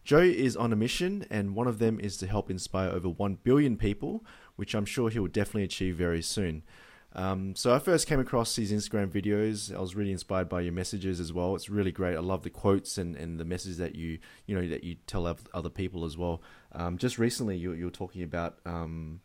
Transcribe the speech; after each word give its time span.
Joe 0.04 0.18
is 0.20 0.54
on 0.54 0.72
a 0.72 0.76
mission, 0.76 1.26
and 1.30 1.54
one 1.54 1.66
of 1.66 1.78
them 1.78 1.98
is 1.98 2.18
to 2.18 2.26
help 2.26 2.50
inspire 2.50 2.90
over 2.90 3.08
1 3.08 3.38
billion 3.42 3.76
people, 3.76 4.24
which 4.56 4.74
I'm 4.74 4.84
sure 4.84 5.08
he 5.08 5.18
will 5.18 5.28
definitely 5.28 5.64
achieve 5.64 5.96
very 5.96 6.22
soon. 6.22 6.62
Um, 7.18 7.56
so 7.56 7.74
I 7.74 7.80
first 7.80 8.06
came 8.06 8.20
across 8.20 8.54
these 8.54 8.70
Instagram 8.70 9.08
videos. 9.08 9.74
I 9.74 9.80
was 9.80 9.96
really 9.96 10.12
inspired 10.12 10.48
by 10.48 10.60
your 10.60 10.72
messages 10.72 11.18
as 11.18 11.32
well. 11.32 11.56
It's 11.56 11.68
really 11.68 11.90
great. 11.90 12.14
I 12.14 12.20
love 12.20 12.44
the 12.44 12.50
quotes 12.50 12.96
and, 12.96 13.16
and 13.16 13.40
the 13.40 13.44
message 13.44 13.76
that 13.78 13.96
you 13.96 14.20
you 14.46 14.54
know 14.54 14.68
that 14.68 14.84
you 14.84 14.94
tell 15.08 15.26
other 15.52 15.68
people 15.68 16.04
as 16.04 16.16
well. 16.16 16.40
Um, 16.70 16.96
just 16.96 17.18
recently, 17.18 17.56
you, 17.56 17.72
you 17.72 17.86
were 17.86 17.90
talking 17.90 18.22
about 18.22 18.60
um, 18.64 19.20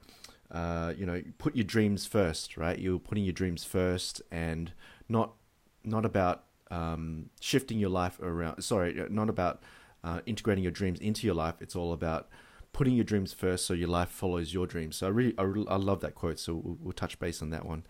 uh, 0.50 0.94
you 0.98 1.06
know 1.06 1.22
put 1.38 1.56
your 1.56 1.66
dreams 1.66 2.08
first, 2.08 2.58
right? 2.58 2.80
You're 2.80 2.98
putting 2.98 3.26
your 3.26 3.34
dreams 3.34 3.64
first 3.64 4.24
and 4.32 4.74
not 5.08 5.36
not 5.84 6.04
about 6.04 6.46
um, 6.72 7.30
shifting 7.42 7.78
your 7.78 7.92
life 7.92 8.20
around. 8.22 8.64
Sorry, 8.64 9.06
not 9.12 9.30
about 9.30 9.62
uh, 10.04 10.22
integrating 10.26 10.64
your 10.64 10.72
dreams 10.72 11.00
into 11.00 11.28
your 11.28 11.36
life. 11.36 11.62
It's 11.62 11.76
all 11.76 11.94
about 11.94 12.28
putting 12.74 12.96
your 12.96 13.06
dreams 13.06 13.32
first 13.32 13.66
so 13.66 13.74
your 13.74 13.88
life 13.88 14.10
follows 14.10 14.54
your 14.54 14.68
dreams. 14.68 14.98
So 14.98 15.08
I 15.08 15.10
really, 15.12 15.34
I, 15.38 15.44
I 15.44 15.78
love 15.78 16.02
that 16.02 16.16
quote. 16.16 16.40
So 16.40 16.56
we'll, 16.56 16.78
we'll, 16.82 16.94
touch 16.94 17.20
base 17.20 17.42
on 17.42 17.52
that 17.52 17.66
one. 17.66 17.84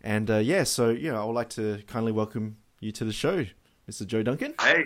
And 0.00 0.30
uh, 0.30 0.36
yeah, 0.36 0.62
so 0.64 0.90
you 0.90 1.12
know, 1.12 1.20
I 1.20 1.24
would 1.24 1.32
like 1.32 1.50
to 1.50 1.82
kindly 1.86 2.12
welcome 2.12 2.56
you 2.80 2.92
to 2.92 3.04
the 3.04 3.12
show, 3.12 3.44
Mr. 3.90 4.06
Joe 4.06 4.22
Duncan. 4.22 4.54
Hey, 4.60 4.84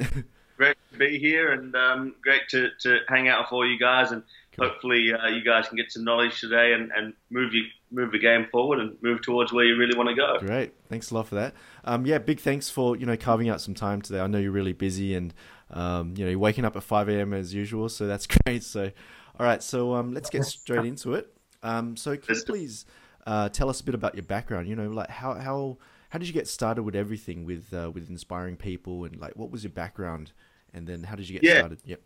great 0.56 0.76
to 0.92 0.98
be 0.98 1.18
here, 1.18 1.52
and 1.52 1.74
um, 1.76 2.14
great 2.22 2.48
to, 2.50 2.70
to 2.80 3.00
hang 3.08 3.28
out 3.28 3.40
with 3.40 3.52
all 3.52 3.68
you 3.68 3.78
guys, 3.78 4.10
and 4.10 4.22
cool. 4.56 4.68
hopefully 4.68 5.12
uh, 5.12 5.28
you 5.28 5.44
guys 5.44 5.68
can 5.68 5.76
get 5.76 5.92
some 5.92 6.04
knowledge 6.04 6.40
today 6.40 6.72
and, 6.72 6.90
and 6.96 7.12
move 7.30 7.52
you 7.52 7.64
move 7.90 8.10
the 8.10 8.18
game 8.18 8.46
forward 8.50 8.78
and 8.78 8.96
move 9.02 9.20
towards 9.20 9.52
where 9.52 9.66
you 9.66 9.76
really 9.76 9.94
want 9.94 10.08
to 10.08 10.14
go. 10.14 10.38
Great, 10.40 10.72
thanks 10.88 11.10
a 11.10 11.14
lot 11.14 11.26
for 11.26 11.34
that. 11.34 11.54
Um, 11.84 12.06
yeah, 12.06 12.16
big 12.16 12.40
thanks 12.40 12.70
for 12.70 12.96
you 12.96 13.04
know 13.04 13.16
carving 13.18 13.50
out 13.50 13.60
some 13.60 13.74
time 13.74 14.00
today. 14.00 14.20
I 14.20 14.26
know 14.26 14.38
you're 14.38 14.50
really 14.50 14.72
busy, 14.72 15.14
and 15.14 15.34
um, 15.70 16.14
you 16.16 16.24
know 16.24 16.30
you're 16.30 16.38
waking 16.38 16.64
up 16.64 16.74
at 16.76 16.82
5 16.82 17.08
a.m. 17.10 17.34
as 17.34 17.52
usual, 17.52 17.90
so 17.90 18.06
that's 18.06 18.26
great. 18.46 18.62
So 18.62 18.92
all 19.38 19.46
right, 19.46 19.62
so 19.62 19.94
um, 19.94 20.12
let's 20.12 20.30
get 20.30 20.44
straight 20.44 20.84
into 20.84 21.14
it. 21.14 21.32
Um, 21.62 21.96
so 21.96 22.16
can 22.16 22.34
you 22.34 22.42
please 22.44 22.84
uh, 23.26 23.48
tell 23.48 23.70
us 23.70 23.80
a 23.80 23.84
bit 23.84 23.94
about 23.94 24.14
your 24.14 24.24
background? 24.24 24.68
You 24.68 24.76
know, 24.76 24.88
like 24.88 25.08
how 25.08 25.34
how 25.34 25.78
how 26.10 26.18
did 26.18 26.28
you 26.28 26.34
get 26.34 26.48
started 26.48 26.82
with 26.82 26.94
everything 26.94 27.44
with 27.44 27.72
uh, 27.72 27.90
with 27.92 28.10
inspiring 28.10 28.56
people, 28.56 29.04
and 29.04 29.18
like 29.18 29.34
what 29.34 29.50
was 29.50 29.64
your 29.64 29.72
background, 29.72 30.32
and 30.74 30.86
then 30.86 31.04
how 31.04 31.16
did 31.16 31.28
you 31.28 31.38
get 31.38 31.44
yeah. 31.44 31.58
started? 31.60 31.80
Yep. 31.84 32.00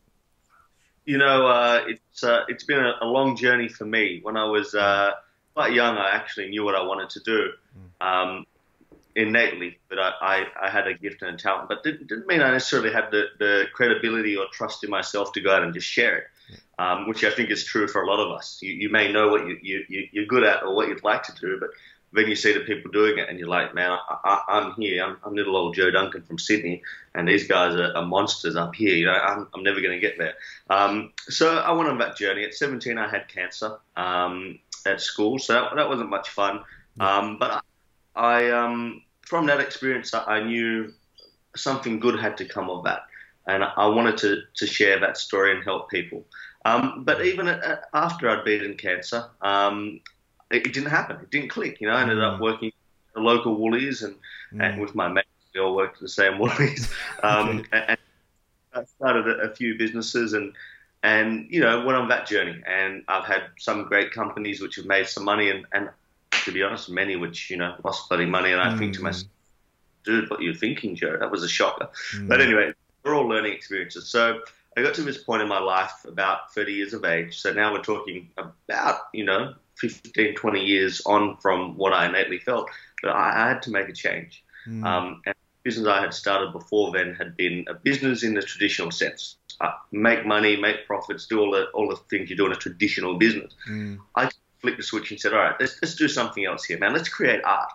You 1.05 1.19
know, 1.19 1.47
uh, 1.47 1.85
it's 1.89 2.23
uh, 2.23 2.45
it's 2.49 2.65
been 2.65 2.81
a, 2.81 2.95
a, 3.01 3.07
long 3.07 3.37
journey 3.37 3.69
for 3.69 3.85
me. 3.85 4.21
When 4.23 4.37
I 4.37 4.45
was 4.45 4.75
uh, 4.75 5.13
quite 5.55 5.73
young, 5.73 5.97
I 5.97 6.11
actually 6.11 6.49
knew 6.49 6.65
what 6.65 6.75
I 6.75 6.83
wanted 6.83 7.11
to 7.11 7.21
do. 7.21 7.51
Um, 8.01 8.47
innately 9.15 9.79
but 9.89 9.99
I, 9.99 10.13
I, 10.21 10.47
I, 10.67 10.71
had 10.71 10.87
a 10.87 10.93
gift 10.93 11.23
and 11.23 11.35
a 11.35 11.39
talent, 11.39 11.71
but 11.71 11.83
didn't, 11.83 12.07
didn't 12.07 12.27
mean 12.27 12.43
I 12.43 12.51
necessarily 12.51 12.93
had 12.93 13.11
the, 13.11 13.25
the 13.39 13.65
credibility 13.73 14.37
or 14.37 14.45
trust 14.53 14.85
in 14.85 14.91
myself 14.91 15.33
to 15.33 15.41
go 15.41 15.55
out 15.55 15.63
and 15.63 15.73
just 15.73 15.87
share 15.87 16.19
it 16.19 16.27
um, 16.79 17.09
which 17.09 17.25
I 17.25 17.31
think 17.31 17.51
is 17.51 17.65
true 17.65 17.89
for 17.89 18.03
a 18.03 18.07
lot 18.07 18.21
of 18.21 18.31
us. 18.33 18.59
You, 18.63 18.73
you 18.73 18.91
may 18.91 19.11
know 19.11 19.29
what 19.29 19.47
you, 19.47 19.59
you, 19.63 20.09
you're 20.13 20.27
good 20.27 20.45
at 20.45 20.63
or 20.63 20.75
what 20.75 20.89
you'd 20.89 21.05
like 21.05 21.23
to 21.25 21.35
do, 21.41 21.59
but 21.59 21.71
then 22.13 22.29
you 22.29 22.37
see 22.37 22.53
the 22.53 22.61
people 22.61 22.91
doing 22.91 23.19
it 23.19 23.29
and 23.29 23.39
you're 23.39 23.49
like, 23.49 23.75
man, 23.75 23.99
I, 24.25 24.43
am 24.49 24.75
here. 24.79 25.05
I'm, 25.05 25.17
I'm, 25.25 25.35
little 25.35 25.57
old 25.57 25.75
Joe 25.75 25.91
Duncan 25.91 26.23
from 26.23 26.39
Sydney, 26.39 26.83
and 27.15 27.29
these 27.29 27.47
guys 27.47 27.75
are, 27.75 27.95
are 27.97 28.05
monsters 28.05 28.57
up 28.57 28.75
here. 28.75 28.95
You 28.95 29.07
know, 29.07 29.13
I'm, 29.13 29.49
I'm 29.55 29.63
never 29.63 29.81
going 29.81 29.93
to 29.93 30.01
get 30.01 30.19
there. 30.19 30.35
Um, 30.71 31.13
so 31.29 31.59
I 31.59 31.73
went 31.73 31.89
on 31.89 31.99
that 31.99 32.17
journey. 32.17 32.45
At 32.45 32.55
17, 32.55 32.97
I 32.97 33.09
had 33.09 33.29
cancer 33.29 33.79
um, 33.97 34.59
at 34.87 35.01
school, 35.01 35.39
so 35.39 35.55
that, 35.55 35.77
that 35.77 35.89
wasn't 35.89 36.11
much 36.11 36.31
fun. 36.31 36.61
Um, 36.99 37.39
but 37.39 37.63
I, 38.15 38.47
I 38.49 38.51
um, 38.51 39.03
from 39.23 39.47
that 39.47 39.61
experience, 39.61 40.15
I 40.15 40.43
knew 40.43 40.93
something 41.57 41.99
good 41.99 42.19
had 42.19 42.37
to 42.39 42.45
come 42.45 42.71
of 42.71 42.85
that, 42.85 43.03
and 43.47 43.65
I 43.65 43.87
wanted 43.87 44.17
to, 44.19 44.43
to 44.57 44.67
share 44.67 44.99
that 45.01 45.17
story 45.17 45.55
and 45.55 45.63
help 45.63 45.91
people. 45.91 46.25
Um, 46.65 47.05
but 47.05 47.25
even 47.25 47.49
after 47.95 48.29
I'd 48.29 48.45
beaten 48.45 48.77
cancer, 48.77 49.27
um, 49.41 50.01
it, 50.51 50.67
it, 50.67 50.73
didn't 50.73 50.91
happen. 50.91 51.17
It 51.23 51.31
didn't 51.31 51.51
click. 51.51 51.81
You 51.81 51.89
know, 51.89 51.95
I 51.95 52.03
ended 52.03 52.21
up 52.21 52.39
mm. 52.39 52.41
working 52.41 52.69
at 52.69 53.15
the 53.15 53.21
local 53.21 53.55
Woolies 53.55 54.03
and, 54.03 54.17
mm. 54.53 54.63
and 54.63 54.81
with 54.81 54.95
my 54.95 55.07
mates, 55.07 55.29
we 55.55 55.61
all 55.61 55.77
worked 55.77 55.97
at 55.97 56.03
the 56.03 56.09
same 56.09 56.39
Woolies. 56.41 56.91
Um, 57.23 57.65
and 57.73 57.99
I 58.75 58.85
started 58.85 59.29
a, 59.29 59.51
a 59.51 59.55
few 59.55 59.79
businesses 59.79 60.33
and 60.33 60.53
and 61.03 61.47
you 61.51 61.61
know 61.61 61.85
went 61.85 61.97
on 61.97 62.09
that 62.09 62.27
journey. 62.27 62.61
And 62.67 63.05
I've 63.07 63.25
had 63.25 63.45
some 63.59 63.85
great 63.85 64.13
companies 64.13 64.61
which 64.61 64.77
have 64.77 64.87
made 64.87 65.07
some 65.07 65.25
money, 65.25 65.51
and, 65.51 65.65
and 65.73 65.89
to 66.45 66.53
be 66.53 66.63
honest, 66.63 66.91
many 66.91 67.17
which 67.17 67.49
you 67.51 67.57
know 67.57 67.77
lost 67.85 68.09
bloody 68.09 68.27
money. 68.27 68.51
And 68.53 68.61
I 68.61 68.71
mm. 68.71 68.79
think 68.79 68.95
to 68.95 69.01
mm. 69.01 69.05
myself, 69.05 69.31
dude, 70.05 70.29
what 70.31 70.41
are 70.41 70.43
you 70.43 70.55
thinking, 70.55 70.97
Joe? 70.97 71.17
That 71.19 71.31
was 71.31 71.45
a 71.45 71.49
shocker. 71.49 71.89
Mm. 72.15 72.29
But 72.29 72.41
anyway, 72.41 72.73
we're 73.07 73.15
all 73.15 73.29
learning 73.29 73.53
experiences. 73.53 74.09
So 74.09 74.41
I 74.77 74.83
got 74.83 74.95
to 74.95 75.03
this 75.03 75.23
point 75.23 75.43
in 75.43 75.49
my 75.49 75.61
life 75.61 76.05
about 76.07 76.53
30 76.53 76.73
years 76.73 76.93
of 76.93 77.05
age. 77.05 77.39
So 77.39 77.53
now 77.53 77.73
we're 77.73 77.83
talking 77.83 78.29
about, 78.37 78.97
you 79.15 79.25
know, 79.25 79.55
15, 79.77 80.35
20 80.35 80.61
years 80.61 81.01
on 81.07 81.37
from 81.39 81.77
what 81.77 81.93
I 81.93 82.07
innately 82.07 82.39
felt. 82.39 82.69
But 83.03 83.13
I, 83.13 83.49
had 83.49 83.63
to 83.63 83.71
make 83.71 83.89
a 83.89 83.93
change. 83.93 84.43
Mm. 84.67 84.85
Um, 84.85 85.23
and 85.25 85.35
the 85.35 85.71
business 85.71 85.87
I 85.87 86.01
had 86.01 86.13
started 86.13 86.53
before 86.53 86.93
then 86.93 87.15
had 87.15 87.37
been 87.37 87.65
a 87.69 87.75
business 87.75 88.23
in 88.23 88.35
the 88.35 88.43
traditional 88.43 88.91
sense. 88.91 89.37
Uh, 89.61 89.73
make 89.93 90.27
money, 90.27 90.57
make 90.57 90.87
profits, 90.87 91.27
do 91.27 91.41
all 91.41 91.51
the 91.51 91.65
all 91.71 91.89
the 91.89 91.97
things 92.11 92.29
you 92.29 92.37
do 92.37 92.45
in 92.45 92.53
a 92.53 92.57
traditional 92.57 93.17
business. 93.17 93.55
Mm. 93.71 93.99
I 94.15 94.29
flipped 94.59 94.77
the 94.77 94.83
switch 94.83 95.11
and 95.11 95.19
said, 95.19 95.33
all 95.33 95.39
right, 95.39 95.55
let's 95.59 95.81
let's 95.81 95.95
do 95.95 96.09
something 96.09 96.45
else 96.45 96.65
here, 96.65 96.79
man. 96.79 96.93
Let's 96.93 97.09
create 97.09 97.41
art. 97.43 97.71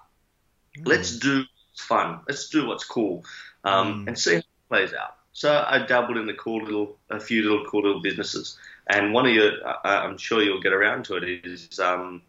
Mm. 0.78 0.88
Let's 0.88 1.18
do 1.18 1.38
what's 1.38 1.82
fun. 1.82 2.20
Let's 2.28 2.50
do 2.50 2.68
what's 2.68 2.84
cool, 2.84 3.26
um, 3.64 4.06
mm. 4.06 4.10
and 4.10 4.20
see 4.20 4.34
how 4.34 4.38
it 4.40 4.46
plays 4.70 4.94
out. 4.94 5.16
So 5.42 5.66
I 5.68 5.80
dabbled 5.80 6.20
in 6.20 6.28
the 6.28 6.36
cool 6.36 6.64
little, 6.64 6.98
a 7.10 7.20
few 7.20 7.42
little 7.42 7.66
cool 7.66 7.82
little 7.82 8.00
businesses, 8.00 8.60
and 8.86 9.12
one 9.12 9.26
of 9.26 9.34
your, 9.34 9.54
I'm 9.84 10.20
sure 10.20 10.44
you'll 10.44 10.62
get 10.62 10.72
around 10.72 11.06
to 11.06 11.16
it, 11.16 11.24
is 11.44 11.80
um, 11.80 12.22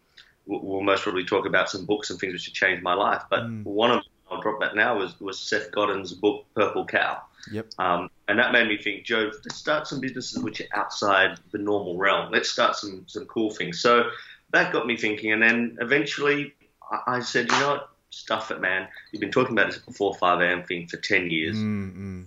we'll 0.47 0.81
most 0.81 1.03
probably 1.03 1.23
talk 1.23 1.45
about 1.45 1.69
some 1.69 1.85
books 1.85 2.09
and 2.09 2.19
things 2.19 2.33
which 2.33 2.45
have 2.45 2.55
changed 2.55 2.81
my 2.81 2.95
life. 2.95 3.21
But 3.29 3.41
mm. 3.41 3.65
one 3.65 3.91
of 3.91 3.97
them, 3.97 4.11
I'll 4.31 4.41
drop 4.41 4.59
that 4.61 4.75
now, 4.75 4.97
was, 4.97 5.19
was 5.21 5.39
Seth 5.39 5.69
Godin's 5.69 6.11
book 6.11 6.47
Purple 6.55 6.87
Cow. 6.87 7.21
Yep. 7.51 7.67
Um, 7.77 8.09
and 8.27 8.39
that 8.39 8.51
made 8.51 8.67
me 8.67 8.79
think, 8.79 9.05
Joe, 9.05 9.29
let's 9.31 9.57
start 9.57 9.87
some 9.87 9.99
businesses 9.99 10.41
which 10.41 10.59
are 10.61 10.67
outside 10.73 11.37
the 11.51 11.59
normal 11.59 11.97
realm. 11.97 12.31
Let's 12.31 12.49
start 12.49 12.77
some 12.77 13.05
some 13.05 13.27
cool 13.27 13.51
things. 13.51 13.79
So 13.79 14.09
that 14.53 14.73
got 14.73 14.87
me 14.87 14.97
thinking, 14.97 15.33
and 15.33 15.43
then 15.43 15.77
eventually 15.79 16.55
I, 16.91 17.17
I 17.17 17.19
said, 17.19 17.51
you 17.51 17.59
know 17.59 17.73
what, 17.73 17.89
stuff 18.09 18.49
it, 18.49 18.59
man. 18.59 18.87
You've 19.11 19.21
been 19.21 19.31
talking 19.31 19.51
about 19.51 19.67
this 19.67 19.77
before 19.77 20.15
5 20.15 20.41
a.m. 20.41 20.63
thing 20.63 20.87
for 20.87 20.97
10 20.97 21.29
years. 21.29 21.55
Mm-hmm 21.57 22.23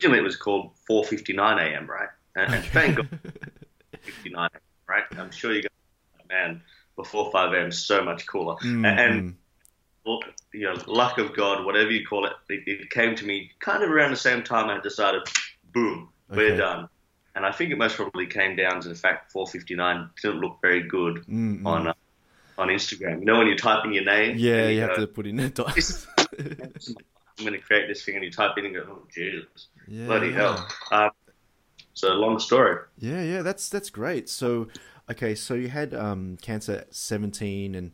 originally 0.00 0.20
it 0.20 0.24
was 0.24 0.36
called 0.36 0.72
4:59 0.88 1.60
a.m. 1.60 1.86
Right, 1.86 2.08
and, 2.36 2.54
and 2.54 2.64
thank 2.64 2.96
God 2.96 3.08
59 4.02 4.50
a.m. 4.52 4.60
right. 4.88 5.04
I'm 5.18 5.30
sure 5.30 5.52
you 5.52 5.62
go, 5.62 5.68
man, 6.28 6.62
before 6.96 7.30
5 7.30 7.52
a.m. 7.52 7.68
is 7.68 7.84
so 7.84 8.02
much 8.02 8.26
cooler. 8.26 8.54
Mm-hmm. 8.56 8.84
And 8.84 9.36
you 10.52 10.64
know, 10.64 10.74
luck 10.86 11.18
of 11.18 11.36
God, 11.36 11.64
whatever 11.64 11.90
you 11.90 12.06
call 12.06 12.26
it, 12.26 12.32
it, 12.48 12.62
it, 12.66 12.90
came 12.90 13.14
to 13.16 13.24
me 13.24 13.52
kind 13.60 13.82
of 13.82 13.90
around 13.90 14.10
the 14.10 14.16
same 14.16 14.42
time 14.42 14.68
I 14.68 14.80
decided, 14.80 15.22
boom, 15.72 16.08
we're 16.28 16.56
done. 16.56 16.88
And 17.36 17.46
I 17.46 17.52
think 17.52 17.70
it 17.70 17.78
most 17.78 17.96
probably 17.96 18.26
came 18.26 18.56
down 18.56 18.80
to 18.80 18.88
the 18.88 18.94
fact 18.94 19.32
4:59 19.32 20.10
didn't 20.20 20.40
look 20.40 20.58
very 20.62 20.82
good 20.82 21.18
mm-hmm. 21.18 21.66
on. 21.66 21.88
Uh, 21.88 21.92
on 22.58 22.68
Instagram. 22.68 23.20
You 23.20 23.24
know 23.24 23.38
when 23.38 23.46
you 23.46 23.56
type 23.56 23.86
in 23.86 23.94
your 23.94 24.04
name. 24.04 24.36
Yeah, 24.36 24.64
and 24.64 24.74
you 24.74 24.82
have 24.82 24.96
to 24.96 25.06
put 25.06 25.26
in 25.26 25.40
a 25.40 25.48
dot. 25.48 25.74
I'm 27.40 27.46
going 27.46 27.58
to 27.58 27.66
create 27.66 27.88
this 27.88 28.04
thing, 28.04 28.16
and 28.16 28.24
you 28.24 28.30
type 28.30 28.56
in 28.58 28.66
and 28.66 28.74
go, 28.74 28.84
oh 28.86 29.06
Jesus, 29.12 29.68
yeah, 29.90 30.06
bloody 30.06 30.28
yeah. 30.28 30.34
hell. 30.34 30.68
Um, 30.92 31.10
so 31.92 32.14
long 32.14 32.38
story. 32.38 32.78
Yeah, 32.98 33.22
yeah, 33.22 33.42
that's 33.42 33.68
that's 33.68 33.90
great. 33.90 34.28
So, 34.28 34.68
okay, 35.10 35.34
so 35.34 35.54
you 35.54 35.68
had 35.68 35.92
um, 35.92 36.38
cancer 36.40 36.72
at 36.76 36.94
seventeen, 36.94 37.74
and 37.74 37.92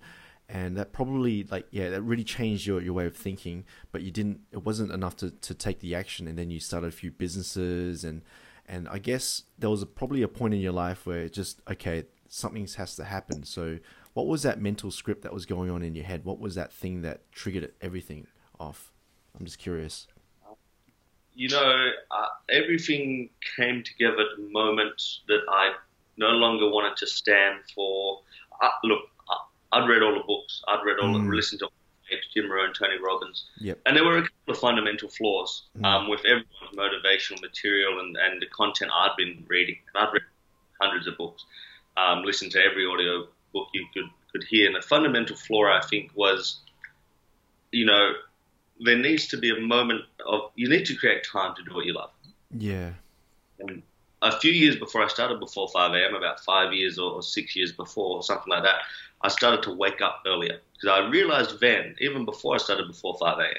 and 0.49 0.77
that 0.77 0.93
probably 0.93 1.45
like 1.45 1.67
yeah, 1.71 1.91
that 1.91 2.03
really 2.03 2.23
changed 2.23 2.67
your, 2.67 2.81
your 2.81 2.93
way 2.93 3.07
of 3.07 3.17
thinking. 3.17 3.65
But 3.91 4.03
you 4.03 4.11
didn't. 4.11 4.41
It 4.53 4.65
wasn't 4.65 4.93
enough 4.93 5.17
to, 5.17 5.31
to 5.31 5.55
take 5.55 5.81
the 5.81 5.95
action, 5.95 6.29
and 6.29 6.39
then 6.39 6.51
you 6.51 6.61
started 6.61 6.89
a 6.89 6.93
few 6.93 7.11
businesses, 7.11 8.05
and 8.05 8.23
and 8.67 8.89
I 8.89 8.99
guess 8.99 9.45
there 9.59 9.71
was 9.71 9.83
a, 9.83 9.87
probably 9.87 10.23
a 10.23 10.29
point 10.29 10.55
in 10.55 10.61
your 10.61 10.73
life 10.73 11.07
where 11.07 11.21
it 11.21 11.33
just 11.33 11.63
okay, 11.69 12.05
something 12.29 12.69
has 12.77 12.95
to 12.97 13.05
happen. 13.05 13.45
So, 13.45 13.79
what 14.13 14.27
was 14.27 14.43
that 14.43 14.61
mental 14.61 14.91
script 14.91 15.23
that 15.23 15.33
was 15.33 15.47
going 15.47 15.71
on 15.71 15.83
in 15.83 15.95
your 15.95 16.05
head? 16.05 16.25
What 16.25 16.39
was 16.39 16.55
that 16.57 16.73
thing 16.73 17.03
that 17.03 17.33
triggered 17.33 17.73
everything 17.81 18.27
off? 18.61 18.93
I'm 19.39 19.47
just 19.47 19.59
curious. 19.59 20.07
You 21.37 21.51
know, 21.51 21.91
uh, 22.11 22.27
everything 22.49 23.29
came 23.57 23.83
together 23.85 24.23
at 24.23 24.37
the 24.39 24.49
moment 24.51 25.01
that 25.29 25.41
I 25.51 25.75
no 26.17 26.29
longer 26.29 26.69
wanted 26.71 26.97
to 26.97 27.07
stand 27.07 27.61
for. 27.75 28.21
Uh, 28.63 28.69
look, 28.85 29.03
I, 29.29 29.79
I'd 29.79 29.89
read 29.89 30.03
all 30.03 30.15
the 30.15 30.25
books. 30.27 30.63
I'd 30.67 30.83
read 30.85 30.99
all, 30.99 31.11
Mm. 31.15 31.29
the, 31.29 31.37
listened 31.37 31.61
to 31.61 31.69
Jim 32.33 32.51
Rohn, 32.51 32.73
Tony 32.73 32.97
Robbins, 32.99 33.51
Yep. 33.59 33.81
and 33.85 33.97
there 33.97 34.05
were 34.05 34.19
a 34.19 34.23
couple 34.23 34.55
of 34.55 34.59
fundamental 34.59 35.11
flaws 35.11 35.65
Mm. 35.79 35.85
um, 35.85 36.09
with 36.09 36.21
everyone's 36.25 36.75
motivational 36.75 37.41
material 37.43 38.01
and, 38.01 38.17
and 38.17 38.41
the 38.41 38.47
content 38.47 38.91
I'd 38.95 39.15
been 39.19 39.45
reading. 39.47 39.77
And 39.95 40.07
I'd 40.07 40.13
read 40.15 40.23
hundreds 40.81 41.07
of 41.07 41.19
books, 41.19 41.45
um, 41.99 42.23
listened 42.25 42.53
to 42.53 42.65
every 42.65 42.87
audio 42.87 43.29
book 43.53 43.69
you 43.75 43.87
could 43.93 44.09
could 44.33 44.45
hear. 44.45 44.67
And 44.67 44.77
the 44.77 44.83
fundamental 44.83 45.37
flaw, 45.37 45.67
I 45.67 45.81
think, 45.87 46.13
was, 46.15 46.61
you 47.73 47.85
know, 47.87 48.13
there 48.81 48.99
needs 48.99 49.29
to 49.29 49.37
be 49.37 49.51
a 49.51 49.61
moment 49.61 50.03
of 50.27 50.51
you 50.55 50.69
need 50.69 50.87
to 50.87 50.95
create 50.95 51.25
time 51.25 51.55
to 51.57 51.63
do 51.63 51.75
what 51.75 51.87
you 51.87 51.95
love. 51.95 52.11
Yeah. 52.51 52.91
And 53.59 53.83
a 54.23 54.39
few 54.39 54.53
years 54.53 54.77
before 54.77 55.03
I 55.03 55.09
started 55.09 55.41
before 55.41 55.69
5 55.69 55.95
a.m., 55.95 56.15
about 56.15 56.41
five 56.41 56.73
years 56.73 56.99
or, 56.99 57.23
six 57.23 57.57
years 57.57 57.73
before, 57.73 58.17
or 58.17 58.23
something 58.23 58.51
like 58.51 58.63
that, 58.65 58.81
I 59.23 59.29
started 59.29 59.63
to 59.65 59.73
wake 59.73 60.01
up 60.01 60.23
earlier 60.27 60.61
because 60.75 61.01
I 61.01 61.09
realized 61.09 61.61
then, 61.61 61.97
even 62.01 62.25
before 62.25 62.55
I 62.55 62.59
started 62.59 62.87
before 62.87 63.17
5 63.19 63.39
a.m., 63.39 63.55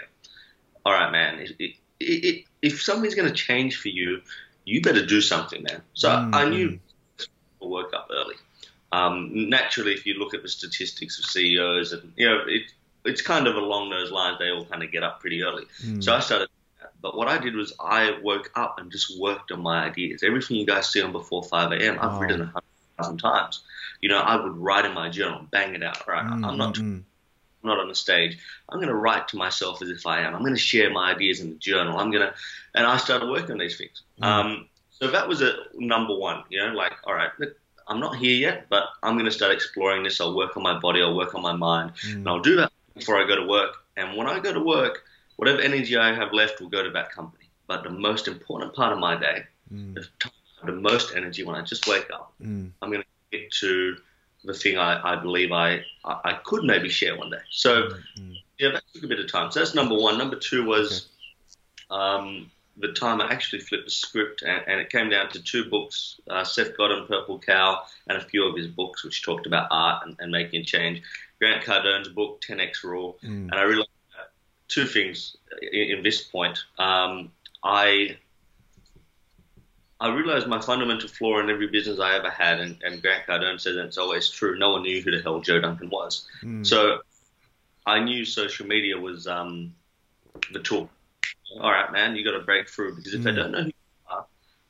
all 0.86 0.94
right, 0.94 1.12
man, 1.12 1.40
it, 1.40 1.56
it, 1.60 1.76
it, 2.00 2.46
if 2.62 2.82
something's 2.82 3.16
going 3.16 3.28
to 3.28 3.34
change 3.34 3.78
for 3.78 3.90
you, 3.90 4.22
you 4.66 4.82
better 4.82 5.06
do 5.06 5.22
something, 5.22 5.64
man. 5.64 5.82
So 5.94 6.10
Mm, 6.10 6.36
I 6.36 6.50
knew 6.50 6.80
to 7.18 7.68
work 7.68 7.94
up 7.94 8.10
early. 8.12 8.36
Um, 8.92 9.50
naturally, 9.50 9.94
if 9.94 10.06
you 10.06 10.14
look 10.14 10.34
at 10.34 10.44
the 10.44 10.50
statistics 10.50 11.20
of 11.20 11.26
CEOs, 11.26 11.92
and 11.92 12.14
you 12.16 12.28
know, 12.28 12.42
it, 12.48 12.72
it's 13.08 13.22
kind 13.22 13.48
of 13.48 13.56
along 13.56 13.90
those 13.90 14.12
lines. 14.12 14.38
They 14.40 14.50
all 14.50 14.66
kind 14.66 14.84
of 14.84 14.92
get 14.92 15.04
up 15.04 15.20
pretty 15.20 15.42
early. 15.44 15.64
Mm. 15.84 16.04
So 16.04 16.14
I 16.14 16.20
started. 16.20 16.50
But 17.02 17.16
what 17.16 17.28
I 17.28 17.38
did 17.38 17.56
was 17.56 17.74
I 17.80 18.18
woke 18.24 18.52
up 18.56 18.80
and 18.80 18.92
just 18.92 19.20
worked 19.20 19.52
on 19.52 19.62
my 19.62 19.86
ideas. 19.86 20.24
Everything 20.24 20.58
you 20.58 20.66
guys 20.66 20.90
see 20.90 21.02
on 21.02 21.12
before 21.12 21.44
5 21.44 21.72
a.m., 21.74 22.00
I've 22.02 22.14
Wow. 22.14 22.20
written 22.20 22.42
a 22.42 22.46
hundred 22.46 22.64
thousand 22.98 23.18
times. 23.20 23.62
You 24.02 24.10
know, 24.10 24.20
I 24.20 24.36
would 24.36 24.56
write 24.58 24.86
in 24.86 24.94
my 24.94 25.10
journal, 25.10 25.46
bang 25.52 25.76
it 25.76 25.84
out. 25.84 26.08
Right, 26.08 26.26
Mm, 26.26 26.46
I'm 26.48 26.58
not 26.58 26.76
mm, 26.76 26.82
mm. 26.82 27.04
I'm 27.64 27.70
not 27.70 27.80
on 27.80 27.88
the 27.88 27.96
stage. 27.96 28.38
I'm 28.70 28.78
going 28.80 28.88
to 28.90 28.96
write 28.96 29.28
to 29.30 29.38
myself 29.38 29.82
as 29.82 29.90
if 29.90 30.06
I 30.06 30.22
am. 30.22 30.34
I'm 30.36 30.42
going 30.42 30.54
to 30.54 30.60
share 30.60 30.90
my 30.92 31.12
ideas 31.14 31.40
in 31.40 31.50
the 31.50 31.56
journal. 31.56 31.98
I'm 32.00 32.12
going 32.12 32.26
to, 32.28 32.34
and 32.76 32.86
I 32.86 32.98
started 32.98 33.30
working 33.30 33.52
on 33.54 33.58
these 33.60 33.78
things. 33.78 34.02
Mm. 34.22 34.26
Um, 34.26 34.70
so 34.92 35.08
that 35.12 35.28
was 35.28 35.42
a 35.42 35.54
number 35.76 36.16
one. 36.16 36.44
You 36.50 36.60
know, 36.66 36.74
like 36.74 36.94
all 37.06 37.14
right, 37.14 37.30
look, 37.40 37.56
I'm 37.88 38.00
not 38.00 38.16
here 38.18 38.36
yet, 38.36 38.68
but 38.70 38.86
I'm 39.04 39.14
going 39.16 39.26
to 39.26 39.32
start 39.32 39.52
exploring 39.52 40.04
this. 40.04 40.20
I'll 40.22 40.36
work 40.36 40.58
on 40.58 40.64
my 40.64 40.80
body. 40.80 41.02
I'll 41.02 41.16
work 41.16 41.36
on 41.36 41.42
my 41.42 41.54
mind, 41.54 41.92
and 42.06 42.26
Mm. 42.26 42.30
I'll 42.30 42.40
do 42.42 42.56
that 42.58 42.72
before 42.98 43.18
I 43.22 43.28
go 43.28 43.36
to 43.36 43.46
work. 43.46 43.76
And 43.96 44.18
when 44.18 44.28
I 44.28 44.40
go 44.40 44.54
to 44.54 44.60
work, 44.60 45.04
whatever 45.38 45.60
energy 45.62 45.98
I 45.98 46.14
have 46.14 46.34
left 46.34 46.60
will 46.62 46.70
go 46.70 46.84
to 46.84 46.90
that 46.92 47.12
company. 47.12 47.46
But 47.68 47.84
the 47.84 47.90
most 47.90 48.28
important 48.28 48.74
part 48.76 48.94
of 48.94 49.00
my 49.00 49.16
day, 49.20 49.44
Mm. 49.74 49.96
the, 49.96 50.08
time, 50.20 50.32
the 50.66 50.72
most 50.72 51.14
energy 51.14 51.44
when 51.44 51.56
I 51.56 51.62
just 51.62 51.88
wake 51.88 52.10
up, 52.14 52.34
Mm. 52.42 52.72
I'm 52.82 52.90
going 52.90 53.04
to 53.04 53.38
get 53.38 53.52
to 53.60 53.98
the 54.46 54.54
thing 54.54 54.78
I, 54.78 55.14
I 55.14 55.16
believe 55.18 55.52
I, 55.52 55.84
I, 56.06 56.40
could 56.46 56.64
maybe 56.64 56.88
share 56.88 57.18
one 57.18 57.30
day. 57.30 57.42
So, 57.50 57.90
Mm. 58.18 58.36
yeah, 58.58 58.70
that 58.72 58.84
took 58.94 59.04
a 59.04 59.08
bit 59.08 59.20
of 59.20 59.30
time. 59.30 59.52
So 59.52 59.60
that's 59.60 59.76
number 59.76 59.96
one. 59.96 60.18
Number 60.18 60.38
two 60.38 60.64
was 60.66 61.10
um, 61.90 62.50
the 62.78 62.94
time 62.94 63.22
I 63.22 63.32
actually 63.32 63.60
flipped 63.62 63.86
the 63.86 63.92
script, 63.92 64.42
and, 64.44 64.62
and 64.68 64.80
it 64.80 64.90
came 64.90 65.10
down 65.10 65.30
to 65.32 65.42
two 65.42 65.66
books 65.70 66.20
uh, 66.30 66.44
Seth 66.44 66.78
Godin, 66.78 67.06
Purple 67.08 67.40
Cow, 67.40 67.82
and 68.08 68.18
a 68.18 68.22
few 68.22 68.48
of 68.48 68.56
his 68.56 68.68
books, 68.68 69.04
which 69.04 69.24
talked 69.24 69.48
about 69.48 69.68
art 69.72 70.06
and, 70.06 70.16
and 70.20 70.32
making 70.32 70.64
change. 70.66 71.02
Grant 71.40 71.64
Cardone's 71.64 72.10
book, 72.10 72.42
10x 72.42 72.84
Rule. 72.84 73.18
Mm. 73.24 73.50
And 73.52 73.54
I 73.54 73.64
realized 73.64 73.90
two 74.68 74.86
things 74.86 75.38
in, 75.62 75.98
in 75.98 76.04
this 76.04 76.22
point. 76.22 76.60
Um, 76.78 77.32
I 77.64 78.18
I 80.00 80.14
realized 80.14 80.48
my 80.48 80.62
fundamental 80.62 81.10
flaw 81.10 81.40
in 81.40 81.50
every 81.50 81.68
business 81.68 82.00
I 82.00 82.16
ever 82.16 82.30
had, 82.30 82.60
and, 82.60 82.80
and 82.84 83.02
Grant 83.02 83.26
Cardone 83.26 83.60
says 83.60 83.78
it's 83.78 83.98
always 83.98 84.30
true. 84.30 84.58
No 84.60 84.72
one 84.74 84.84
knew 84.84 85.02
who 85.02 85.10
the 85.10 85.22
hell 85.24 85.40
Joe 85.40 85.60
Duncan 85.60 85.90
was. 85.90 86.28
Mm. 86.44 86.66
So 86.66 87.00
I 87.86 88.00
knew 88.00 88.24
social 88.24 88.68
media 88.68 88.98
was 88.98 89.26
um, 89.28 89.74
the 90.54 90.60
tool. 90.60 90.90
All 91.60 91.72
right, 91.72 91.92
man, 91.92 92.16
you 92.16 92.24
got 92.24 92.38
to 92.38 92.44
break 92.46 92.70
through 92.70 92.96
because 92.98 93.14
if 93.14 93.24
they 93.24 93.32
Mm. 93.32 93.36
don't 93.36 93.52
know 93.52 93.62
who 93.64 93.68
you 93.68 93.74
are, 94.10 94.26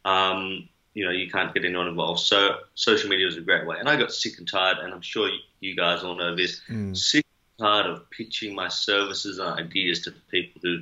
um, 0.05 0.69
you 0.97 1.05
know, 1.05 1.11
you 1.11 1.29
can't 1.29 1.53
get 1.53 1.63
anyone 1.63 1.87
involved. 1.87 2.21
So 2.21 2.57
social 2.73 3.07
media 3.07 3.27
was 3.27 3.37
a 3.37 3.41
great 3.41 3.67
way. 3.67 3.77
And 3.79 3.87
I 3.87 3.95
got 3.97 4.11
sick 4.11 4.39
and 4.39 4.47
tired, 4.49 4.79
and 4.79 4.91
I'm 4.91 5.01
sure 5.01 5.29
you, 5.59 5.75
guys 5.75 6.03
all 6.03 6.15
know 6.15 6.35
this. 6.35 6.61
Mm. 6.67 6.97
Sick 6.97 7.23
and 7.59 7.67
tired 7.67 7.85
of 7.85 8.09
pitching 8.09 8.55
my 8.55 8.67
services 8.67 9.37
and 9.37 9.59
ideas 9.59 10.01
to 10.05 10.11
people 10.31 10.59
who, 10.63 10.79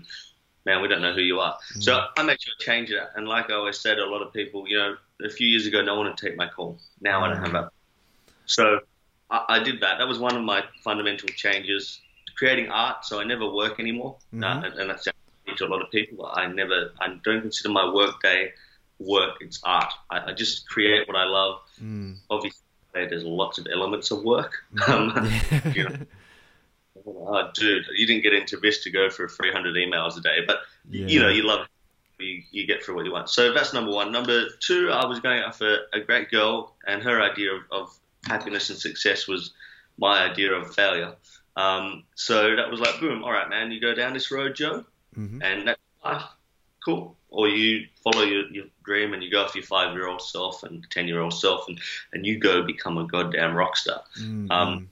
man, 0.66 0.82
we 0.82 0.88
don't 0.88 1.02
know 1.02 1.14
who 1.14 1.20
you 1.20 1.42
are. 1.42 1.58
So 1.82 2.00
I 2.18 2.24
made 2.24 2.42
sure 2.42 2.54
to 2.58 2.66
change 2.66 2.92
that. 2.92 3.10
And 3.18 3.28
like 3.28 3.50
I 3.50 3.56
always 3.56 3.78
said, 3.78 4.00
a 4.00 4.06
lot 4.06 4.22
of 4.22 4.32
people, 4.32 4.66
you 4.70 4.78
know, 4.78 4.96
a 5.22 5.30
few 5.30 5.50
years 5.50 5.66
ago, 5.66 5.82
no 5.82 5.96
one 5.96 6.06
would 6.06 6.16
take 6.16 6.38
my 6.38 6.48
call. 6.48 6.80
Now 7.02 7.26
I 7.26 7.28
don't 7.28 7.44
have 7.44 7.52
that. 7.52 7.70
So 8.46 8.80
I, 9.30 9.46
I 9.50 9.60
did 9.60 9.82
that. 9.82 9.98
That 9.98 10.08
was 10.08 10.18
one 10.18 10.38
of 10.38 10.44
my 10.44 10.64
fundamental 10.82 11.28
changes. 11.28 12.00
Creating 12.38 12.70
art, 12.70 13.04
so 13.04 13.20
I 13.20 13.26
never 13.26 13.50
work 13.50 13.82
anymore, 13.82 14.18
Mhm. 14.34 14.44
uh, 14.44 14.66
and, 14.66 14.80
and 14.80 14.90
that's 14.90 15.08
to 15.58 15.66
a 15.66 15.68
lot 15.68 15.82
of 15.82 15.92
people. 15.92 16.26
I 16.26 16.48
never, 16.48 16.92
I 17.00 17.08
don't 17.24 17.42
consider 17.42 17.70
my 17.70 17.90
work 17.94 18.22
day 18.22 18.52
work. 19.00 19.36
It's 19.42 19.60
art. 19.64 19.94
I, 20.10 20.32
I 20.32 20.34
just 20.34 20.68
create 20.70 21.08
what 21.08 21.18
I 21.18 21.26
love. 21.26 21.60
Mm. 21.82 22.18
Obviously, 22.30 22.60
there's 22.94 23.24
lots 23.24 23.58
of 23.58 23.68
elements 23.72 24.12
of 24.12 24.24
work. 24.24 24.54
Um, 24.88 25.30
you 25.74 25.84
know, 25.84 25.96
oh, 27.06 27.50
dude, 27.54 27.86
you 27.96 28.08
didn't 28.08 28.24
get 28.24 28.34
into 28.34 28.58
this 28.58 28.84
to 28.84 28.92
go 28.92 29.10
for 29.10 29.28
300 29.28 29.76
emails 29.76 30.18
a 30.18 30.22
day, 30.22 30.40
but 30.46 30.60
Yeah. 30.90 31.08
you 31.08 31.20
know, 31.20 31.30
you 31.30 31.44
love. 31.44 31.68
You, 32.18 32.44
you 32.52 32.66
get 32.66 32.82
through 32.82 32.96
what 32.96 33.04
you 33.06 33.12
want. 33.12 33.30
So 33.30 33.52
that's 33.52 33.74
number 33.74 33.92
one. 33.92 34.10
Number 34.14 34.46
two, 34.62 34.90
I 34.90 35.06
was 35.06 35.20
going 35.20 35.42
out 35.42 35.58
for 35.58 35.80
a 35.92 36.00
great 36.00 36.32
girl, 36.32 36.74
and 36.88 37.04
her 37.04 37.22
idea 37.22 37.52
of, 37.54 37.62
of 37.72 37.98
happiness 38.26 38.70
and 38.70 38.80
success 38.80 39.28
was 39.28 39.52
my 39.98 40.24
idea 40.24 40.54
of 40.54 40.74
failure. 40.74 41.14
Um, 41.58 42.04
so 42.16 42.56
that 42.56 42.72
was 42.72 42.80
like, 42.80 43.02
boom, 43.02 43.24
all 43.26 43.34
right, 43.34 43.50
man, 43.50 43.70
you 43.74 43.82
go 43.82 43.94
down 43.94 44.14
this 44.14 44.32
road, 44.32 44.56
Joe, 44.56 44.86
Mhm. 45.18 45.44
and 45.44 45.68
that's 45.68 45.80
life. 46.06 46.24
Cool. 46.86 47.18
Or 47.30 47.50
you 47.50 47.88
follow 48.04 48.24
your, 48.24 48.48
your 48.52 48.66
dream 48.84 49.14
and 49.14 49.24
you 49.24 49.32
go 49.32 49.44
off 49.44 49.56
your 49.56 49.64
five 49.64 49.94
year 49.94 50.08
old 50.08 50.22
self 50.22 50.64
and 50.64 50.86
10 50.92 51.08
year 51.08 51.20
old 51.20 51.34
self 51.34 51.68
and, 51.68 51.80
and 52.14 52.26
you 52.26 52.38
go 52.38 52.64
become 52.64 52.98
a 52.98 53.06
goddamn 53.06 53.56
rock 53.56 53.76
star. 53.76 54.04
Mm. 54.22 54.52
Um, 54.52 54.90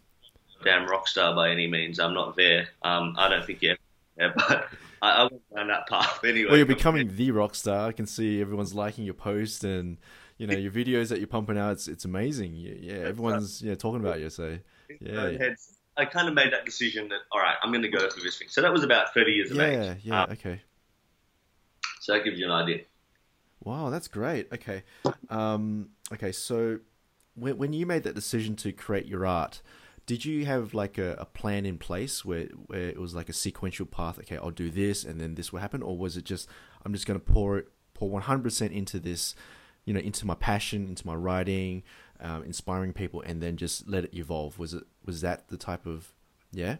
damn 0.63 0.88
rock 0.88 1.07
star 1.07 1.35
by 1.35 1.51
any 1.51 1.67
means. 1.67 2.00
I'm 2.00 2.13
not 2.13 2.35
there. 2.35 2.69
Um, 2.81 3.15
I 3.17 3.29
don't 3.29 3.45
think 3.45 3.62
yet. 3.62 3.77
Yeah, 4.17 4.31
but 4.35 4.67
I, 5.01 5.09
I 5.09 5.23
went 5.23 5.41
down 5.55 5.67
that 5.67 5.88
path 5.88 6.23
anyway. 6.23 6.50
well, 6.50 6.57
you're 6.57 6.65
becoming 6.65 7.15
the 7.15 7.31
rock 7.31 7.55
star. 7.55 7.88
I 7.88 7.91
can 7.91 8.07
see 8.07 8.41
everyone's 8.41 8.73
liking 8.73 9.05
your 9.05 9.13
post 9.13 9.63
and 9.63 9.97
you 10.38 10.47
know 10.47 10.57
your 10.57 10.71
videos 10.71 11.09
that 11.09 11.19
you're 11.19 11.27
pumping 11.27 11.57
out. 11.57 11.73
It's 11.73 11.88
it's 11.88 12.05
amazing. 12.05 12.55
Yeah, 12.55 12.73
yeah 12.79 13.07
everyone's 13.07 13.62
yeah 13.62 13.75
talking 13.75 14.01
about 14.01 14.19
you. 14.19 14.29
So 14.29 14.57
yeah, 15.00 15.53
I 15.95 16.05
kind 16.05 16.27
of 16.27 16.33
made 16.33 16.51
that 16.53 16.65
decision 16.65 17.09
that 17.09 17.19
all 17.31 17.39
right, 17.39 17.55
I'm 17.62 17.71
going 17.71 17.83
to 17.83 17.89
go 17.89 18.09
for 18.09 18.19
this 18.19 18.38
thing. 18.38 18.47
So 18.50 18.62
that 18.62 18.73
was 18.73 18.83
about 18.83 19.13
30 19.13 19.31
years 19.31 19.51
of 19.51 19.57
yeah, 19.57 19.93
age. 19.93 19.97
yeah. 20.03 20.23
Um, 20.23 20.31
Okay. 20.31 20.62
So 22.03 22.12
that 22.12 22.25
gives 22.25 22.38
you 22.38 22.43
an 22.43 22.51
idea. 22.51 22.81
Wow, 23.63 23.89
that's 23.89 24.10
great. 24.10 24.51
Okay, 24.51 24.83
um, 25.29 25.91
okay. 26.12 26.33
So 26.33 26.79
when 27.33 27.57
when 27.57 27.72
you 27.72 27.86
made 27.86 28.03
that 28.03 28.13
decision 28.13 28.57
to 28.57 28.74
create 28.74 29.05
your 29.05 29.25
art, 29.25 29.62
did 30.05 30.25
you 30.25 30.45
have 30.45 30.74
like 30.74 30.98
a, 30.98 31.15
a 31.17 31.24
plan 31.24 31.65
in 31.65 31.77
place 31.77 32.25
where 32.25 32.48
where 32.67 32.89
it 32.89 33.00
was 33.00 33.15
like 33.15 33.29
a 33.29 33.33
sequential 33.33 33.86
path? 33.86 34.19
Okay, 34.19 34.36
I'll 34.36 34.51
do 34.51 34.69
this, 34.69 35.05
and 35.05 35.22
then 35.22 35.36
this 35.36 35.53
will 35.53 35.62
happen, 35.62 35.81
or 35.81 35.98
was 35.98 36.17
it 36.17 36.25
just 36.25 36.50
I'm 36.83 36.91
just 36.91 37.05
going 37.05 37.17
to 37.17 37.25
pour 37.25 37.60
it 37.60 37.69
pour 37.93 38.10
100 38.10 38.43
percent 38.43 38.74
into 38.74 39.00
this, 39.00 39.33
you 39.86 39.93
know, 39.93 40.01
into 40.01 40.25
my 40.25 40.36
passion, 40.36 40.86
into 40.89 41.07
my 41.07 41.15
writing, 41.15 41.83
um, 42.19 42.43
inspiring 42.43 42.91
people, 42.91 43.22
and 43.22 43.41
then 43.41 43.55
just 43.55 43.88
let 43.88 44.03
it 44.03 44.13
evolve? 44.13 44.60
Was 44.60 44.74
it 44.74 44.83
was 45.05 45.22
that 45.22 45.48
the 45.48 45.57
type 45.57 45.86
of 45.86 46.12
yeah? 46.51 46.77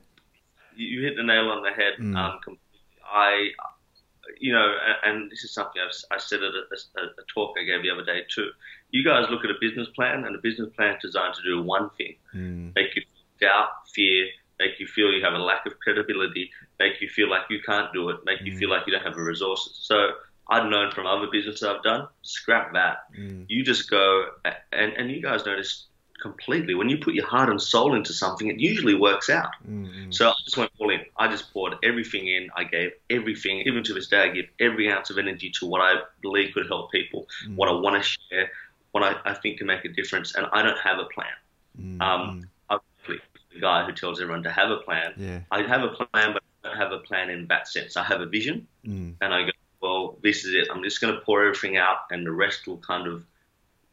You 0.76 1.02
hit 1.02 1.16
the 1.16 1.24
nail 1.24 1.48
on 1.50 1.64
the 1.64 1.70
head. 1.70 1.94
Mm. 1.98 2.18
Um, 2.18 2.40
completely. 2.44 2.60
I, 3.06 3.52
you 4.40 4.54
know, 4.54 4.76
and 5.04 5.32
this 5.32 5.44
is 5.44 5.54
something 5.54 5.82
I've, 5.82 5.94
I 6.12 6.20
said 6.20 6.40
at 6.44 6.54
a, 6.54 7.02
a, 7.02 7.04
a 7.06 7.24
talk 7.34 7.56
I 7.60 7.64
gave 7.64 7.84
the 7.84 7.90
other 7.90 8.04
day 8.04 8.22
too. 8.34 8.50
You 8.92 9.04
guys 9.04 9.26
look 9.30 9.44
at 9.44 9.52
a 9.52 9.56
business 9.60 9.88
plan, 9.96 10.24
and 10.26 10.36
a 10.36 10.40
business 10.40 10.70
plan 10.76 10.96
is 10.96 11.02
designed 11.02 11.34
to 11.36 11.44
do 11.44 11.62
one 11.62 11.90
thing: 11.98 12.16
Mm, 12.34 12.76
make 12.76 12.96
you 12.96 13.04
doubt, 13.40 13.70
fear, 13.94 14.28
make 14.60 14.80
you 14.80 14.88
feel 14.88 15.12
you 15.12 15.24
have 15.24 15.34
a 15.34 15.38
lack 15.40 15.66
of 15.66 15.80
credibility, 15.80 16.50
make 16.80 17.02
you 17.02 17.10
feel 17.10 17.30
like 17.30 17.44
you 17.50 17.60
can't 17.66 17.92
do 17.94 18.10
it, 18.10 18.18
make 18.26 18.40
you 18.42 18.54
feel 18.60 18.70
like 18.70 18.84
you 18.88 18.94
don't 18.94 19.04
have 19.04 19.16
the 19.16 19.22
resources. 19.22 19.78
So 19.82 20.12
I've 20.50 20.70
known 20.70 20.92
from 20.92 21.06
other 21.08 21.28
businesses 21.32 21.64
I've 21.64 21.84
done, 21.84 22.08
scrap 22.22 22.74
that. 22.74 22.98
You 23.48 23.64
just 23.64 23.90
go, 23.90 24.26
and, 24.72 24.94
and 24.94 25.12
you 25.12 25.22
guys 25.22 25.46
notice 25.46 25.88
completely 26.24 26.74
when 26.74 26.90
you 26.90 26.98
put 26.98 27.14
your 27.14 27.28
heart 27.28 27.50
and 27.50 27.62
soul 27.62 27.94
into 27.94 28.14
something, 28.14 28.48
it 28.48 28.60
usually 28.60 28.96
works 28.96 29.30
out. 29.30 29.52
Mm-hmm. 29.70 30.12
So 30.12 30.30
I 30.30 30.34
just 30.46 30.58
went 30.58 30.72
all 30.80 30.90
in. 30.90 31.02
I 31.18 31.28
just 31.28 31.54
poured 31.54 31.76
everything 31.84 32.28
in. 32.28 32.50
I 32.56 32.64
gave 32.64 32.94
everything, 33.12 33.60
even 33.68 33.84
to 33.84 33.94
this 33.94 34.08
day, 34.08 34.22
I 34.24 34.30
give 34.30 34.48
every 34.60 34.92
ounce 34.92 35.12
of 35.12 35.18
energy 35.20 35.52
to 35.60 35.68
what 35.68 35.82
I 35.82 35.92
believe 36.22 36.54
could 36.56 36.68
help 36.68 36.92
people, 36.92 37.28
mm. 37.48 37.56
what 37.56 37.70
I 37.70 37.74
want 37.74 37.96
to 38.02 38.04
share, 38.10 38.50
what 38.94 39.04
I, 39.04 39.12
I 39.32 39.34
think 39.36 39.60
can 39.60 39.68
make 39.68 39.86
a 39.86 39.90
difference, 39.90 40.34
and 40.36 40.48
I 40.52 40.64
don't 40.64 40.80
have 40.80 40.98
a 40.98 41.06
plan. 41.06 41.38
Mm-hmm. 41.80 42.02
Um, 42.02 42.50
I'm 42.70 42.80
the 43.08 43.60
guy 43.60 43.86
who 43.86 43.92
tells 43.92 44.22
everyone 44.22 44.44
to 44.44 44.52
have 44.52 44.72
a 44.72 44.78
plan. 44.78 45.14
Yeah. 45.18 45.40
I 45.52 45.62
have 45.64 45.84
a 45.84 45.90
plan, 45.90 46.34
but 46.34 46.42
I 46.64 46.70
don't 46.70 46.78
have 46.78 46.92
a 46.92 47.00
plan 47.00 47.30
in 47.30 47.48
that 47.48 47.68
sense. 47.68 47.98
I 47.98 48.04
have 48.04 48.22
a 48.22 48.26
vision, 48.26 48.68
mm. 48.86 49.14
and 49.22 49.34
I 49.34 49.44
go, 49.44 49.52
well, 49.82 50.18
this 50.24 50.46
is 50.46 50.56
it. 50.56 50.70
I'm 50.72 50.84
just 50.84 51.02
going 51.02 51.14
to 51.14 51.22
pour 51.22 51.44
everything 51.46 51.78
out, 51.78 51.98
and 52.12 52.26
the 52.26 52.32
rest 52.32 52.68
will 52.68 52.78
kind 52.78 53.08
of 53.08 53.26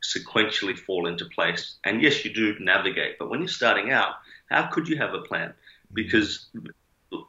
sequentially 0.02 0.78
fall 0.78 1.06
into 1.06 1.24
place. 1.26 1.76
And 1.84 2.02
yes, 2.02 2.24
you 2.24 2.32
do 2.32 2.56
navigate, 2.58 3.18
but 3.18 3.30
when 3.30 3.40
you're 3.40 3.48
starting 3.48 3.90
out, 3.90 4.14
how 4.50 4.66
could 4.66 4.88
you 4.88 4.96
have 4.96 5.14
a 5.14 5.20
plan? 5.20 5.54
Because 5.92 6.46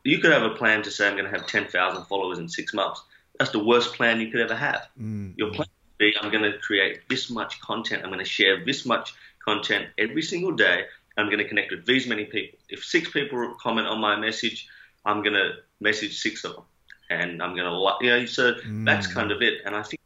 you 0.03 0.19
could 0.19 0.31
have 0.31 0.43
a 0.43 0.55
plan 0.55 0.83
to 0.83 0.91
say, 0.91 1.07
I'm 1.07 1.17
going 1.17 1.29
to 1.31 1.37
have 1.37 1.47
10,000 1.47 2.05
followers 2.05 2.39
in 2.39 2.47
six 2.47 2.73
months. 2.73 3.01
That's 3.39 3.51
the 3.51 3.63
worst 3.63 3.93
plan 3.95 4.19
you 4.19 4.29
could 4.29 4.41
ever 4.41 4.55
have. 4.55 4.87
Mm. 4.99 5.33
Your 5.37 5.49
plan 5.49 5.67
would 5.67 5.97
be, 5.97 6.13
I'm 6.21 6.31
going 6.31 6.43
to 6.43 6.57
create 6.59 7.07
this 7.09 7.29
much 7.29 7.59
content. 7.61 8.03
I'm 8.03 8.09
going 8.09 8.19
to 8.19 8.25
share 8.25 8.63
this 8.63 8.85
much 8.85 9.13
content 9.43 9.87
every 9.97 10.21
single 10.21 10.51
day. 10.51 10.85
I'm 11.17 11.27
going 11.27 11.39
to 11.39 11.47
connect 11.47 11.71
with 11.71 11.85
these 11.85 12.07
many 12.07 12.25
people. 12.25 12.59
If 12.69 12.83
six 12.83 13.09
people 13.09 13.55
comment 13.59 13.87
on 13.87 13.99
my 13.99 14.15
message, 14.15 14.67
I'm 15.05 15.23
going 15.23 15.33
to 15.33 15.53
message 15.79 16.19
six 16.19 16.43
of 16.43 16.53
them. 16.53 16.63
And 17.09 17.43
I'm 17.43 17.55
going 17.55 17.65
to, 17.65 18.05
you 18.05 18.09
know, 18.09 18.25
so 18.25 18.53
mm. 18.53 18.85
that's 18.85 19.07
kind 19.07 19.31
of 19.31 19.41
it. 19.41 19.61
And 19.65 19.75
I 19.75 19.83
think 19.83 19.99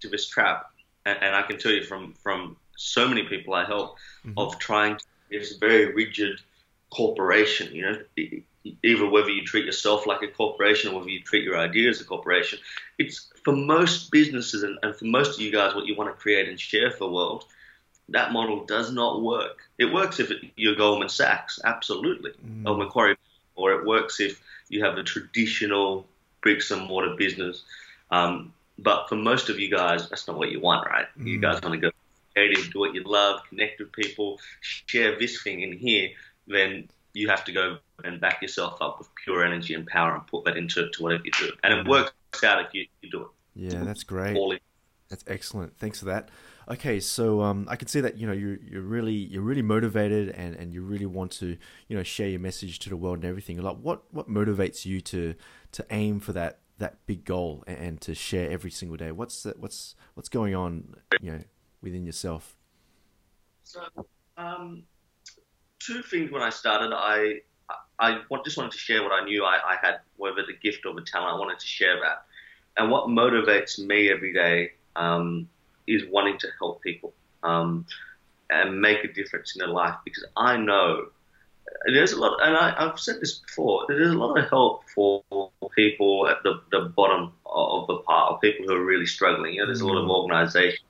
to 0.00 0.08
this 0.08 0.28
trap, 0.28 0.70
and, 1.06 1.18
and 1.22 1.34
I 1.34 1.42
can 1.42 1.58
tell 1.58 1.72
you 1.72 1.84
from, 1.84 2.12
from 2.22 2.56
so 2.76 3.08
many 3.08 3.22
people 3.22 3.54
I 3.54 3.64
help, 3.64 3.96
of 4.36 4.58
trying 4.58 4.96
to, 4.98 5.04
it's 5.30 5.54
a 5.54 5.58
very 5.58 5.94
rigid 5.94 6.40
corporation, 6.90 7.74
you 7.74 7.82
know, 7.82 7.98
either 8.82 9.08
whether 9.08 9.30
you 9.30 9.44
treat 9.44 9.64
yourself 9.64 10.06
like 10.06 10.22
a 10.22 10.28
corporation 10.28 10.90
or 10.90 10.98
whether 10.98 11.10
you 11.10 11.22
treat 11.22 11.44
your 11.44 11.56
idea 11.56 11.88
as 11.88 12.00
a 12.00 12.04
corporation. 12.04 12.58
It's 12.98 13.30
for 13.44 13.54
most 13.54 14.10
businesses 14.10 14.62
and, 14.62 14.78
and 14.82 14.94
for 14.94 15.04
most 15.04 15.34
of 15.34 15.40
you 15.40 15.52
guys, 15.52 15.74
what 15.74 15.86
you 15.86 15.94
want 15.96 16.10
to 16.10 16.20
create 16.20 16.48
and 16.48 16.58
share 16.58 16.90
for 16.90 17.06
the 17.06 17.12
world, 17.12 17.44
that 18.10 18.32
model 18.32 18.64
does 18.64 18.92
not 18.92 19.22
work. 19.22 19.62
It 19.78 19.92
works 19.92 20.20
if 20.20 20.30
it, 20.30 20.38
you're 20.56 20.76
Goldman 20.76 21.08
Sachs, 21.08 21.60
absolutely, 21.64 22.32
or 22.66 22.76
Macquarie, 22.76 23.16
or 23.54 23.72
it 23.72 23.86
works 23.86 24.20
if 24.20 24.40
you 24.68 24.84
have 24.84 24.98
a 24.98 25.02
traditional 25.02 26.06
bricks 26.40 26.70
and 26.70 26.86
mortar 26.86 27.14
business. 27.16 27.64
Um, 28.10 28.52
but 28.78 29.08
for 29.08 29.16
most 29.16 29.48
of 29.48 29.58
you 29.58 29.70
guys, 29.70 30.08
that's 30.08 30.28
not 30.28 30.36
what 30.36 30.50
you 30.50 30.60
want, 30.60 30.86
right? 30.86 31.06
You 31.16 31.40
guys 31.40 31.60
want 31.62 31.74
to 31.74 31.78
go 31.78 31.90
creative, 32.34 32.70
do 32.72 32.80
what 32.80 32.94
you 32.94 33.02
love, 33.04 33.40
connect 33.48 33.80
with 33.80 33.92
people, 33.92 34.38
share 34.60 35.18
this 35.18 35.42
thing 35.42 35.62
in 35.62 35.72
here. 35.72 36.10
Then 36.46 36.88
you 37.14 37.28
have 37.28 37.44
to 37.44 37.52
go 37.52 37.78
and 38.04 38.20
back 38.20 38.42
yourself 38.42 38.80
up 38.82 38.98
with 38.98 39.08
pure 39.14 39.42
energy 39.42 39.72
and 39.72 39.86
power 39.86 40.14
and 40.14 40.26
put 40.26 40.44
that 40.44 40.56
into 40.56 40.88
to 40.90 41.02
whatever 41.02 41.22
you 41.24 41.32
do. 41.38 41.50
And 41.64 41.72
it 41.72 41.88
works 41.88 42.12
out 42.44 42.64
if 42.64 42.74
you, 42.74 42.86
you 43.00 43.10
do 43.10 43.22
it. 43.22 43.28
Yeah, 43.54 43.84
that's 43.84 44.04
great. 44.04 44.36
That's 45.08 45.24
excellent. 45.26 45.78
Thanks 45.78 46.00
for 46.00 46.06
that. 46.06 46.30
Okay, 46.68 46.98
so 46.98 47.40
um, 47.40 47.66
I 47.70 47.76
can 47.76 47.86
see 47.86 48.00
that 48.00 48.18
you 48.18 48.26
know 48.26 48.32
you 48.32 48.58
you're 48.60 48.82
really 48.82 49.12
you're 49.12 49.42
really 49.42 49.62
motivated 49.62 50.30
and, 50.30 50.56
and 50.56 50.74
you 50.74 50.82
really 50.82 51.06
want 51.06 51.30
to 51.32 51.56
you 51.86 51.96
know 51.96 52.02
share 52.02 52.28
your 52.28 52.40
message 52.40 52.80
to 52.80 52.90
the 52.90 52.96
world 52.96 53.18
and 53.18 53.24
everything. 53.24 53.62
Like 53.62 53.76
what 53.76 54.02
what 54.12 54.28
motivates 54.28 54.84
you 54.84 55.00
to 55.02 55.34
to 55.72 55.86
aim 55.90 56.18
for 56.18 56.32
that 56.32 56.58
that 56.78 57.06
big 57.06 57.24
goal 57.24 57.64
and, 57.66 58.00
to 58.02 58.14
share 58.14 58.50
every 58.50 58.70
single 58.70 58.96
day? 58.96 59.12
What's 59.12 59.42
the, 59.42 59.54
what's 59.58 59.94
what's 60.14 60.28
going 60.28 60.54
on 60.54 60.94
you 61.20 61.32
know 61.32 61.40
within 61.80 62.04
yourself? 62.04 62.56
So, 63.64 63.82
um, 64.36 64.84
two 65.78 66.02
things 66.02 66.30
when 66.30 66.42
I 66.42 66.50
started, 66.50 66.92
I 66.94 67.40
I 67.98 68.20
just 68.44 68.56
wanted 68.56 68.72
to 68.72 68.78
share 68.78 69.02
what 69.02 69.12
I 69.12 69.24
knew 69.24 69.44
I, 69.44 69.56
I 69.56 69.76
had, 69.80 70.00
whether 70.16 70.44
the 70.46 70.56
gift 70.62 70.84
or 70.86 70.94
the 70.94 71.02
talent. 71.02 71.34
I 71.34 71.38
wanted 71.38 71.58
to 71.58 71.66
share 71.66 71.98
that, 72.00 72.24
and 72.76 72.90
what 72.90 73.08
motivates 73.08 73.78
me 73.78 74.10
every 74.10 74.32
day 74.32 74.72
um, 74.96 75.48
is 75.86 76.02
wanting 76.10 76.38
to 76.38 76.48
help 76.58 76.82
people 76.82 77.14
um, 77.42 77.86
and 78.50 78.80
make 78.80 79.04
a 79.04 79.12
difference 79.12 79.54
in 79.56 79.60
their 79.60 79.68
life 79.68 79.94
because 80.04 80.24
I 80.36 80.56
know 80.56 81.06
there's 81.86 82.12
a 82.12 82.20
lot, 82.20 82.38
and 82.42 82.56
I, 82.56 82.74
I've 82.76 82.98
said 82.98 83.20
this 83.20 83.38
before. 83.38 83.84
There's 83.88 84.10
a 84.10 84.18
lot 84.18 84.38
of 84.38 84.48
help 84.48 84.88
for 84.88 85.22
people 85.74 86.28
at 86.28 86.42
the, 86.42 86.60
the 86.70 86.92
bottom 86.96 87.32
of 87.44 87.86
the 87.86 87.98
pile, 87.98 88.38
people 88.38 88.66
who 88.66 88.74
are 88.74 88.84
really 88.84 89.06
struggling. 89.06 89.54
You 89.54 89.60
know, 89.60 89.66
there's 89.66 89.80
a 89.80 89.86
lot 89.86 90.02
of 90.02 90.08
organisations 90.08 90.80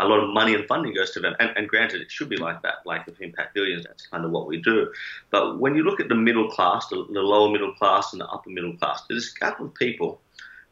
a 0.00 0.08
lot 0.08 0.20
of 0.20 0.30
money 0.30 0.54
and 0.54 0.66
funding 0.66 0.94
goes 0.94 1.10
to 1.12 1.20
them. 1.20 1.34
And, 1.38 1.50
and 1.56 1.68
granted, 1.68 2.00
it 2.00 2.10
should 2.10 2.28
be 2.28 2.36
like 2.36 2.62
that. 2.62 2.86
Like 2.86 3.06
with 3.06 3.20
Impact 3.20 3.54
Billions, 3.54 3.84
that's 3.84 4.06
kind 4.06 4.24
of 4.24 4.30
what 4.30 4.46
we 4.46 4.60
do. 4.60 4.92
But 5.30 5.58
when 5.58 5.74
you 5.74 5.82
look 5.82 6.00
at 6.00 6.08
the 6.08 6.14
middle 6.14 6.50
class, 6.50 6.88
the, 6.88 7.06
the 7.12 7.20
lower 7.20 7.50
middle 7.50 7.74
class, 7.74 8.12
and 8.12 8.20
the 8.20 8.26
upper 8.26 8.50
middle 8.50 8.76
class, 8.76 9.02
there's 9.08 9.32
a 9.34 9.38
couple 9.38 9.66
of 9.66 9.74
people 9.74 10.20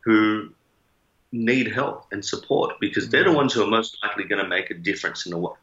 who 0.01 0.51
need 1.31 1.71
help 1.71 2.07
and 2.11 2.25
support 2.25 2.77
because 2.81 3.11
they're 3.11 3.25
the 3.25 3.33
ones 3.33 3.53
who 3.53 3.63
are 3.63 3.67
most 3.67 3.99
likely 4.03 4.25
going 4.25 4.43
to 4.43 4.49
make 4.49 4.71
a 4.71 4.75
difference 4.75 5.27
in 5.27 5.31
the 5.31 5.39
world. 5.39 5.59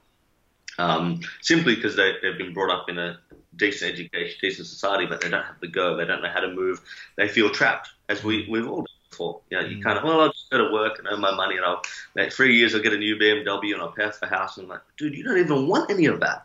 Um, 0.78 1.22
simply 1.42 1.76
because 1.76 1.96
they, 1.96 2.14
they've 2.22 2.38
been 2.38 2.54
brought 2.54 2.70
up 2.70 2.90
in 2.90 3.00
a 3.00 3.18
decent 3.58 3.94
education, 3.94 4.38
decent 4.42 4.68
society, 4.68 5.06
but 5.06 5.22
they 5.22 5.30
don't 5.30 5.44
have 5.44 5.60
the 5.60 5.68
go. 5.68 5.96
They 5.96 6.06
don't 6.06 6.22
know 6.22 6.30
how 6.30 6.42
to 6.42 6.50
move. 6.50 6.82
They 7.18 7.28
feel 7.28 7.50
trapped, 7.50 7.90
as 8.10 8.24
we, 8.24 8.48
we've 8.50 8.68
all 8.68 8.78
done 8.78 8.88
before. 9.10 9.42
You 9.50 9.62
know, 9.62 9.68
you 9.68 9.82
kind 9.82 9.98
of, 9.98 10.04
well, 10.04 10.22
I'll 10.22 10.32
just 10.32 10.50
go 10.50 10.58
to 10.58 10.74
work 10.74 11.00
and 11.00 11.08
earn 11.08 11.22
my 11.22 11.34
money, 11.36 11.58
and 11.58 11.66
I'll, 11.66 11.82
like, 12.16 12.32
three 12.32 12.56
years 12.58 12.76
I'll 12.76 12.82
get 12.82 12.94
a 12.94 12.98
new 12.98 13.16
BMW 13.16 13.74
and 13.74 13.82
I'll 13.82 13.92
pay 13.92 14.04
off 14.04 14.20
the 14.20 14.28
house. 14.28 14.58
And 14.58 14.66
I'm 14.66 14.70
like, 14.70 14.82
dude, 14.98 15.16
you 15.16 15.24
don't 15.24 15.38
even 15.38 15.68
want 15.68 15.90
any 15.90 16.06
of 16.06 16.20
that, 16.20 16.44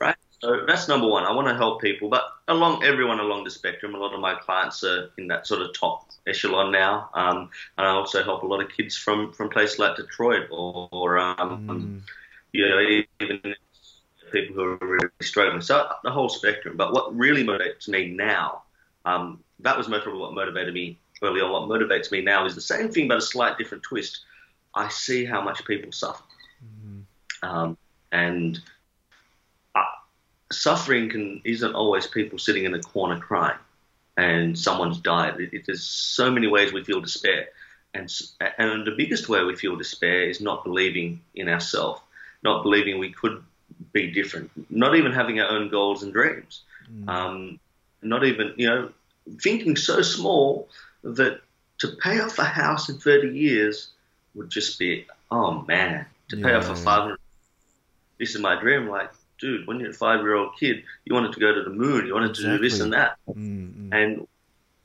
right? 0.00 0.16
So 0.40 0.64
that's 0.66 0.86
number 0.86 1.08
one. 1.08 1.24
I 1.24 1.32
want 1.32 1.48
to 1.48 1.54
help 1.54 1.80
people, 1.80 2.08
but 2.08 2.22
along 2.46 2.84
everyone 2.84 3.18
along 3.18 3.42
the 3.42 3.50
spectrum. 3.50 3.96
A 3.96 3.98
lot 3.98 4.14
of 4.14 4.20
my 4.20 4.34
clients 4.36 4.84
are 4.84 5.10
in 5.18 5.26
that 5.28 5.48
sort 5.48 5.62
of 5.62 5.74
top 5.74 6.06
echelon 6.28 6.70
now, 6.70 7.10
um, 7.14 7.50
and 7.76 7.86
I 7.86 7.90
also 7.90 8.22
help 8.22 8.44
a 8.44 8.46
lot 8.46 8.62
of 8.62 8.70
kids 8.70 8.96
from 8.96 9.32
from 9.32 9.48
places 9.48 9.80
like 9.80 9.96
Detroit 9.96 10.46
or, 10.52 10.88
or 10.92 11.18
um, 11.18 12.04
you 12.52 12.68
know, 12.68 12.80
even 13.20 13.54
people 14.32 14.54
who 14.54 14.62
are 14.62 14.76
really 14.80 15.08
struggling. 15.20 15.60
So 15.60 15.88
the 16.04 16.10
whole 16.10 16.28
spectrum. 16.28 16.76
But 16.76 16.92
what 16.92 17.16
really 17.16 17.44
motivates 17.44 17.88
me 17.88 18.08
now, 18.08 18.62
um, 19.04 19.42
that 19.60 19.76
was 19.76 19.88
most 19.88 20.02
probably 20.02 20.20
what 20.20 20.34
motivated 20.34 20.74
me 20.74 20.98
early 21.22 21.40
on. 21.40 21.50
What 21.50 21.62
motivates 21.62 22.10
me 22.10 22.20
now 22.20 22.46
is 22.46 22.54
the 22.54 22.60
same 22.60 22.90
thing, 22.90 23.08
but 23.08 23.18
a 23.18 23.22
slight 23.22 23.58
different 23.58 23.82
twist. 23.82 24.20
I 24.74 24.88
see 24.88 25.24
how 25.24 25.40
much 25.40 25.64
people 25.64 25.92
suffer, 25.92 26.22
um, 27.42 27.76
and 28.12 28.60
uh, 29.74 29.82
suffering 30.52 31.08
can 31.08 31.40
isn't 31.44 31.74
always 31.74 32.06
people 32.06 32.38
sitting 32.38 32.64
in 32.64 32.74
a 32.74 32.80
corner 32.80 33.18
crying 33.18 33.58
and 34.18 34.58
someone's 34.58 34.98
died. 34.98 35.40
It, 35.40 35.54
it, 35.54 35.66
there's 35.66 35.84
so 35.84 36.30
many 36.30 36.48
ways 36.48 36.72
we 36.72 36.84
feel 36.84 37.00
despair, 37.00 37.48
and 37.94 38.12
and 38.58 38.86
the 38.86 38.94
biggest 38.96 39.28
way 39.28 39.42
we 39.44 39.56
feel 39.56 39.76
despair 39.76 40.28
is 40.28 40.40
not 40.40 40.64
believing 40.64 41.22
in 41.34 41.48
ourselves, 41.48 42.02
not 42.42 42.62
believing 42.62 42.98
we 42.98 43.12
could 43.12 43.42
be 43.92 44.10
different, 44.10 44.50
not 44.70 44.96
even 44.96 45.12
having 45.12 45.40
our 45.40 45.48
own 45.50 45.68
goals 45.68 46.02
and 46.02 46.12
dreams, 46.12 46.62
um, 47.06 47.58
not 48.02 48.24
even 48.24 48.54
you 48.56 48.66
know 48.68 48.90
thinking 49.40 49.76
so 49.76 50.00
small 50.02 50.68
that 51.02 51.40
to 51.78 51.88
pay 52.02 52.18
off 52.20 52.38
a 52.38 52.44
house 52.44 52.88
in 52.88 52.98
30 52.98 53.28
years 53.38 53.90
would 54.34 54.50
just 54.50 54.78
be 54.78 55.06
oh 55.30 55.62
man 55.68 56.06
to 56.28 56.36
pay 56.36 56.52
off 56.54 56.64
Yeah. 56.64 56.72
a 56.72 56.76
500 56.76 57.18
this 58.18 58.34
is 58.34 58.40
my 58.40 58.58
dream 58.60 58.88
like 58.88 59.10
dude 59.38 59.66
when 59.66 59.78
you're 59.80 59.90
a 59.90 59.94
five 59.94 60.20
year 60.20 60.34
old 60.34 60.56
kid 60.58 60.82
you 61.04 61.14
wanted 61.14 61.32
to 61.34 61.40
go 61.40 61.54
to 61.54 61.62
the 61.62 61.70
moon 61.70 62.06
you 62.06 62.14
wanted 62.14 62.34
to 62.34 62.42
do 62.42 62.58
this 62.58 62.80
and 62.80 62.92
that 62.92 63.16
Mm, 63.28 63.72
mm. 63.72 63.88
and 63.92 64.18
what 64.20 64.28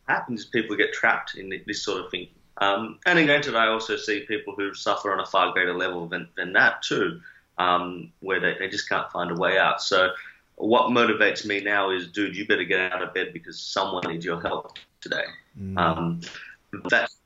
happens 0.07 0.41
is 0.41 0.45
people 0.47 0.75
get 0.75 0.91
trapped 0.93 1.35
in 1.35 1.49
this 1.65 1.81
sort 1.83 2.03
of 2.03 2.11
thinking. 2.11 2.35
Um, 2.57 2.99
and 3.05 3.17
in 3.17 3.27
today 3.41 3.57
I 3.57 3.67
also 3.67 3.95
see 3.97 4.21
people 4.21 4.53
who 4.55 4.73
suffer 4.73 5.11
on 5.13 5.19
a 5.19 5.25
far 5.25 5.53
greater 5.53 5.73
level 5.73 6.07
than, 6.07 6.27
than 6.35 6.53
that 6.53 6.83
too, 6.83 7.21
um, 7.57 8.11
where 8.19 8.39
they, 8.39 8.55
they 8.59 8.67
just 8.69 8.89
can't 8.89 9.11
find 9.11 9.31
a 9.31 9.35
way 9.35 9.57
out. 9.57 9.81
So 9.81 10.11
what 10.55 10.89
motivates 10.89 11.45
me 11.45 11.61
now 11.61 11.91
is, 11.91 12.07
dude, 12.07 12.35
you 12.35 12.47
better 12.47 12.63
get 12.63 12.91
out 12.91 13.01
of 13.01 13.13
bed 13.13 13.33
because 13.33 13.59
someone 13.59 14.03
needs 14.07 14.25
your 14.25 14.41
help 14.41 14.77
today. 15.01 15.25
Um, 15.77 16.21
that's. 16.89 17.17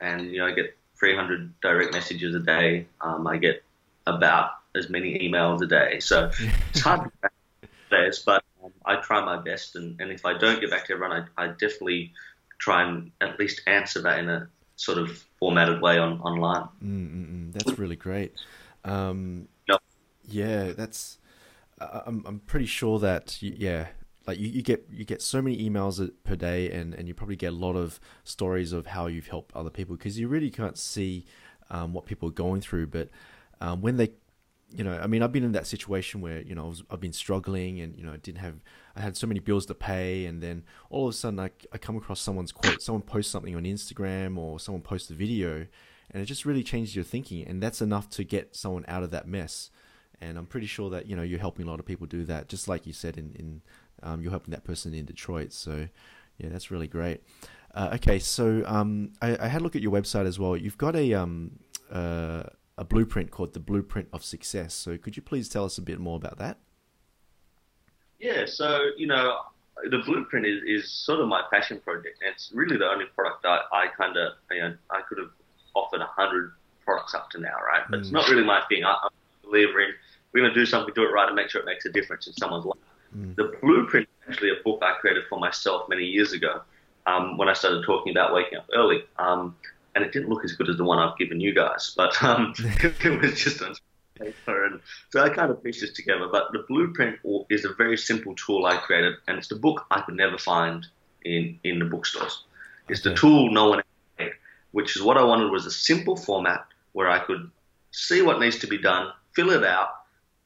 And 0.00 0.30
you 0.30 0.38
know, 0.38 0.46
I 0.46 0.52
get 0.52 0.76
300 0.98 1.60
direct 1.60 1.92
messages 1.92 2.34
a 2.34 2.40
day. 2.40 2.86
Um, 3.00 3.26
I 3.26 3.36
get 3.36 3.62
about 4.06 4.52
as 4.74 4.88
many 4.88 5.18
emails 5.18 5.62
a 5.62 5.66
day. 5.66 6.00
So 6.00 6.30
it's 6.70 6.80
hard 6.80 7.10
to 7.22 7.68
this, 7.90 8.20
but 8.20 8.42
um, 8.64 8.72
I 8.84 8.96
try 8.96 9.24
my 9.24 9.38
best. 9.38 9.76
And, 9.76 10.00
and 10.00 10.10
if 10.10 10.24
I 10.24 10.38
don't 10.38 10.60
get 10.60 10.70
back 10.70 10.86
to 10.86 10.94
everyone, 10.94 11.28
I, 11.36 11.44
I 11.44 11.48
definitely 11.48 12.12
try 12.58 12.88
and 12.88 13.10
at 13.20 13.38
least 13.38 13.60
answer 13.66 14.00
that 14.02 14.18
in 14.18 14.28
a 14.28 14.48
sort 14.76 14.98
of 14.98 15.24
formatted 15.38 15.80
way 15.82 15.98
on 15.98 16.20
online. 16.20 16.68
Mm, 16.82 17.10
mm, 17.10 17.26
mm. 17.26 17.52
That's 17.52 17.78
really 17.78 17.96
great. 17.96 18.34
Um. 18.84 19.48
Yeah, 20.26 20.72
that's 20.72 21.18
I'm 21.80 22.24
I'm 22.26 22.40
pretty 22.40 22.66
sure 22.66 22.98
that 23.00 23.40
yeah, 23.42 23.88
like 24.26 24.38
you, 24.38 24.48
you 24.48 24.62
get 24.62 24.86
you 24.90 25.04
get 25.04 25.22
so 25.22 25.40
many 25.42 25.68
emails 25.68 26.10
per 26.24 26.36
day, 26.36 26.70
and 26.70 26.94
and 26.94 27.06
you 27.08 27.14
probably 27.14 27.36
get 27.36 27.52
a 27.52 27.56
lot 27.56 27.76
of 27.76 28.00
stories 28.24 28.72
of 28.72 28.86
how 28.86 29.06
you've 29.06 29.28
helped 29.28 29.54
other 29.54 29.70
people 29.70 29.96
because 29.96 30.18
you 30.18 30.28
really 30.28 30.50
can't 30.50 30.78
see 30.78 31.24
um, 31.70 31.92
what 31.92 32.06
people 32.06 32.28
are 32.28 32.32
going 32.32 32.60
through, 32.60 32.88
but 32.88 33.08
um, 33.60 33.80
when 33.82 33.96
they 33.96 34.12
you 34.74 34.82
know, 34.82 34.98
I 34.98 35.06
mean, 35.06 35.22
I've 35.22 35.30
been 35.32 35.44
in 35.44 35.52
that 35.52 35.66
situation 35.66 36.20
where 36.20 36.40
you 36.42 36.54
know 36.54 36.64
I 36.64 36.68
was, 36.68 36.82
I've 36.90 37.00
been 37.00 37.12
struggling, 37.12 37.80
and 37.80 37.96
you 37.96 38.04
know, 38.04 38.12
I 38.12 38.16
didn't 38.16 38.38
have, 38.40 38.56
I 38.96 39.00
had 39.00 39.16
so 39.16 39.26
many 39.26 39.40
bills 39.40 39.66
to 39.66 39.74
pay, 39.74 40.26
and 40.26 40.42
then 40.42 40.64
all 40.90 41.06
of 41.06 41.14
a 41.14 41.16
sudden 41.16 41.38
I, 41.38 41.50
I 41.72 41.78
come 41.78 41.96
across 41.96 42.20
someone's 42.20 42.52
quote, 42.52 42.82
someone 42.82 43.02
posts 43.02 43.30
something 43.30 43.54
on 43.54 43.62
Instagram, 43.62 44.36
or 44.36 44.58
someone 44.58 44.82
posts 44.82 45.10
a 45.10 45.14
video, 45.14 45.66
and 46.10 46.22
it 46.22 46.26
just 46.26 46.44
really 46.44 46.64
changes 46.64 46.96
your 46.96 47.04
thinking, 47.04 47.46
and 47.46 47.62
that's 47.62 47.80
enough 47.80 48.10
to 48.10 48.24
get 48.24 48.56
someone 48.56 48.84
out 48.88 49.02
of 49.04 49.10
that 49.12 49.28
mess. 49.28 49.70
And 50.20 50.38
I'm 50.38 50.46
pretty 50.46 50.66
sure 50.66 50.90
that 50.90 51.06
you 51.06 51.16
know 51.16 51.22
you're 51.22 51.38
helping 51.38 51.66
a 51.66 51.70
lot 51.70 51.80
of 51.80 51.86
people 51.86 52.06
do 52.06 52.24
that, 52.24 52.48
just 52.48 52.68
like 52.68 52.86
you 52.86 52.92
said 52.92 53.18
in 53.18 53.32
in 53.38 53.62
um, 54.02 54.22
you're 54.22 54.30
helping 54.30 54.52
that 54.52 54.64
person 54.64 54.94
in 54.94 55.04
Detroit. 55.04 55.52
So 55.52 55.88
yeah, 56.38 56.48
that's 56.50 56.70
really 56.70 56.88
great. 56.88 57.22
Uh, 57.74 57.90
okay, 57.94 58.18
so 58.18 58.62
um, 58.66 59.12
I, 59.20 59.36
I, 59.38 59.48
had 59.48 59.60
a 59.60 59.64
look 59.64 59.76
at 59.76 59.82
your 59.82 59.92
website 59.92 60.26
as 60.26 60.38
well. 60.38 60.56
You've 60.56 60.78
got 60.78 60.96
a 60.96 61.12
um, 61.12 61.58
uh, 61.90 62.44
a 62.78 62.84
blueprint 62.84 63.30
called 63.30 63.52
the 63.52 63.60
Blueprint 63.60 64.08
of 64.12 64.24
Success. 64.24 64.74
So 64.74 64.96
could 64.96 65.16
you 65.16 65.22
please 65.22 65.48
tell 65.48 65.64
us 65.64 65.76
a 65.76 65.82
bit 65.82 65.98
more 65.98 66.16
about 66.16 66.38
that? 66.38 66.58
Yeah, 68.18 68.44
so 68.46 68.80
you 68.96 69.06
know, 69.06 69.40
the 69.90 69.98
blueprint 70.06 70.46
is, 70.46 70.62
is 70.66 70.90
sort 70.90 71.20
of 71.20 71.28
my 71.28 71.42
passion 71.52 71.80
project, 71.80 72.22
and 72.22 72.32
it's 72.32 72.50
really 72.54 72.78
the 72.78 72.86
only 72.86 73.04
product 73.14 73.44
I, 73.44 73.60
I 73.72 73.86
kind 73.96 74.16
of 74.16 74.32
you 74.50 74.60
know 74.60 74.74
I 74.90 75.02
could 75.06 75.18
have 75.18 75.30
offered 75.74 76.00
a 76.00 76.06
hundred 76.06 76.52
products 76.84 77.14
up 77.14 77.28
to 77.30 77.40
now, 77.40 77.56
right? 77.66 77.82
But 77.90 77.98
mm. 77.98 78.00
it's 78.00 78.10
not 78.10 78.28
really 78.28 78.44
my 78.44 78.62
thing. 78.68 78.84
I, 78.84 78.96
I'm 79.02 79.10
a 79.44 79.46
believer 79.46 79.80
in 79.80 79.90
we're 80.36 80.42
going 80.42 80.52
to 80.52 80.60
do 80.60 80.66
something, 80.66 80.92
do 80.94 81.02
it 81.02 81.12
right, 81.12 81.26
and 81.26 81.34
make 81.34 81.48
sure 81.48 81.62
it 81.62 81.64
makes 81.64 81.86
a 81.86 81.90
difference 81.90 82.26
in 82.26 82.34
someone's 82.34 82.66
life. 82.66 82.78
Mm. 83.16 83.36
The 83.36 83.56
blueprint 83.62 84.06
is 84.06 84.28
actually 84.28 84.50
a 84.50 84.62
book 84.62 84.82
I 84.82 84.92
created 85.00 85.24
for 85.30 85.38
myself 85.38 85.88
many 85.88 86.04
years 86.04 86.32
ago 86.32 86.60
um, 87.06 87.38
when 87.38 87.48
I 87.48 87.54
started 87.54 87.84
talking 87.86 88.12
about 88.12 88.34
waking 88.34 88.58
up 88.58 88.66
early. 88.74 89.02
Um, 89.18 89.56
and 89.94 90.04
it 90.04 90.12
didn't 90.12 90.28
look 90.28 90.44
as 90.44 90.52
good 90.52 90.68
as 90.68 90.76
the 90.76 90.84
one 90.84 90.98
I've 90.98 91.16
given 91.16 91.40
you 91.40 91.54
guys, 91.54 91.94
but 91.96 92.22
um, 92.22 92.52
it 92.58 93.22
was 93.22 93.40
just 93.40 93.62
on 93.62 93.74
paper. 94.18 94.66
And 94.66 94.80
so 95.10 95.22
I 95.22 95.30
kind 95.30 95.50
of 95.50 95.64
pieced 95.64 95.80
this 95.80 95.92
together. 95.94 96.28
But 96.30 96.52
the 96.52 96.64
blueprint 96.68 97.18
is 97.48 97.64
a 97.64 97.72
very 97.72 97.96
simple 97.96 98.34
tool 98.34 98.66
I 98.66 98.76
created, 98.76 99.14
and 99.26 99.38
it's 99.38 99.48
the 99.48 99.56
book 99.56 99.86
I 99.90 100.02
could 100.02 100.16
never 100.16 100.36
find 100.36 100.86
in, 101.24 101.58
in 101.64 101.78
the 101.78 101.86
bookstores. 101.86 102.42
It's 102.90 103.00
okay. 103.00 103.08
the 103.10 103.16
tool 103.16 103.50
no 103.50 103.70
one 103.70 103.82
had, 104.18 104.32
which 104.72 104.96
is 104.96 105.02
what 105.02 105.16
I 105.16 105.24
wanted 105.24 105.50
was 105.50 105.64
a 105.64 105.70
simple 105.70 106.14
format 106.14 106.66
where 106.92 107.08
I 107.08 107.20
could 107.20 107.50
see 107.92 108.20
what 108.20 108.38
needs 108.38 108.58
to 108.58 108.66
be 108.66 108.76
done, 108.76 109.12
fill 109.32 109.50
it 109.50 109.64
out, 109.64 109.88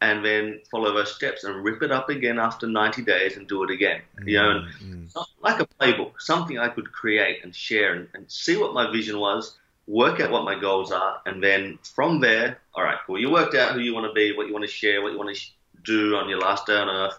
and 0.02 0.24
then 0.24 0.60
follow 0.70 0.94
those 0.94 1.14
steps 1.14 1.44
and 1.44 1.62
rip 1.64 1.82
it 1.82 1.92
up 1.92 2.08
again 2.08 2.38
after 2.38 2.66
90 2.66 3.02
days 3.02 3.36
and 3.36 3.46
do 3.46 3.62
it 3.64 3.70
again. 3.70 4.00
Mm-hmm. 4.18 4.28
You 4.28 4.36
know, 4.36 4.64
mm-hmm. 4.82 5.04
like 5.42 5.60
a 5.60 5.66
playbook, 5.66 6.12
something 6.18 6.58
I 6.58 6.68
could 6.68 6.90
create 6.90 7.44
and 7.44 7.54
share 7.54 7.94
and, 7.94 8.08
and, 8.14 8.30
see 8.30 8.56
what 8.56 8.72
my 8.72 8.90
vision 8.90 9.18
was, 9.18 9.58
work 9.86 10.20
out 10.20 10.30
what 10.30 10.44
my 10.44 10.58
goals 10.58 10.90
are, 10.90 11.20
and 11.26 11.42
then 11.42 11.78
from 11.82 12.20
there, 12.20 12.58
all 12.74 12.84
right, 12.84 12.98
cool. 13.06 13.20
You 13.20 13.30
worked 13.30 13.54
out 13.54 13.72
who 13.72 13.80
you 13.80 13.94
want 13.94 14.06
to 14.06 14.12
be, 14.14 14.34
what 14.34 14.46
you 14.46 14.52
want 14.52 14.64
to 14.64 14.70
share, 14.70 15.02
what 15.02 15.12
you 15.12 15.18
want 15.18 15.34
to 15.36 15.42
do 15.84 16.16
on 16.16 16.28
your 16.28 16.38
last 16.38 16.66
day 16.66 16.76
on 16.76 16.88
earth. 16.88 17.18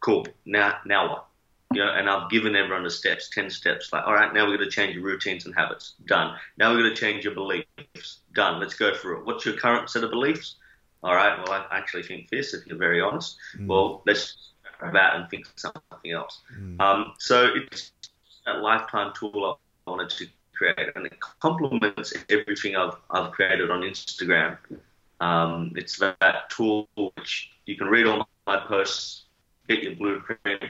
Cool. 0.00 0.26
Now, 0.44 0.78
now 0.86 1.08
what? 1.08 1.24
You 1.74 1.84
know, 1.84 1.92
and 1.92 2.08
I've 2.08 2.30
given 2.30 2.56
everyone 2.56 2.82
the 2.82 2.90
steps, 2.90 3.28
10 3.30 3.50
steps. 3.50 3.92
Like, 3.92 4.06
all 4.06 4.14
right, 4.14 4.32
now 4.32 4.46
we're 4.46 4.56
going 4.56 4.70
to 4.70 4.74
change 4.74 4.94
your 4.94 5.04
routines 5.04 5.44
and 5.44 5.54
habits. 5.54 5.94
Done. 6.06 6.34
Now 6.56 6.72
we're 6.72 6.78
going 6.78 6.94
to 6.94 7.00
change 7.00 7.24
your 7.24 7.34
beliefs. 7.34 8.20
Done. 8.32 8.58
Let's 8.58 8.74
go 8.74 8.94
through 8.94 9.18
it. 9.18 9.26
What's 9.26 9.44
your 9.44 9.56
current 9.56 9.90
set 9.90 10.02
of 10.02 10.10
beliefs? 10.10 10.56
All 11.02 11.14
right, 11.14 11.38
well, 11.38 11.66
I 11.70 11.78
actually 11.78 12.02
think 12.02 12.28
this, 12.30 12.54
if 12.54 12.66
you're 12.66 12.78
very 12.78 13.00
honest. 13.00 13.36
Mm. 13.56 13.66
Well, 13.66 14.02
let's 14.06 14.36
that 14.80 15.16
and 15.16 15.28
think 15.28 15.46
something 15.56 16.12
else. 16.12 16.40
Mm. 16.58 16.80
Um, 16.80 17.12
so 17.18 17.50
it's 17.54 17.92
a 18.46 18.54
lifetime 18.54 19.12
tool 19.18 19.58
I 19.86 19.90
wanted 19.90 20.10
to 20.10 20.26
create, 20.54 20.90
and 20.94 21.06
it 21.06 21.18
complements 21.40 22.12
everything 22.28 22.76
I've, 22.76 22.96
I've 23.10 23.32
created 23.32 23.70
on 23.70 23.82
Instagram. 23.82 24.58
Um, 25.20 25.72
it's 25.76 25.98
that 25.98 26.50
tool 26.50 26.88
which 26.96 27.50
you 27.66 27.76
can 27.76 27.88
read 27.88 28.06
all 28.06 28.28
my 28.46 28.58
posts, 28.58 29.24
get 29.68 29.82
your 29.82 29.96
blueprint, 29.96 30.64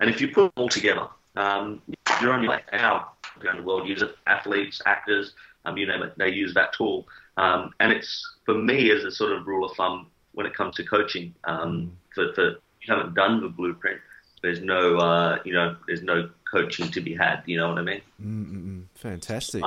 and 0.00 0.10
if 0.10 0.20
you 0.20 0.28
put 0.28 0.54
them 0.54 0.62
all 0.62 0.68
together, 0.68 1.08
um, 1.36 1.82
you're 2.20 2.32
on 2.32 2.42
your 2.42 2.52
way. 2.52 2.60
How 2.72 3.12
around 3.42 3.58
the 3.58 3.62
world 3.62 3.88
use 3.88 4.02
it, 4.02 4.16
athletes, 4.26 4.82
actors, 4.84 5.34
um, 5.64 5.76
you 5.76 5.86
name 5.86 6.02
it, 6.02 6.16
they 6.18 6.30
use 6.30 6.54
that 6.54 6.72
tool. 6.72 7.06
Um, 7.38 7.72
and 7.78 7.92
it's 7.92 8.36
for 8.44 8.54
me 8.54 8.90
as 8.90 9.04
a 9.04 9.12
sort 9.12 9.32
of 9.32 9.46
rule 9.46 9.64
of 9.64 9.76
thumb 9.76 10.08
when 10.32 10.44
it 10.44 10.54
comes 10.54 10.74
to 10.76 10.84
coaching. 10.84 11.34
Um, 11.44 11.96
for, 12.14 12.32
for 12.34 12.50
you 12.82 12.94
haven't 12.94 13.14
done 13.14 13.40
the 13.40 13.48
blueprint, 13.48 14.00
there's 14.42 14.60
no 14.60 14.98
uh, 14.98 15.38
you 15.44 15.52
know 15.52 15.76
there's 15.86 16.02
no 16.02 16.28
coaching 16.50 16.90
to 16.90 17.00
be 17.00 17.14
had. 17.14 17.42
You 17.46 17.58
know 17.58 17.68
what 17.68 17.78
I 17.78 17.82
mean? 17.82 18.00
Mm-mm. 18.20 18.84
Fantastic. 18.96 19.62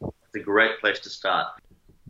It's 0.00 0.36
a 0.36 0.38
great 0.38 0.78
place 0.80 1.00
to 1.00 1.10
start. 1.10 1.48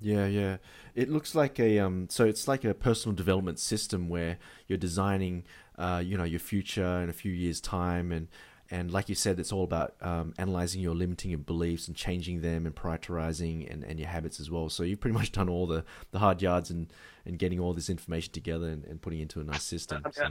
Yeah, 0.01 0.27
yeah. 0.27 0.59
It 0.95 1.09
looks 1.09 1.35
like 1.35 1.59
a 1.59 1.79
um. 1.79 2.09
So 2.11 2.27
it's 2.27 2.47
like 2.47 2.65
a 2.65 2.75
personal 2.75 3.17
development 3.17 3.59
system 3.59 4.11
where 4.11 4.37
you're 4.67 4.79
designing, 4.79 5.45
uh, 5.79 6.03
you 6.05 6.19
know, 6.19 6.25
your 6.25 6.41
future 6.41 7.01
in 7.01 7.09
a 7.09 7.15
few 7.15 7.33
years' 7.33 7.63
time, 7.63 8.13
and 8.13 8.29
and 8.71 8.91
like 8.91 9.09
you 9.09 9.15
said, 9.15 9.41
it's 9.41 9.53
all 9.53 9.65
about 9.65 9.95
um, 10.03 10.35
analyzing 10.39 10.83
your 10.83 10.95
limiting 10.95 11.31
your 11.31 11.39
beliefs 11.39 11.89
and 11.89 11.97
changing 11.97 12.43
them 12.43 12.67
and 12.67 12.75
prioritizing 12.75 13.71
and, 13.73 13.83
and 13.83 13.99
your 13.99 14.09
habits 14.09 14.41
as 14.41 14.51
well. 14.51 14.69
So 14.69 14.83
you've 14.83 15.01
pretty 15.01 15.17
much 15.19 15.33
done 15.33 15.49
all 15.49 15.67
the, 15.67 15.85
the 16.11 16.19
hard 16.19 16.43
yards 16.43 16.71
and, 16.71 16.93
and 17.25 17.39
getting 17.39 17.61
all 17.61 17.73
this 17.73 17.89
information 17.89 18.33
together 18.33 18.69
and, 18.69 18.85
and 18.85 19.01
putting 19.01 19.21
it 19.21 19.23
into 19.23 19.41
a 19.41 19.45
nice 19.45 19.63
system. 19.63 20.03
So. 20.13 20.29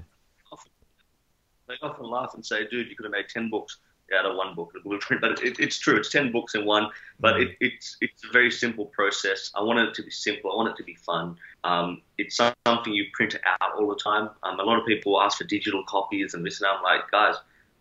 They 1.68 1.76
often 1.82 2.10
laugh 2.10 2.32
and 2.34 2.46
say, 2.46 2.66
dude, 2.68 2.88
you 2.90 2.96
could 2.96 3.06
have 3.06 3.12
made 3.12 3.28
10 3.28 3.50
books 3.50 3.80
out 4.18 4.26
of 4.26 4.38
one 4.38 4.56
book, 4.56 4.72
the 4.74 4.80
blueprint. 4.80 5.22
But 5.22 5.44
it, 5.44 5.60
it's 5.60 5.78
true, 5.78 5.98
it's 5.98 6.10
10 6.10 6.32
books 6.32 6.56
in 6.56 6.64
one, 6.66 6.90
but 7.20 7.36
mm-hmm. 7.36 7.50
it, 7.50 7.58
it's, 7.60 7.98
it's 8.00 8.24
a 8.24 8.32
very 8.32 8.52
simple 8.52 8.86
process. 8.86 9.52
I 9.56 9.62
want 9.62 9.80
it 9.80 9.94
to 9.96 10.04
be 10.04 10.12
simple, 10.12 10.52
I 10.52 10.56
want 10.56 10.70
it 10.70 10.78
to 10.78 10.84
be 10.84 10.96
fun. 10.96 11.36
Um, 11.64 12.02
it's 12.18 12.38
something 12.38 12.94
you 12.94 13.06
print 13.14 13.36
out 13.46 13.74
all 13.78 13.90
the 13.90 14.02
time. 14.02 14.30
Um, 14.44 14.60
a 14.60 14.64
lot 14.64 14.80
of 14.80 14.86
people 14.86 15.20
ask 15.22 15.40
for 15.40 15.44
digital 15.44 15.84
copies 15.88 16.34
and 16.34 16.46
this 16.46 16.62
and 16.62 16.68
I'm 16.68 16.82
like, 16.84 17.10
guys, 17.12 17.36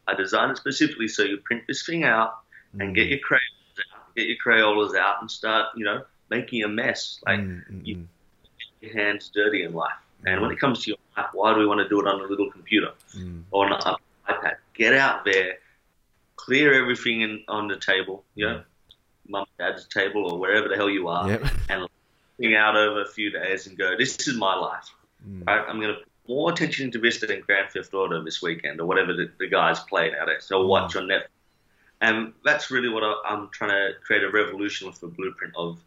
I 0.06 0.14
designed 0.14 0.52
it 0.52 0.56
specifically 0.56 1.08
so 1.08 1.22
you 1.22 1.38
print 1.38 1.64
this 1.66 1.84
thing 1.84 2.04
out 2.04 2.38
and 2.78 2.94
get 2.94 3.06
mm. 3.06 3.10
your 3.10 3.18
crayons 3.20 3.42
out, 3.94 4.14
get 4.14 4.26
your 4.26 4.36
Crayolas 4.44 4.96
out 4.96 5.20
and 5.20 5.30
start, 5.30 5.68
you 5.76 5.84
know, 5.84 6.04
making 6.30 6.62
a 6.62 6.68
mess. 6.68 7.20
Like 7.26 7.40
mm-hmm. 7.40 7.80
you 7.84 7.96
mm. 7.96 8.06
get 8.80 8.92
your 8.92 9.04
hands 9.04 9.30
dirty 9.34 9.64
in 9.64 9.72
life. 9.72 9.92
And 10.24 10.40
when 10.40 10.50
it 10.50 10.58
comes 10.58 10.84
to 10.84 10.90
your 10.90 10.98
life, 11.16 11.26
why 11.32 11.54
do 11.54 11.60
we 11.60 11.66
want 11.66 11.80
to 11.80 11.88
do 11.88 12.00
it 12.00 12.06
on 12.06 12.20
a 12.20 12.24
little 12.24 12.50
computer 12.50 12.92
mm. 13.16 13.42
or 13.50 13.66
on 13.66 13.72
an 13.72 13.96
iPad? 14.28 14.56
Get 14.74 14.94
out 14.94 15.24
there, 15.24 15.58
clear 16.36 16.74
everything 16.74 17.20
in, 17.20 17.44
on 17.48 17.68
the 17.68 17.76
table, 17.76 18.24
you 18.34 18.46
know, 18.46 18.62
mum 19.28 19.46
dad's 19.58 19.86
table 19.86 20.30
or 20.30 20.38
wherever 20.38 20.68
the 20.68 20.76
hell 20.76 20.90
you 20.90 21.08
are, 21.08 21.28
yep. 21.28 21.44
and 21.68 21.88
out 22.54 22.76
over 22.76 23.02
a 23.02 23.08
few 23.08 23.30
days 23.30 23.66
and 23.66 23.76
go, 23.78 23.96
this 23.96 24.28
is 24.28 24.36
my 24.36 24.54
life. 24.54 24.90
Mm. 25.26 25.46
Right? 25.46 25.64
I'm 25.68 25.80
going 25.80 25.94
to 25.94 26.00
more 26.28 26.50
attention 26.52 26.90
to 26.92 26.98
than 26.98 27.40
Grand 27.40 27.70
Theft 27.70 27.94
Auto 27.94 28.22
this 28.22 28.42
weekend 28.42 28.80
or 28.80 28.86
whatever 28.86 29.12
the, 29.12 29.30
the 29.38 29.48
guys 29.48 29.80
play 29.80 30.10
nowadays. 30.10 30.44
So 30.44 30.66
watch 30.66 30.94
mm. 30.94 31.02
on 31.02 31.08
Netflix. 31.08 31.28
And 32.00 32.32
that's 32.44 32.70
really 32.70 32.88
what 32.88 33.02
I, 33.02 33.32
am 33.32 33.48
trying 33.52 33.70
to 33.70 33.92
create 34.04 34.22
a 34.22 34.30
revolution 34.30 34.86
with 34.86 35.00
the 35.00 35.06
blueprint 35.06 35.54
of 35.56 35.78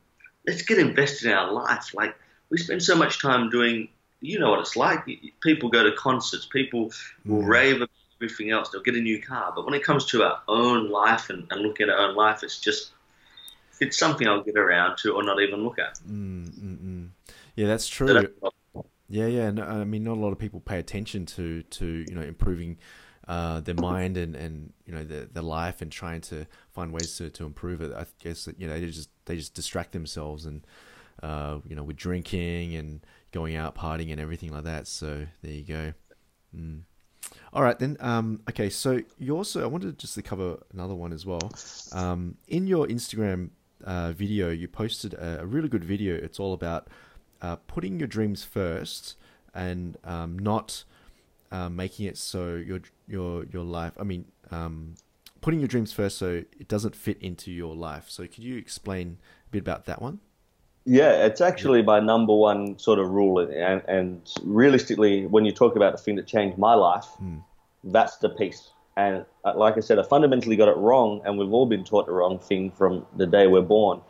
let's 0.47 0.63
get 0.63 0.80
invested 0.80 1.30
in 1.30 1.38
our 1.38 1.52
life. 1.52 1.93
Like 1.93 2.15
we 2.49 2.58
spend 2.58 2.82
so 2.82 2.95
much 2.95 3.21
time 3.21 3.49
doing, 3.49 3.89
you 4.21 4.39
know 4.39 4.49
what 4.49 4.60
it's 4.60 4.75
like. 4.75 5.06
People 5.41 5.69
go 5.69 5.84
to 5.84 5.95
concerts, 5.95 6.47
people 6.47 6.91
will 7.25 7.43
mm. 7.43 7.47
rave 7.47 7.78
about 7.78 7.89
everything 8.21 8.49
else. 8.49 8.69
They'll 8.69 8.82
get 8.82 8.95
a 8.95 9.02
new 9.02 9.21
car, 9.21 9.54
but 9.56 9.65
when 9.65 9.73
it 9.75 9.84
comes 9.84 10.06
to 10.08 10.23
our 10.23 10.41
own 10.47 10.89
life 10.89 11.30
and, 11.30 11.45
and 11.52 11.62
looking 11.62 11.89
at 11.89 11.93
our 11.93 12.10
own 12.10 12.15
life, 12.15 12.43
it's 12.43 12.60
just 12.60 12.91
it's 13.80 13.97
something 13.97 14.28
I'll 14.28 14.43
get 14.43 14.58
around 14.58 14.97
to 14.99 15.13
or 15.13 15.23
not 15.23 15.41
even 15.41 15.63
look 15.63 15.80
at. 15.80 15.99
Mm, 15.99 16.49
mm, 16.49 16.78
mm. 16.78 17.08
yeah, 17.56 17.67
that's 17.67 17.88
true. 17.88 18.08
So 18.08 18.13
that's 18.13 18.34
yeah, 19.10 19.26
yeah. 19.26 19.52
No, 19.52 19.63
I 19.63 19.84
mean, 19.84 20.04
not 20.04 20.17
a 20.17 20.22
lot 20.22 20.32
of 20.32 20.39
people 20.39 20.60
pay 20.60 20.80
attention 20.80 21.26
to 21.28 21.63
to 21.63 22.06
you 22.08 22.15
know 22.15 22.22
improving 22.22 22.78
uh, 23.28 23.60
their 23.60 23.76
mind 23.76 24.17
and, 24.17 24.36
and 24.36 24.74
you 24.86 24.93
know 24.93 25.04
their, 25.04 25.26
their 25.26 25.43
life 25.43 25.82
and 25.82 25.91
trying 25.91 26.19
to 26.19 26.48
find 26.72 26.91
ways 26.91 27.15
to, 27.17 27.30
to 27.30 27.45
improve 27.45 27.82
it. 27.82 27.93
I 27.93 28.06
guess 28.24 28.48
you 28.58 28.67
know 28.67 28.80
they 28.80 28.88
just 28.88 29.10
they 29.26 29.36
just 29.36 29.54
distract 29.54 29.91
themselves 29.91 30.45
and 30.45 30.65
uh, 31.22 31.60
you 31.67 31.76
know 31.76 31.84
with 31.84 31.95
drinking 31.95 32.76
and 32.76 33.06
going 33.32 33.56
out 33.56 33.76
partying 33.76 34.12
and 34.12 34.19
everything 34.19 34.52
like 34.52 34.63
that. 34.63 34.88
So 34.88 35.26
there 35.41 35.52
you 35.52 35.63
go. 35.63 35.93
Mm. 36.56 36.82
All 37.54 37.62
right 37.62 37.78
then. 37.78 37.98
Um, 38.00 38.41
okay, 38.50 38.69
so 38.69 39.02
you 39.17 39.36
also 39.36 39.63
I 39.63 39.67
wanted 39.67 39.91
to 39.91 39.93
just 40.02 40.15
to 40.15 40.22
cover 40.22 40.58
another 40.74 40.95
one 40.95 41.13
as 41.13 41.26
well. 41.26 41.52
Um, 41.93 42.38
in 42.48 42.67
your 42.67 42.88
Instagram 42.88 43.50
uh, 43.84 44.12
video, 44.12 44.50
you 44.50 44.67
posted 44.67 45.13
a, 45.13 45.41
a 45.41 45.45
really 45.45 45.69
good 45.69 45.84
video. 45.84 46.15
It's 46.15 46.39
all 46.39 46.54
about 46.54 46.88
uh, 47.41 47.56
putting 47.67 47.99
your 47.99 48.08
dreams 48.08 48.43
first 48.43 49.15
and 49.54 49.97
um, 50.04 50.38
not 50.38 50.84
uh, 51.52 51.69
making 51.69 52.06
it 52.06 52.17
so 52.17 52.56
your 52.56 52.82
your 53.08 53.45
your 53.45 53.63
life. 53.63 53.93
I 53.99 54.04
mean, 54.04 54.25
um, 54.52 54.95
putting 55.41 55.60
your 55.60 55.67
dreams 55.67 55.91
first 55.91 56.17
so 56.17 56.43
it 56.60 56.67
doesn't 56.67 56.95
fit 56.95 57.17
into 57.21 57.52
your 57.52 57.75
life. 57.75 58.06
So, 58.10 58.23
could 58.23 58.43
you 58.43 58.58
explain 58.58 59.17
a 59.47 59.52
bit 59.52 59.60
about 59.60 59.86
that 59.86 60.02
one? 60.02 60.19
Yeah, 60.86 61.25
it's 61.25 61.41
actually 61.41 61.84
my 61.84 61.99
number 61.99 62.34
one 62.34 62.80
sort 62.80 62.99
of 62.99 63.10
rule, 63.10 63.39
and, 63.39 63.84
and 63.88 64.21
realistically, 64.41 65.28
when 65.28 65.45
you 65.45 65.52
talk 65.52 65.75
about 65.75 65.91
the 65.91 66.02
thing 66.02 66.15
that 66.15 66.25
changed 66.25 66.58
my 66.58 66.73
life, 66.73 67.06
mm. 67.21 67.43
that's 67.84 68.17
the 68.17 68.30
piece. 68.30 68.71
And 68.97 69.25
uh, 69.45 69.54
like 69.56 69.78
I 69.78 69.82
said, 69.82 69.99
I 69.99 70.04
fundamentally 70.04 70.56
got 70.56 70.67
it 70.67 70.78
wrong, 70.78 71.21
and 71.25 71.38
we've 71.38 71.52
all 71.54 71.65
been 71.65 71.84
taught 71.84 72.08
the 72.08 72.13
wrong 72.13 72.39
thing 72.39 72.71
from 72.71 73.06
the 73.15 73.28
day 73.28 73.45
we're 73.45 73.62
born. 73.62 74.02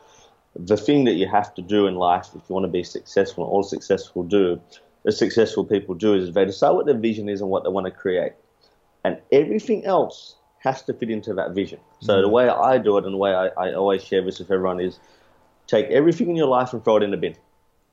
The 0.55 0.77
thing 0.77 1.05
that 1.05 1.13
you 1.13 1.27
have 1.27 1.53
to 1.55 1.61
do 1.61 1.87
in 1.87 1.95
life 1.95 2.27
if 2.35 2.41
you 2.49 2.53
want 2.53 2.65
to 2.65 2.71
be 2.71 2.83
successful, 2.83 3.43
and 3.43 3.51
all 3.51 3.63
successful 3.63 4.23
do, 4.23 4.59
the 5.03 5.11
successful 5.11 5.63
people 5.63 5.95
do, 5.95 6.13
is 6.15 6.33
they 6.33 6.45
decide 6.45 6.71
what 6.71 6.85
their 6.85 6.97
vision 6.97 7.29
is 7.29 7.41
and 7.41 7.49
what 7.49 7.63
they 7.63 7.69
want 7.69 7.85
to 7.85 7.91
create, 7.91 8.33
and 9.03 9.19
everything 9.31 9.85
else 9.85 10.35
has 10.59 10.81
to 10.83 10.93
fit 10.93 11.09
into 11.09 11.33
that 11.35 11.51
vision. 11.51 11.79
So 12.01 12.13
mm. 12.13 12.21
the 12.21 12.29
way 12.29 12.49
I 12.49 12.77
do 12.77 12.97
it, 12.97 13.05
and 13.05 13.13
the 13.13 13.17
way 13.17 13.33
I, 13.33 13.47
I 13.47 13.73
always 13.73 14.03
share 14.03 14.21
this 14.23 14.39
with 14.39 14.51
everyone 14.51 14.81
is 14.81 14.99
Take 15.69 15.85
everything 15.91 16.31
in 16.31 16.35
your 16.35 16.47
life 16.47 16.73
and 16.73 16.83
throw 16.83 16.97
it 16.97 17.03
in 17.03 17.11
the 17.11 17.17
bin. 17.17 17.35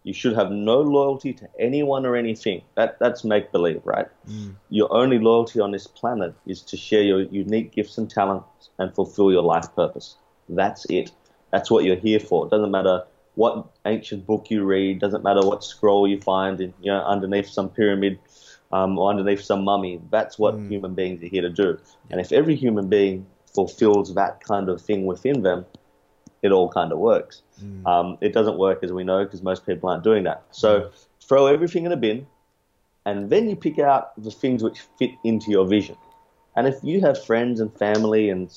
You 0.02 0.14
should 0.14 0.34
have 0.34 0.50
no 0.50 0.80
loyalty 0.80 1.34
to 1.34 1.48
anyone 1.60 2.06
or 2.06 2.16
anything. 2.16 2.62
That 2.74 2.98
that's 2.98 3.22
make 3.22 3.52
believe, 3.52 3.82
right? 3.84 4.06
Mm. 4.26 4.54
Your 4.70 4.90
only 4.90 5.18
loyalty 5.18 5.60
on 5.60 5.72
this 5.72 5.86
planet 5.86 6.34
is 6.46 6.62
to 6.62 6.76
share 6.78 7.02
your 7.02 7.20
unique 7.20 7.72
gifts 7.72 7.98
and 7.98 8.08
talents 8.08 8.70
and 8.78 8.94
fulfill 8.94 9.30
your 9.30 9.42
life 9.42 9.66
purpose. 9.76 10.16
That's 10.48 10.86
it. 10.88 11.12
That's 11.52 11.70
what 11.70 11.84
you're 11.84 11.96
here 11.96 12.20
for. 12.20 12.46
It 12.46 12.50
doesn't 12.50 12.70
matter 12.70 13.04
what 13.34 13.66
ancient 13.84 14.26
book 14.26 14.50
you 14.50 14.64
read. 14.64 15.00
Doesn't 15.00 15.22
matter 15.22 15.40
what 15.46 15.62
scroll 15.62 16.08
you 16.08 16.20
find 16.20 16.60
in, 16.60 16.74
you 16.80 16.90
know, 16.90 17.02
underneath 17.04 17.48
some 17.48 17.68
pyramid 17.68 18.18
um, 18.72 18.98
or 18.98 19.10
underneath 19.10 19.42
some 19.42 19.62
mummy. 19.64 20.00
That's 20.10 20.38
what 20.38 20.56
mm. 20.56 20.68
human 20.68 20.94
beings 20.94 21.22
are 21.22 21.28
here 21.28 21.42
to 21.42 21.50
do. 21.50 21.78
And 22.10 22.20
if 22.20 22.32
every 22.32 22.56
human 22.56 22.88
being 22.88 23.26
fulfills 23.54 24.14
that 24.14 24.40
kind 24.40 24.68
of 24.68 24.80
thing 24.80 25.06
within 25.06 25.42
them, 25.42 25.66
it 26.42 26.52
all 26.52 26.68
kind 26.68 26.92
of 26.92 26.98
works. 26.98 27.42
Mm. 27.62 27.86
Um, 27.86 28.18
it 28.20 28.32
doesn't 28.32 28.58
work 28.58 28.82
as 28.82 28.92
we 28.92 29.04
know 29.04 29.24
because 29.24 29.42
most 29.42 29.66
people 29.66 29.88
aren't 29.88 30.04
doing 30.04 30.24
that. 30.24 30.44
So 30.50 30.80
mm. 30.80 31.06
throw 31.20 31.46
everything 31.46 31.86
in 31.86 31.92
a 31.92 31.96
bin, 31.96 32.26
and 33.04 33.30
then 33.30 33.48
you 33.48 33.56
pick 33.56 33.78
out 33.78 34.20
the 34.22 34.30
things 34.30 34.62
which 34.62 34.80
fit 34.98 35.10
into 35.24 35.50
your 35.50 35.66
vision. 35.66 35.96
And 36.56 36.66
if 36.66 36.76
you 36.82 37.00
have 37.02 37.22
friends 37.22 37.60
and 37.60 37.72
family 37.78 38.30
and 38.30 38.50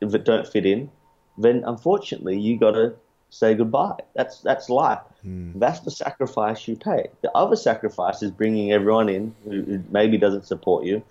if 0.00 0.14
it 0.14 0.24
don't 0.24 0.46
fit 0.46 0.66
in, 0.66 0.90
then 1.38 1.64
unfortunately 1.66 2.38
you 2.38 2.58
got 2.58 2.72
to 2.72 2.94
say 3.30 3.54
goodbye. 3.54 3.98
That's 4.14 4.40
that's 4.40 4.68
life. 4.68 5.00
Mm. 5.26 5.58
That's 5.58 5.80
the 5.80 5.90
sacrifice 5.90 6.68
you 6.68 6.76
pay. 6.76 7.08
The 7.22 7.30
other 7.32 7.56
sacrifice 7.56 8.22
is 8.22 8.30
bringing 8.30 8.72
everyone 8.72 9.08
in 9.08 9.34
who, 9.44 9.62
who 9.62 9.84
maybe 9.90 10.18
doesn't 10.18 10.46
support 10.46 10.84
you, 10.84 11.02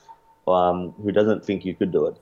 um, 0.47 0.91
who 1.03 1.11
doesn't 1.11 1.45
think 1.45 1.65
you 1.65 1.75
could 1.75 1.91
do 1.91 2.05
it, 2.07 2.15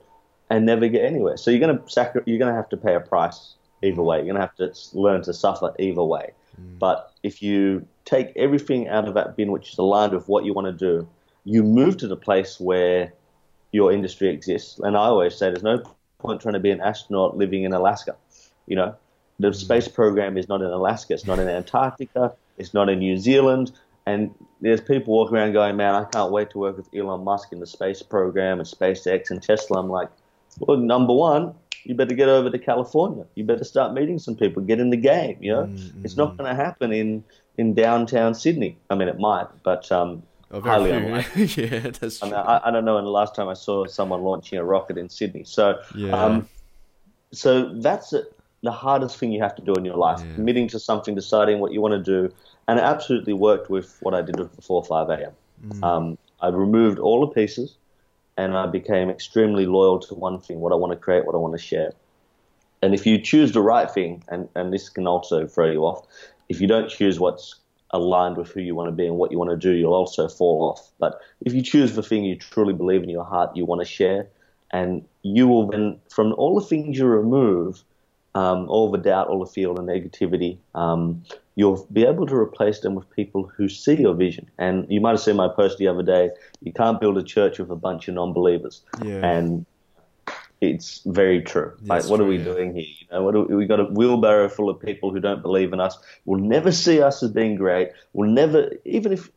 and 0.50 0.66
never 0.66 0.88
get 0.88 1.04
anywhere. 1.04 1.36
So 1.36 1.50
you're 1.50 1.60
gonna 1.60 1.82
sacri- 1.86 2.22
you're 2.26 2.38
gonna 2.38 2.54
have 2.54 2.68
to 2.70 2.76
pay 2.76 2.94
a 2.94 3.00
price 3.00 3.54
either 3.82 4.02
way. 4.02 4.18
You're 4.18 4.34
going 4.34 4.36
to 4.36 4.40
have 4.40 4.56
to 4.56 4.72
learn 4.98 5.22
to 5.22 5.34
suffer 5.34 5.74
either 5.78 6.02
way. 6.02 6.32
Mm. 6.60 6.78
But 6.78 7.12
if 7.22 7.42
you 7.42 7.86
take 8.04 8.32
everything 8.36 8.88
out 8.88 9.08
of 9.08 9.14
that 9.14 9.36
bin 9.36 9.52
which 9.52 9.72
is 9.72 9.78
aligned 9.78 10.12
with 10.12 10.28
what 10.28 10.44
you 10.44 10.52
want 10.52 10.66
to 10.66 10.72
do, 10.72 11.08
you 11.44 11.62
move 11.62 11.96
to 11.98 12.08
the 12.08 12.16
place 12.16 12.60
where 12.60 13.12
your 13.72 13.92
industry 13.92 14.28
exists. 14.28 14.78
And 14.78 14.96
I 14.96 15.00
always 15.00 15.34
say 15.34 15.50
there's 15.50 15.62
no 15.62 15.82
point 16.22 16.40
trying 16.40 16.54
to 16.54 16.60
be 16.60 16.70
an 16.70 16.80
astronaut 16.80 17.36
living 17.36 17.64
in 17.64 17.72
Alaska. 17.72 18.16
You 18.66 18.76
know, 18.76 18.94
the 19.38 19.50
mm. 19.50 19.54
space 19.54 19.88
program 19.88 20.38
is 20.38 20.48
not 20.48 20.62
in 20.62 20.68
Alaska, 20.68 21.14
it's 21.14 21.26
not 21.26 21.38
in 21.38 21.48
Antarctica, 21.48 22.32
it's 22.58 22.72
not 22.72 22.88
in 22.88 23.00
New 23.00 23.18
Zealand. 23.18 23.72
And 24.06 24.34
there's 24.60 24.80
people 24.80 25.14
walking 25.14 25.36
around 25.36 25.52
going, 25.52 25.76
man, 25.76 25.94
I 25.94 26.04
can't 26.04 26.32
wait 26.32 26.50
to 26.50 26.58
work 26.58 26.76
with 26.76 26.88
Elon 26.94 27.22
Musk 27.22 27.52
in 27.52 27.60
the 27.60 27.66
space 27.66 28.02
program 28.02 28.58
and 28.58 28.68
SpaceX 28.68 29.30
and 29.30 29.42
Tesla. 29.42 29.78
I'm 29.78 29.88
like, 29.88 30.08
well, 30.58 30.76
number 30.76 31.12
one, 31.12 31.54
you 31.84 31.94
better 31.94 32.14
get 32.14 32.28
over 32.28 32.50
to 32.50 32.58
California. 32.58 33.24
You 33.34 33.44
better 33.44 33.64
start 33.64 33.92
meeting 33.92 34.18
some 34.18 34.36
people, 34.36 34.62
get 34.62 34.80
in 34.80 34.90
the 34.90 34.96
game. 34.96 35.36
You 35.40 35.52
know, 35.52 35.62
mm-hmm. 35.64 36.04
it's 36.04 36.16
not 36.16 36.36
going 36.36 36.48
to 36.48 36.54
happen 36.54 36.92
in 36.92 37.24
in 37.58 37.74
downtown 37.74 38.34
Sydney. 38.34 38.78
I 38.88 38.94
mean, 38.94 39.08
it 39.08 39.18
might, 39.18 39.46
but 39.62 39.90
um, 39.92 40.22
oh, 40.52 40.60
highly 40.60 40.90
unlikely. 40.90 41.44
yeah, 41.56 41.90
that's 41.90 42.18
true. 42.18 42.28
I, 42.28 42.30
mean, 42.30 42.40
I, 42.40 42.60
I, 42.64 42.70
don't 42.70 42.84
know. 42.84 42.98
And 42.98 43.06
the 43.06 43.10
last 43.10 43.34
time 43.34 43.48
I 43.48 43.54
saw 43.54 43.86
someone 43.86 44.22
launching 44.22 44.58
a 44.58 44.64
rocket 44.64 44.98
in 44.98 45.08
Sydney, 45.08 45.44
so 45.44 45.80
yeah. 45.94 46.12
um, 46.12 46.48
so 47.32 47.74
that's. 47.74 48.14
The 48.64 48.70
hardest 48.70 49.18
thing 49.18 49.32
you 49.32 49.42
have 49.42 49.56
to 49.56 49.62
do 49.62 49.74
in 49.74 49.84
your 49.84 49.96
life, 49.96 50.20
yeah. 50.24 50.36
committing 50.36 50.68
to 50.68 50.78
something, 50.78 51.16
deciding 51.16 51.58
what 51.58 51.72
you 51.72 51.80
want 51.80 51.94
to 51.94 51.98
do, 52.00 52.32
and 52.68 52.78
it 52.78 52.82
absolutely 52.82 53.32
worked 53.32 53.68
with 53.68 53.98
what 54.02 54.14
I 54.14 54.22
did 54.22 54.36
before 54.54 54.84
5 54.84 55.10
a.m. 55.10 55.32
Mm. 55.66 55.82
Um, 55.82 56.18
I 56.40 56.48
removed 56.48 56.98
all 56.98 57.20
the 57.20 57.32
pieces 57.32 57.76
and 58.36 58.56
I 58.56 58.66
became 58.66 59.10
extremely 59.10 59.66
loyal 59.66 59.98
to 60.00 60.14
one 60.14 60.38
thing, 60.40 60.60
what 60.60 60.72
I 60.72 60.76
want 60.76 60.92
to 60.92 60.98
create, 60.98 61.26
what 61.26 61.34
I 61.34 61.38
want 61.38 61.54
to 61.54 61.62
share. 61.62 61.92
And 62.82 62.94
if 62.94 63.06
you 63.06 63.20
choose 63.20 63.52
the 63.52 63.60
right 63.60 63.90
thing, 63.90 64.24
and, 64.28 64.48
and 64.54 64.72
this 64.72 64.88
can 64.88 65.06
also 65.06 65.46
throw 65.46 65.70
you 65.70 65.84
off, 65.84 66.06
if 66.48 66.60
you 66.60 66.66
don't 66.66 66.88
choose 66.88 67.20
what's 67.20 67.56
aligned 67.92 68.36
with 68.36 68.50
who 68.50 68.60
you 68.60 68.74
want 68.74 68.88
to 68.88 68.92
be 68.92 69.06
and 69.06 69.16
what 69.16 69.30
you 69.30 69.38
want 69.38 69.50
to 69.50 69.56
do, 69.56 69.72
you'll 69.72 69.94
also 69.94 70.28
fall 70.28 70.70
off. 70.70 70.90
But 70.98 71.20
if 71.42 71.52
you 71.52 71.62
choose 71.62 71.94
the 71.94 72.02
thing 72.02 72.24
you 72.24 72.36
truly 72.36 72.72
believe 72.72 73.02
in 73.02 73.10
your 73.10 73.24
heart 73.24 73.56
you 73.56 73.64
want 73.64 73.80
to 73.80 73.86
share, 73.86 74.28
and 74.70 75.04
you 75.22 75.46
will 75.46 75.66
then, 75.68 76.00
from 76.10 76.32
all 76.34 76.58
the 76.58 76.66
things 76.66 76.98
you 76.98 77.06
remove, 77.06 77.84
um, 78.34 78.68
all 78.70 78.90
the 78.90 78.98
doubt, 78.98 79.28
all 79.28 79.38
the 79.38 79.50
fear, 79.50 79.68
the 79.74 79.82
negativity, 79.82 80.56
um, 80.74 81.22
you'll 81.54 81.86
be 81.92 82.04
able 82.04 82.26
to 82.26 82.34
replace 82.34 82.80
them 82.80 82.94
with 82.94 83.08
people 83.10 83.46
who 83.54 83.68
see 83.68 84.00
your 84.00 84.14
vision. 84.14 84.50
And 84.58 84.90
you 84.90 85.00
might 85.02 85.10
have 85.10 85.20
seen 85.20 85.36
my 85.36 85.48
post 85.48 85.76
the 85.76 85.88
other 85.88 86.02
day. 86.02 86.30
You 86.62 86.72
can't 86.72 86.98
build 86.98 87.18
a 87.18 87.22
church 87.22 87.58
with 87.58 87.70
a 87.70 87.76
bunch 87.76 88.08
of 88.08 88.14
non-believers. 88.14 88.82
Yeah. 89.04 89.26
And 89.26 89.66
it's 90.62 91.02
very 91.04 91.42
true. 91.42 91.72
Like, 91.82 92.04
what 92.08 92.16
true, 92.16 92.26
are 92.26 92.28
we 92.28 92.38
yeah. 92.38 92.44
doing 92.44 92.74
here? 92.74 92.84
You 92.84 93.06
know, 93.10 93.22
what 93.22 93.48
we, 93.48 93.56
we 93.56 93.66
got 93.66 93.80
a 93.80 93.84
wheelbarrow 93.84 94.48
full 94.48 94.70
of 94.70 94.80
people 94.80 95.12
who 95.12 95.20
don't 95.20 95.42
believe 95.42 95.72
in 95.72 95.80
us. 95.80 95.98
Will 96.24 96.40
never 96.40 96.72
see 96.72 97.02
us 97.02 97.22
as 97.22 97.30
being 97.30 97.56
great. 97.56 97.90
Will 98.12 98.30
never, 98.30 98.70
even 98.84 99.12
if, 99.12 99.30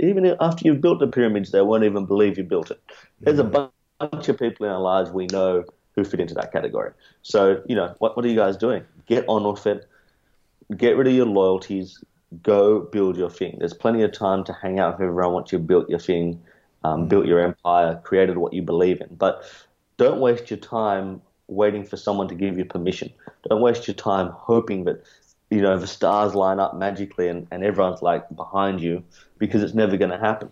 even 0.00 0.36
after 0.40 0.66
you've 0.66 0.80
built 0.80 0.98
the 0.98 1.06
pyramids, 1.06 1.52
they 1.52 1.62
won't 1.62 1.84
even 1.84 2.04
believe 2.04 2.36
you 2.36 2.44
built 2.44 2.70
it. 2.70 2.80
There's 3.20 3.38
yeah. 3.38 3.44
a 3.44 3.70
bunch 4.00 4.28
of 4.28 4.38
people 4.38 4.66
in 4.66 4.72
our 4.72 4.80
lives 4.80 5.10
we 5.10 5.26
know 5.26 5.64
who 5.94 6.04
fit 6.04 6.20
into 6.20 6.34
that 6.34 6.52
category. 6.52 6.92
So, 7.22 7.62
you 7.66 7.76
know, 7.76 7.94
what 7.98 8.16
what 8.16 8.24
are 8.24 8.28
you 8.28 8.36
guys 8.36 8.56
doing? 8.56 8.84
Get 9.06 9.24
on 9.28 9.50
with 9.50 9.66
it 9.66 9.88
get 10.76 10.96
rid 10.96 11.06
of 11.06 11.12
your 11.12 11.26
loyalties, 11.26 12.02
go 12.42 12.80
build 12.80 13.16
your 13.16 13.30
thing. 13.30 13.56
There's 13.58 13.74
plenty 13.74 14.02
of 14.02 14.12
time 14.12 14.44
to 14.44 14.52
hang 14.52 14.78
out 14.78 14.98
with 14.98 15.08
everyone 15.08 15.32
once 15.32 15.52
you've 15.52 15.66
built 15.66 15.88
your 15.88 15.98
thing, 15.98 16.42
um, 16.84 17.04
mm. 17.04 17.08
built 17.08 17.26
your 17.26 17.40
empire, 17.40 18.00
created 18.04 18.38
what 18.38 18.52
you 18.52 18.62
believe 18.62 19.00
in. 19.00 19.14
But 19.14 19.44
don't 20.02 20.20
waste 20.20 20.50
your 20.50 20.58
time 20.58 21.22
waiting 21.48 21.84
for 21.84 21.96
someone 21.96 22.28
to 22.28 22.34
give 22.34 22.58
you 22.58 22.64
permission. 22.64 23.12
Don't 23.48 23.60
waste 23.60 23.86
your 23.86 23.94
time 23.94 24.28
hoping 24.28 24.84
that 24.84 25.02
you 25.50 25.60
know 25.60 25.78
the 25.78 25.86
stars 25.86 26.34
line 26.34 26.58
up 26.58 26.76
magically 26.76 27.28
and, 27.28 27.46
and 27.50 27.62
everyone's 27.62 28.02
like 28.02 28.24
behind 28.34 28.80
you 28.80 29.04
because 29.38 29.62
it's 29.62 29.74
never 29.74 29.96
going 29.96 30.10
to 30.10 30.18
happen. 30.18 30.48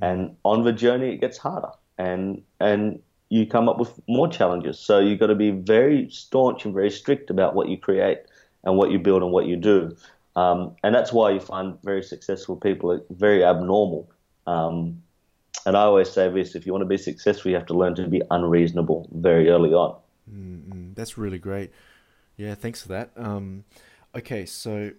Mm. 0.00 0.10
And 0.10 0.36
on 0.44 0.64
the 0.64 0.72
journey, 0.72 1.12
it 1.12 1.20
gets 1.20 1.38
harder, 1.38 1.72
and 1.98 2.42
and 2.60 3.00
you 3.28 3.46
come 3.46 3.68
up 3.68 3.78
with 3.78 3.98
more 4.08 4.28
challenges. 4.28 4.78
So 4.78 5.00
you've 5.00 5.18
got 5.18 5.28
to 5.28 5.34
be 5.34 5.50
very 5.50 6.08
staunch 6.10 6.64
and 6.64 6.72
very 6.72 6.90
strict 6.90 7.30
about 7.30 7.54
what 7.54 7.68
you 7.68 7.76
create 7.76 8.20
and 8.62 8.76
what 8.76 8.90
you 8.92 8.98
build 9.00 9.22
and 9.22 9.32
what 9.32 9.46
you 9.46 9.56
do. 9.56 9.96
Um, 10.36 10.76
and 10.84 10.94
that's 10.94 11.12
why 11.12 11.30
you 11.30 11.40
find 11.40 11.76
very 11.82 12.02
successful 12.02 12.56
people 12.56 12.92
are 12.92 13.00
very 13.10 13.42
abnormal. 13.42 14.08
Um, 14.46 15.02
and 15.66 15.76
I 15.76 15.82
always 15.82 16.10
say 16.10 16.30
this: 16.30 16.54
if 16.54 16.64
you 16.64 16.72
want 16.72 16.82
to 16.82 16.86
be 16.86 16.96
successful, 16.96 17.50
you 17.50 17.56
have 17.56 17.66
to 17.66 17.74
learn 17.74 17.94
to 17.96 18.06
be 18.08 18.22
unreasonable 18.30 19.08
very 19.12 19.50
early 19.50 19.74
on. 19.74 19.96
Mm-hmm. 20.32 20.94
That's 20.94 21.18
really 21.18 21.38
great. 21.38 21.72
Yeah, 22.36 22.54
thanks 22.54 22.82
for 22.82 22.88
that. 22.88 23.10
Um, 23.16 23.64
okay, 24.14 24.46
so 24.46 24.92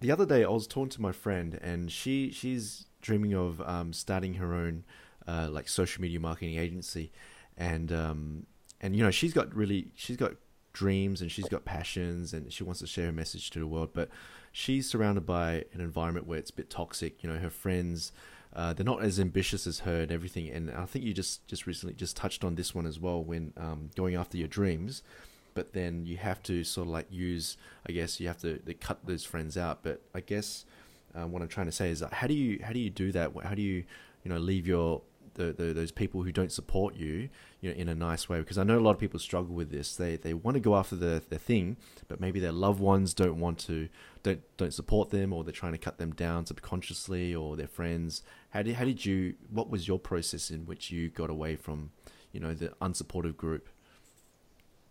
the 0.00 0.10
other 0.10 0.26
day 0.26 0.44
I 0.44 0.48
was 0.48 0.66
talking 0.66 0.90
to 0.90 1.02
my 1.02 1.12
friend, 1.12 1.58
and 1.62 1.92
she 1.92 2.30
she's 2.32 2.86
dreaming 3.02 3.34
of 3.34 3.60
um, 3.60 3.92
starting 3.92 4.34
her 4.34 4.54
own 4.54 4.84
uh, 5.26 5.48
like 5.50 5.68
social 5.68 6.00
media 6.00 6.18
marketing 6.18 6.58
agency, 6.58 7.12
and 7.56 7.92
um, 7.92 8.46
and 8.80 8.96
you 8.96 9.04
know 9.04 9.10
she's 9.10 9.34
got 9.34 9.54
really 9.54 9.92
she's 9.94 10.16
got 10.16 10.32
dreams 10.72 11.20
and 11.20 11.30
she's 11.32 11.48
got 11.48 11.64
passions 11.64 12.32
and 12.32 12.52
she 12.52 12.62
wants 12.62 12.78
to 12.78 12.86
share 12.86 13.08
a 13.08 13.12
message 13.12 13.50
to 13.50 13.58
the 13.58 13.66
world. 13.66 13.90
But 13.92 14.08
she's 14.52 14.88
surrounded 14.88 15.26
by 15.26 15.64
an 15.74 15.80
environment 15.80 16.26
where 16.26 16.38
it's 16.38 16.50
a 16.50 16.54
bit 16.54 16.70
toxic. 16.70 17.22
You 17.22 17.30
know, 17.30 17.38
her 17.38 17.50
friends, 17.50 18.12
uh, 18.54 18.72
they're 18.72 18.84
not 18.84 19.02
as 19.02 19.20
ambitious 19.20 19.66
as 19.66 19.80
her 19.80 20.00
and 20.00 20.12
everything. 20.12 20.48
And 20.48 20.70
I 20.70 20.84
think 20.86 21.04
you 21.04 21.12
just 21.12 21.46
just 21.46 21.66
recently 21.66 21.94
just 21.94 22.16
touched 22.16 22.44
on 22.44 22.54
this 22.54 22.74
one 22.74 22.86
as 22.86 22.98
well 22.98 23.22
when 23.22 23.52
um, 23.56 23.90
going 23.96 24.14
after 24.14 24.36
your 24.36 24.48
dreams. 24.48 25.02
But 25.54 25.72
then 25.72 26.06
you 26.06 26.18
have 26.18 26.42
to 26.44 26.62
sort 26.62 26.86
of 26.86 26.92
like 26.92 27.06
use, 27.10 27.56
I 27.88 27.92
guess 27.92 28.20
you 28.20 28.28
have 28.28 28.40
to 28.42 28.60
cut 28.80 29.00
those 29.04 29.24
friends 29.24 29.56
out. 29.56 29.80
But 29.82 30.00
I 30.14 30.20
guess 30.20 30.64
uh, 31.14 31.26
what 31.26 31.42
I'm 31.42 31.48
trying 31.48 31.66
to 31.66 31.72
say 31.72 31.90
is, 31.90 32.02
how 32.12 32.26
do 32.26 32.34
you 32.34 32.60
how 32.62 32.72
do 32.72 32.78
you 32.78 32.90
do 32.90 33.12
that? 33.12 33.32
How 33.42 33.54
do 33.54 33.62
you 33.62 33.84
you 34.24 34.30
know 34.30 34.38
leave 34.38 34.66
your 34.66 35.02
the, 35.38 35.52
the, 35.52 35.72
those 35.72 35.92
people 35.92 36.22
who 36.22 36.32
don't 36.32 36.52
support 36.52 36.96
you, 36.96 37.28
you 37.60 37.70
know, 37.70 37.76
in 37.76 37.88
a 37.88 37.94
nice 37.94 38.28
way. 38.28 38.40
Because 38.40 38.58
I 38.58 38.64
know 38.64 38.78
a 38.78 38.80
lot 38.80 38.90
of 38.90 38.98
people 38.98 39.18
struggle 39.18 39.54
with 39.54 39.70
this. 39.70 39.96
They 39.96 40.16
they 40.16 40.34
want 40.34 40.56
to 40.56 40.60
go 40.60 40.76
after 40.76 40.96
the 40.96 41.22
the 41.28 41.38
thing, 41.38 41.76
but 42.08 42.20
maybe 42.20 42.40
their 42.40 42.52
loved 42.52 42.80
ones 42.80 43.14
don't 43.14 43.40
want 43.40 43.58
to, 43.60 43.88
don't 44.22 44.40
don't 44.58 44.74
support 44.74 45.10
them, 45.10 45.32
or 45.32 45.44
they're 45.44 45.52
trying 45.52 45.72
to 45.72 45.78
cut 45.78 45.98
them 45.98 46.12
down 46.12 46.44
subconsciously, 46.44 47.34
or 47.34 47.56
their 47.56 47.68
friends. 47.68 48.22
How 48.50 48.62
did 48.62 48.76
how 48.76 48.84
did 48.84 49.04
you? 49.04 49.34
What 49.50 49.70
was 49.70 49.86
your 49.86 49.98
process 49.98 50.50
in 50.50 50.66
which 50.66 50.90
you 50.90 51.10
got 51.10 51.30
away 51.30 51.56
from, 51.56 51.90
you 52.32 52.40
know, 52.40 52.54
the 52.54 52.68
unsupportive 52.80 53.36
group? 53.36 53.68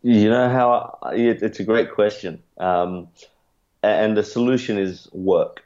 You 0.04 0.30
know 0.30 0.50
how 0.50 1.00
it's 1.12 1.60
a 1.60 1.63
great 1.63 1.91
question. 1.91 2.43
Um, 2.58 3.08
and 3.84 4.15
the 4.15 4.24
solution 4.24 4.78
is 4.78 5.10
work. 5.12 5.63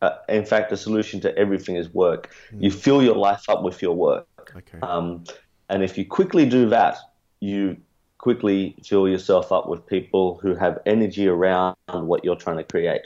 Uh, 0.00 0.16
in 0.28 0.44
fact, 0.44 0.70
the 0.70 0.76
solution 0.76 1.20
to 1.20 1.36
everything 1.36 1.76
is 1.76 1.92
work. 1.92 2.34
Mm. 2.52 2.64
You 2.64 2.70
fill 2.70 3.02
your 3.02 3.16
life 3.16 3.48
up 3.48 3.62
with 3.62 3.80
your 3.80 3.94
work. 3.94 4.26
Okay. 4.56 4.78
Um, 4.82 5.24
and 5.68 5.82
if 5.82 5.96
you 5.96 6.04
quickly 6.04 6.46
do 6.46 6.68
that, 6.70 6.98
you 7.40 7.76
quickly 8.18 8.76
fill 8.84 9.08
yourself 9.08 9.52
up 9.52 9.68
with 9.68 9.86
people 9.86 10.38
who 10.42 10.54
have 10.54 10.78
energy 10.86 11.28
around 11.28 11.76
what 11.88 12.24
you're 12.24 12.36
trying 12.36 12.56
to 12.56 12.64
create. 12.64 13.02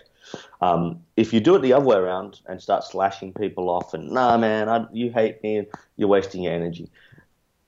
Um, 0.61 1.01
if 1.17 1.33
you 1.33 1.41
do 1.41 1.57
it 1.57 1.63
the 1.63 1.73
other 1.73 1.85
way 1.85 1.97
around 1.97 2.41
and 2.47 2.61
start 2.61 2.85
slashing 2.85 3.33
people 3.33 3.71
off 3.71 3.95
and 3.95 4.11
nah 4.11 4.37
man, 4.37 4.69
I, 4.69 4.87
you 4.93 5.11
hate 5.11 5.43
me, 5.43 5.59
and 5.59 5.67
you're 5.97 6.09
wasting 6.09 6.43
your 6.43 6.53
energy, 6.53 6.91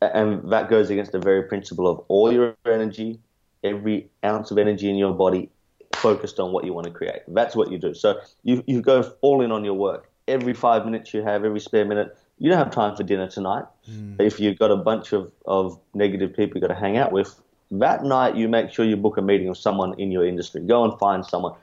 and 0.01 0.51
that 0.53 0.69
goes 0.69 0.91
against 0.91 1.13
the 1.13 1.19
very 1.19 1.45
principle 1.45 1.87
of 1.89 2.05
all 2.09 2.33
your 2.33 2.57
energy, 2.67 3.19
every 3.65 4.09
ounce 4.25 4.51
of 4.51 4.59
energy 4.59 4.89
in 4.91 4.97
your 4.97 5.15
body, 5.15 5.49
focused 5.97 6.39
on 6.41 6.53
what 6.53 6.65
you 6.65 6.73
want 6.73 6.87
to 6.87 6.93
create. 6.93 7.23
That's 7.29 7.55
what 7.57 7.71
you 7.71 7.79
do. 7.79 7.95
So 7.95 8.21
you 8.43 8.63
you 8.67 8.81
go 8.81 9.13
all 9.21 9.43
in 9.43 9.53
on 9.53 9.65
your 9.65 9.75
work. 9.75 10.09
Every 10.29 10.55
five 10.55 10.85
minutes 10.85 11.13
you 11.13 11.23
have, 11.23 11.45
every 11.45 11.61
spare 11.61 11.85
minute, 11.85 12.17
you 12.39 12.49
don't 12.49 12.59
have 12.59 12.71
time 12.71 12.97
for 12.97 13.03
dinner 13.03 13.29
tonight. 13.29 13.65
Mm. 13.91 14.21
If 14.21 14.41
you've 14.41 14.59
got 14.59 14.71
a 14.71 14.77
bunch 14.77 15.13
of, 15.13 15.31
of 15.45 15.79
negative 15.95 16.35
people 16.35 16.57
you've 16.57 16.69
got 16.69 16.75
to 16.75 16.81
hang 16.81 16.97
out 16.97 17.13
with, 17.13 17.35
that 17.73 18.05
night 18.05 18.37
you 18.37 18.49
make 18.49 18.71
sure 18.71 18.85
you 18.85 18.97
book 18.97 19.17
a 19.17 19.23
meeting 19.23 19.49
with 19.49 19.59
someone 19.59 19.99
in 19.99 20.11
your 20.11 20.25
industry. 20.25 20.61
Go 20.61 20.85
and 20.85 20.99
find 20.99 21.25
someone. 21.25 21.55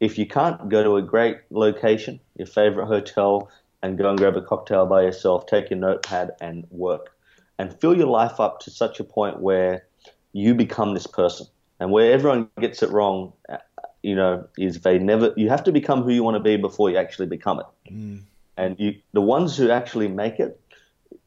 If 0.00 0.18
you 0.18 0.26
can't, 0.26 0.68
go 0.68 0.82
to 0.82 0.96
a 0.96 1.02
great 1.02 1.38
location, 1.50 2.20
your 2.36 2.46
favorite 2.46 2.86
hotel, 2.86 3.48
and 3.82 3.98
go 3.98 4.08
and 4.08 4.18
grab 4.18 4.36
a 4.36 4.42
cocktail 4.42 4.86
by 4.86 5.02
yourself, 5.02 5.46
take 5.46 5.70
your 5.70 5.78
notepad 5.78 6.32
and 6.40 6.66
work. 6.70 7.16
And 7.58 7.78
fill 7.80 7.96
your 7.96 8.08
life 8.08 8.40
up 8.40 8.60
to 8.60 8.70
such 8.70 8.98
a 8.98 9.04
point 9.04 9.40
where 9.40 9.84
you 10.32 10.54
become 10.54 10.94
this 10.94 11.06
person. 11.06 11.46
And 11.78 11.90
where 11.90 12.12
everyone 12.12 12.48
gets 12.60 12.82
it 12.82 12.90
wrong, 12.90 13.32
uh, 13.48 13.58
you 14.02 14.14
know, 14.14 14.46
is 14.58 14.80
they 14.80 14.98
never, 14.98 15.32
you 15.36 15.48
have 15.48 15.64
to 15.64 15.72
become 15.72 16.02
who 16.02 16.12
you 16.12 16.22
want 16.22 16.36
to 16.36 16.42
be 16.42 16.56
before 16.56 16.90
you 16.90 16.96
actually 16.96 17.26
become 17.26 17.60
it. 17.60 17.66
Mm. 17.92 18.20
And 18.56 18.76
you, 18.78 18.96
the 19.12 19.20
ones 19.20 19.56
who 19.56 19.70
actually 19.70 20.08
make 20.08 20.40
it, 20.40 20.60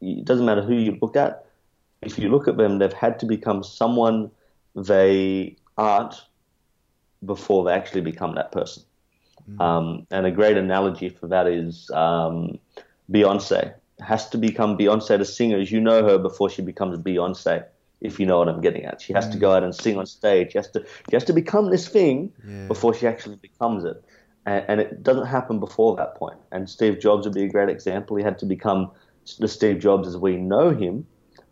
it 0.02 0.26
doesn't 0.26 0.46
matter 0.46 0.62
who 0.62 0.76
you 0.76 0.98
look 1.02 1.16
at. 1.16 1.46
If 2.02 2.20
you 2.20 2.30
look 2.30 2.48
at 2.48 2.58
them, 2.58 2.78
they've 2.78 2.94
had 2.94 3.20
to 3.20 3.26
become 3.26 3.64
someone 3.64 4.32
they 4.76 5.56
aren't 5.78 6.22
before 7.26 7.66
they 7.66 7.74
actually 7.74 8.02
become 8.02 8.36
that 8.36 8.52
person. 8.52 8.84
Mm. 9.50 9.62
Um, 9.62 10.08
and 10.12 10.26
a 10.26 10.32
great 10.32 10.58
analogy 10.58 11.10
for 11.10 11.28
that 11.28 11.48
is 11.48 11.90
um, 11.92 12.60
Beyonce 13.12 13.74
has 14.00 14.30
to 14.30 14.38
become 14.38 14.78
Beyonce 14.78 15.18
the 15.18 15.26
singer 15.26 15.58
as 15.58 15.72
you 15.72 15.80
know 15.80 16.04
her 16.04 16.18
before 16.18 16.50
she 16.50 16.62
becomes 16.62 16.98
Beyonce. 17.00 17.66
If 18.00 18.20
you 18.20 18.28
know 18.28 18.38
what 18.38 18.48
I'm 18.48 18.62
getting 18.62 18.86
at, 18.86 19.02
she 19.02 19.14
has 19.14 19.26
mm. 19.28 19.32
to 19.32 19.38
go 19.40 19.54
out 19.54 19.64
and 19.64 19.74
sing 19.74 19.98
on 19.98 20.06
stage. 20.06 20.52
She 20.52 20.60
has 20.60 20.70
to 20.72 20.86
she 21.10 21.16
has 21.16 21.24
to 21.24 21.34
become 21.34 21.72
this 21.72 21.88
thing 21.88 22.32
yeah. 22.48 22.68
before 22.68 22.94
she 22.94 23.08
actually 23.08 23.38
becomes 23.38 23.86
it 23.86 24.04
and, 24.48 24.66
and, 24.70 24.82
it 24.82 25.04
doesn't 25.04 25.26
happen 25.26 25.60
before 25.60 25.96
that 25.98 26.16
point. 26.16 26.40
And 26.52 26.70
Steve 26.70 27.00
Jobs 27.00 27.28
would 27.28 27.36
be 27.36 27.44
a 27.44 27.50
great 27.50 27.70
example. 27.70 28.16
He 28.16 28.24
had 28.24 28.40
to 28.40 28.46
become 28.46 28.92
the 29.40 29.48
Steve 29.48 29.80
Jobs 29.80 30.08
as 30.08 30.18
we 30.18 30.38
know 30.38 30.70
him 30.72 31.06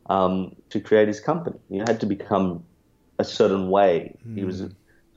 um, 0.06 0.56
to 0.70 0.80
create 0.80 1.10
his 1.10 1.20
company. 1.20 1.60
He 1.70 1.80
had 1.80 2.00
to 2.00 2.06
become 2.06 2.64
a 3.20 3.26
certain 3.26 3.70
way. 3.70 4.16
Mm. 4.26 4.38
He 4.38 4.46
was 4.46 4.62
a 4.62 4.72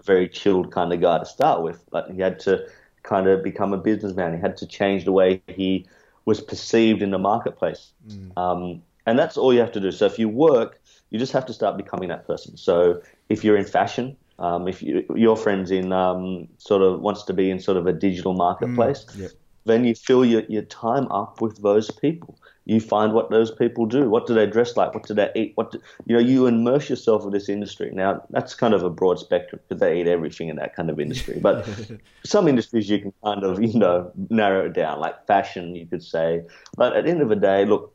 very 0.08 0.28
chilled 0.28 0.72
kind 0.72 0.92
of 0.92 1.00
guy 1.00 1.18
to 1.18 1.26
start 1.26 1.62
with, 1.62 1.84
but 1.90 2.10
he 2.10 2.20
had 2.20 2.40
to 2.40 2.66
kind 3.04 3.28
of 3.28 3.44
become 3.44 3.72
a 3.72 3.78
businessman. 3.78 4.34
He 4.34 4.40
had 4.40 4.56
to 4.56 4.66
change 4.66 5.04
the 5.04 5.12
way 5.12 5.40
he 5.46 5.86
was 6.24 6.40
perceived 6.40 7.00
in 7.00 7.10
the 7.12 7.18
marketplace. 7.18 7.92
Mm. 8.08 8.36
Um, 8.36 8.82
and 9.06 9.18
that's 9.18 9.36
all 9.36 9.54
you 9.54 9.60
have 9.60 9.72
to 9.72 9.80
do. 9.80 9.92
So 9.92 10.06
if 10.06 10.18
you 10.18 10.28
work, 10.28 10.80
you 11.10 11.18
just 11.18 11.32
have 11.32 11.46
to 11.46 11.52
start 11.52 11.76
becoming 11.76 12.08
that 12.08 12.26
person. 12.26 12.56
So 12.56 13.00
if 13.28 13.44
you're 13.44 13.56
in 13.56 13.64
fashion, 13.64 14.16
um, 14.38 14.68
if 14.68 14.82
you, 14.82 15.04
your 15.14 15.36
friend's 15.36 15.70
in 15.70 15.92
um, 15.92 16.48
sort 16.58 16.82
of 16.82 17.00
wants 17.00 17.22
to 17.24 17.32
be 17.32 17.50
in 17.50 17.60
sort 17.60 17.76
of 17.76 17.86
a 17.86 17.92
digital 17.92 18.34
marketplace, 18.34 19.06
mm, 19.10 19.22
yep. 19.22 19.30
then 19.64 19.84
you 19.84 19.94
fill 19.94 20.24
your, 20.24 20.42
your 20.48 20.62
time 20.62 21.10
up 21.10 21.40
with 21.40 21.62
those 21.62 21.90
people. 21.90 22.38
You 22.68 22.80
find 22.80 23.14
what 23.14 23.30
those 23.30 23.50
people 23.50 23.86
do. 23.86 24.10
What 24.10 24.26
do 24.26 24.34
they 24.34 24.46
dress 24.46 24.76
like? 24.76 24.92
What 24.92 25.06
do 25.06 25.14
they 25.14 25.32
eat? 25.34 25.52
What 25.54 25.72
do, 25.72 25.80
you 26.04 26.14
know? 26.14 26.20
You 26.20 26.46
immerse 26.46 26.90
yourself 26.90 27.24
in 27.24 27.30
this 27.30 27.48
industry. 27.48 27.90
Now 27.90 28.22
that's 28.28 28.54
kind 28.54 28.74
of 28.74 28.82
a 28.82 28.90
broad 28.90 29.18
spectrum 29.18 29.62
because 29.66 29.80
they 29.80 29.98
eat 29.98 30.06
everything 30.06 30.50
in 30.50 30.56
that 30.56 30.76
kind 30.76 30.90
of 30.90 31.00
industry. 31.00 31.38
But 31.40 31.66
some 32.26 32.46
industries 32.46 32.90
you 32.90 33.00
can 33.00 33.14
kind 33.24 33.42
of 33.42 33.62
you 33.62 33.78
know 33.78 34.12
narrow 34.28 34.66
it 34.66 34.74
down, 34.74 35.00
like 35.00 35.26
fashion, 35.26 35.74
you 35.74 35.86
could 35.86 36.02
say. 36.02 36.42
But 36.76 36.94
at 36.94 37.04
the 37.04 37.10
end 37.10 37.22
of 37.22 37.30
the 37.30 37.36
day, 37.36 37.64
look, 37.64 37.94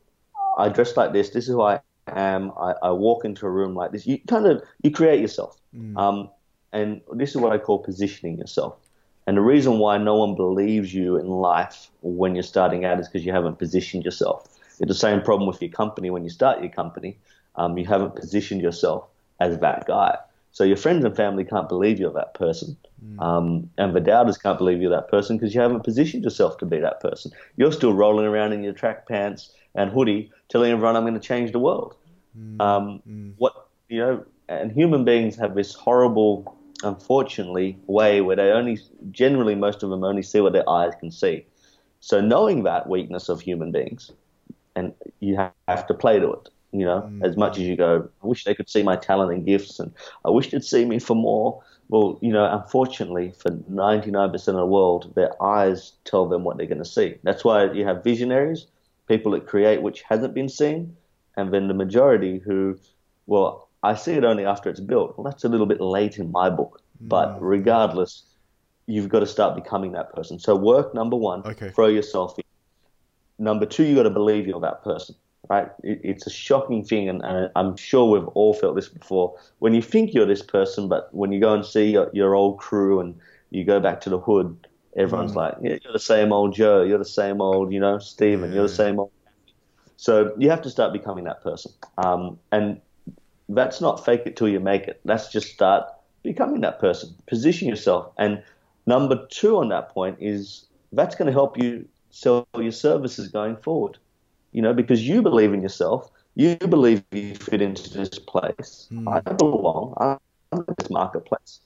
I 0.58 0.70
dress 0.70 0.98
like 0.98 1.14
this. 1.14 1.30
This 1.30 1.44
is 1.44 1.52
who 1.52 1.62
I 1.62 1.80
am. 2.08 2.52
I, 2.60 2.74
I 2.82 2.92
walk 2.92 3.26
into 3.26 3.46
a 3.46 3.52
room 3.52 3.76
like 3.76 3.92
this. 3.92 4.08
You 4.08 4.18
kind 4.28 4.48
of 4.48 4.64
you 4.82 4.90
create 4.90 5.22
yourself. 5.22 5.56
Mm. 5.78 5.96
Um, 5.98 6.30
and 6.72 7.02
this 7.14 7.30
is 7.30 7.38
what 7.38 7.54
I 7.54 7.60
call 7.60 7.78
positioning 7.78 8.40
yourself. 8.40 8.76
And 9.28 9.38
the 9.38 9.42
reason 9.42 9.80
why 9.80 9.98
no 9.98 10.16
one 10.16 10.36
believes 10.36 10.94
you 10.94 11.16
in 11.18 11.28
life 11.28 11.92
when 12.02 12.36
you're 12.36 12.44
starting 12.44 12.84
out 12.86 13.00
is 13.00 13.08
because 13.08 13.26
you 13.26 13.32
haven't 13.32 13.60
positioned 13.60 14.04
yourself. 14.04 14.53
It's 14.84 14.90
the 14.90 14.96
same 14.96 15.22
problem 15.22 15.48
with 15.48 15.62
your 15.62 15.72
company 15.72 16.10
when 16.10 16.26
you 16.26 16.30
start 16.30 16.60
your 16.60 16.70
company. 16.70 17.18
Um, 17.56 17.78
you 17.78 17.86
haven't 17.86 18.18
positioned 18.18 18.62
yourself 18.62 19.08
as 19.40 19.58
that 19.60 19.88
guy. 19.88 20.18
So 20.52 20.66
your 20.66 20.76
friends 20.76 21.06
and 21.06 21.16
family 21.16 21.46
can't 21.46 21.70
believe 21.70 22.02
you're 22.02 22.12
that 22.12 22.34
person. 22.34 22.76
Mm. 23.02 23.22
Um, 23.22 23.70
and 23.78 23.96
the 23.96 24.02
doubters 24.02 24.38
can't 24.38 24.58
believe 24.58 24.82
you're 24.82 24.92
that 24.92 25.08
person 25.08 25.38
because 25.38 25.56
you 25.56 25.62
haven't 25.62 25.86
positioned 25.86 26.26
yourself 26.26 26.58
to 26.58 26.66
be 26.66 26.80
that 26.80 27.00
person. 27.00 27.32
You're 27.56 27.72
still 27.72 27.94
rolling 27.94 28.26
around 28.26 28.52
in 28.52 28.62
your 28.62 28.74
track 28.74 29.08
pants 29.08 29.52
and 29.74 29.90
hoodie 29.90 30.34
telling 30.50 30.74
everyone 30.74 30.98
I'm 30.98 31.04
going 31.04 31.14
to 31.14 31.20
change 31.22 31.54
the 31.54 31.60
world. 31.60 31.96
Mm. 32.38 32.62
Um, 32.62 33.02
mm. 33.08 33.34
What, 33.38 33.70
you 33.88 34.00
know, 34.00 34.26
and 34.50 34.70
human 34.70 35.06
beings 35.06 35.38
have 35.38 35.56
this 35.56 35.74
horrible, 35.74 36.58
unfortunately, 36.84 37.78
way 37.88 38.20
where 38.20 38.36
they 38.36 38.52
only, 38.52 38.80
generally, 39.12 39.56
most 39.56 39.82
of 39.82 39.90
them 39.90 40.04
only 40.04 40.24
see 40.24 40.42
what 40.42 40.52
their 40.52 40.70
eyes 40.70 40.92
can 41.00 41.10
see. 41.10 41.46
So 42.02 42.20
knowing 42.20 42.64
that 42.64 42.90
weakness 42.90 43.30
of 43.30 43.40
human 43.40 43.72
beings, 43.72 44.12
and 44.76 44.94
you 45.20 45.38
have 45.68 45.88
to 45.88 45.94
play 45.94 46.20
to 46.20 46.34
it, 46.34 46.50
you 46.72 46.86
know, 46.86 47.02
mm. 47.02 47.24
as 47.24 47.38
much 47.38 47.58
as 47.58 47.64
you 47.64 47.76
go, 47.76 48.10
I 48.24 48.28
wish 48.28 48.44
they 48.44 48.56
could 48.56 48.70
see 48.70 48.84
my 48.84 48.96
talent 48.96 49.32
and 49.32 49.46
gifts, 49.46 49.80
and 49.80 49.94
I 50.26 50.30
wish 50.30 50.52
they'd 50.52 50.64
see 50.64 50.86
me 50.86 51.00
for 51.00 51.16
more. 51.16 51.62
Well, 51.90 52.18
you 52.22 52.32
know, 52.32 52.46
unfortunately, 52.46 53.34
for 53.38 53.52
99% 53.52 54.34
of 54.34 54.56
the 54.56 54.66
world, 54.66 55.14
their 55.16 55.42
eyes 55.42 55.94
tell 56.06 56.28
them 56.28 56.44
what 56.44 56.58
they're 56.58 56.66
going 56.66 56.80
to 56.80 56.86
see. 56.86 57.16
That's 57.24 57.44
why 57.44 57.72
you 57.72 57.86
have 57.86 58.04
visionaries, 58.04 58.68
people 59.08 59.34
that 59.34 59.46
create 59.46 59.82
which 59.82 60.02
hasn't 60.02 60.34
been 60.34 60.50
seen, 60.50 60.96
and 61.38 61.54
then 61.54 61.68
the 61.68 61.74
majority 61.74 62.40
who, 62.40 62.80
well, 63.28 63.70
I 63.84 63.96
see 63.96 64.14
it 64.14 64.24
only 64.24 64.46
after 64.46 64.70
it's 64.70 64.80
built. 64.80 65.18
Well, 65.18 65.26
that's 65.26 65.44
a 65.44 65.50
little 65.50 65.66
bit 65.66 65.82
late 65.82 66.18
in 66.18 66.32
my 66.32 66.50
book. 66.50 66.82
But 67.02 67.38
regardless, 67.42 68.24
you've 68.88 69.10
got 69.10 69.20
to 69.20 69.28
start 69.28 69.56
becoming 69.56 69.92
that 69.94 70.14
person. 70.14 70.40
So 70.40 70.56
work 70.56 70.94
number 70.94 71.18
one, 71.18 71.42
okay. 71.46 71.70
throw 71.70 71.88
yourself 71.88 72.38
in. 72.38 72.43
Number 73.44 73.66
two, 73.66 73.84
you 73.84 73.96
got 73.96 74.04
to 74.04 74.10
believe 74.10 74.48
you're 74.48 74.62
that 74.62 74.84
person. 74.84 75.16
Right? 75.50 75.70
It, 75.84 76.00
it's 76.04 76.26
a 76.26 76.30
shocking 76.30 76.86
thing, 76.86 77.10
and, 77.10 77.22
and, 77.22 77.52
I'm 77.56 77.76
sure 77.76 78.10
we've 78.10 78.28
all 78.30 78.54
felt 78.54 78.76
this 78.76 78.88
before. 78.88 79.38
When 79.60 79.74
you 79.74 79.82
think 79.82 80.14
you're 80.14 80.26
this 80.26 80.42
person, 80.42 80.88
but 80.88 81.14
when 81.14 81.34
you 81.34 81.42
go 81.42 81.54
and 81.54 81.66
see 81.66 81.92
your, 81.92 82.10
your 82.14 82.34
old 82.34 82.60
crew 82.60 83.02
and 83.02 83.20
you 83.50 83.66
go 83.66 83.82
back 83.82 84.00
to 84.02 84.10
the 84.10 84.20
hood, 84.20 84.68
everyone's 84.96 85.34
mm. 85.34 85.36
like, 85.36 85.56
yeah, 85.62 85.78
"You're 85.84 85.92
the 85.92 86.00
same 86.00 86.32
old 86.32 86.54
Joe. 86.54 86.84
You're 86.84 86.98
the 86.98 87.06
same 87.06 87.42
old, 87.42 87.74
you 87.74 87.80
know, 87.82 88.00
Stephen. 88.00 88.50
Yeah. 88.50 88.56
You're 88.56 88.68
the 88.68 88.74
same 88.74 89.00
old." 89.00 89.12
So 89.98 90.34
you 90.38 90.50
have 90.50 90.62
to 90.62 90.70
start 90.70 90.94
becoming 90.94 91.26
that 91.26 91.44
person. 91.44 91.74
Um, 91.98 92.40
and 92.54 92.80
that's 93.50 93.82
not 93.82 94.06
fake 94.06 94.22
it 94.26 94.38
till 94.38 94.48
you 94.48 94.62
make 94.62 94.84
it. 94.88 95.02
That's 95.04 95.30
just 95.30 95.54
start 95.54 95.86
becoming 96.24 96.62
that 96.62 96.80
person. 96.80 97.14
Position 97.28 97.68
yourself. 97.68 98.12
And 98.18 98.42
number 98.86 99.28
two 99.30 99.58
on 99.58 99.70
that 99.70 99.90
point 99.90 100.18
is 100.22 100.66
that's 100.94 101.16
going 101.16 101.28
to 101.28 101.34
help 101.34 101.58
you 101.58 101.86
sell 102.14 102.48
your 102.56 102.72
services 102.72 103.28
going 103.28 103.58
forward. 103.58 103.98
You 104.52 104.62
know, 104.62 104.74
because 104.74 105.06
you 105.08 105.22
believe 105.24 105.52
in 105.52 105.64
yourself, 105.64 106.12
you 106.36 106.56
believe 106.58 107.04
you 107.12 107.34
fit 107.36 107.62
into 107.62 107.90
this 107.98 108.20
place. 108.20 108.88
Mm. 108.92 109.12
I 109.12 109.20
belong. 109.34 109.96
I'm 109.98 110.20
in 110.52 110.76
this 110.78 110.90
marketplace. 110.90 111.60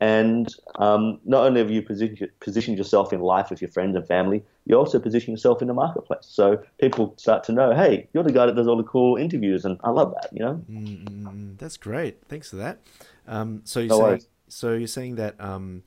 And 0.00 0.54
um, 0.74 1.20
not 1.24 1.46
only 1.46 1.60
have 1.60 1.70
you 1.70 1.80
positioned, 1.80 2.28
positioned 2.40 2.76
yourself 2.76 3.14
in 3.14 3.20
life 3.20 3.48
with 3.48 3.62
your 3.62 3.70
friends 3.70 3.96
and 3.96 4.06
family, 4.06 4.42
you 4.66 4.76
also 4.76 4.98
position 4.98 5.32
yourself 5.32 5.62
in 5.62 5.68
the 5.68 5.72
marketplace. 5.74 6.26
So 6.28 6.62
people 6.78 7.14
start 7.16 7.44
to 7.44 7.52
know, 7.52 7.74
hey, 7.74 8.08
you're 8.12 8.24
the 8.24 8.32
guy 8.32 8.44
that 8.44 8.56
does 8.56 8.68
all 8.68 8.76
the 8.76 8.82
cool 8.82 9.16
interviews, 9.16 9.64
and 9.64 9.78
I 9.82 9.90
love 9.90 10.14
that. 10.20 10.30
You 10.32 10.40
know, 10.40 10.64
mm-hmm. 10.70 11.56
that's 11.56 11.78
great. 11.78 12.22
Thanks 12.28 12.50
for 12.50 12.56
that. 12.56 12.80
Um, 13.26 13.62
so 13.64 13.80
you're 13.80 13.88
no 13.88 14.08
saying, 14.10 14.22
so 14.48 14.74
you're 14.74 14.86
saying 14.88 15.14
that 15.14 15.40
um, 15.40 15.84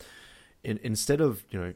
in, 0.63 0.79
instead 0.81 1.21
of 1.21 1.43
you 1.51 1.59
know, 1.59 1.73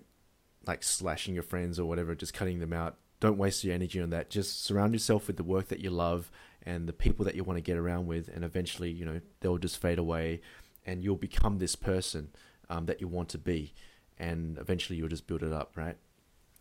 like 0.65 0.84
slashing 0.84 1.34
your 1.34 1.43
friends 1.43 1.80
or 1.80 1.86
whatever, 1.86 2.15
just 2.15 2.34
cutting 2.34 2.60
them 2.60 2.74
out, 2.74 2.97
don't 3.19 3.38
waste 3.38 3.63
your 3.63 3.74
energy 3.74 4.02
on 4.02 4.10
that. 4.10 4.30
Just 4.30 4.63
surround 4.63 4.93
yourself 4.93 5.28
with 5.28 5.38
the 5.38 5.43
work 5.43 5.67
that 5.69 5.80
you 5.80 5.89
love 5.89 6.32
and 6.63 6.88
the 6.88 6.93
people 6.93 7.26
that 7.26 7.36
you 7.36 7.43
want 7.43 7.58
to 7.58 7.62
get 7.62 7.78
around 7.78 8.08
with, 8.08 8.28
and 8.28 8.43
eventually, 8.43 8.91
you 8.91 9.06
know, 9.06 9.21
they'll 9.39 9.58
just 9.58 9.82
fade 9.82 9.97
away 9.97 10.41
and 10.86 11.04
you'll 11.04 11.15
become 11.15 11.58
this 11.58 11.76
person 11.76 12.30
um, 12.69 12.86
that 12.86 13.02
you 13.02 13.08
want 13.08 13.30
to 13.30 13.38
be, 13.38 13.74
and 14.17 14.58
eventually 14.58 14.97
you'll 14.97 15.08
just 15.08 15.28
build 15.28 15.43
it 15.43 15.54
up, 15.54 15.71
right? 15.76 15.97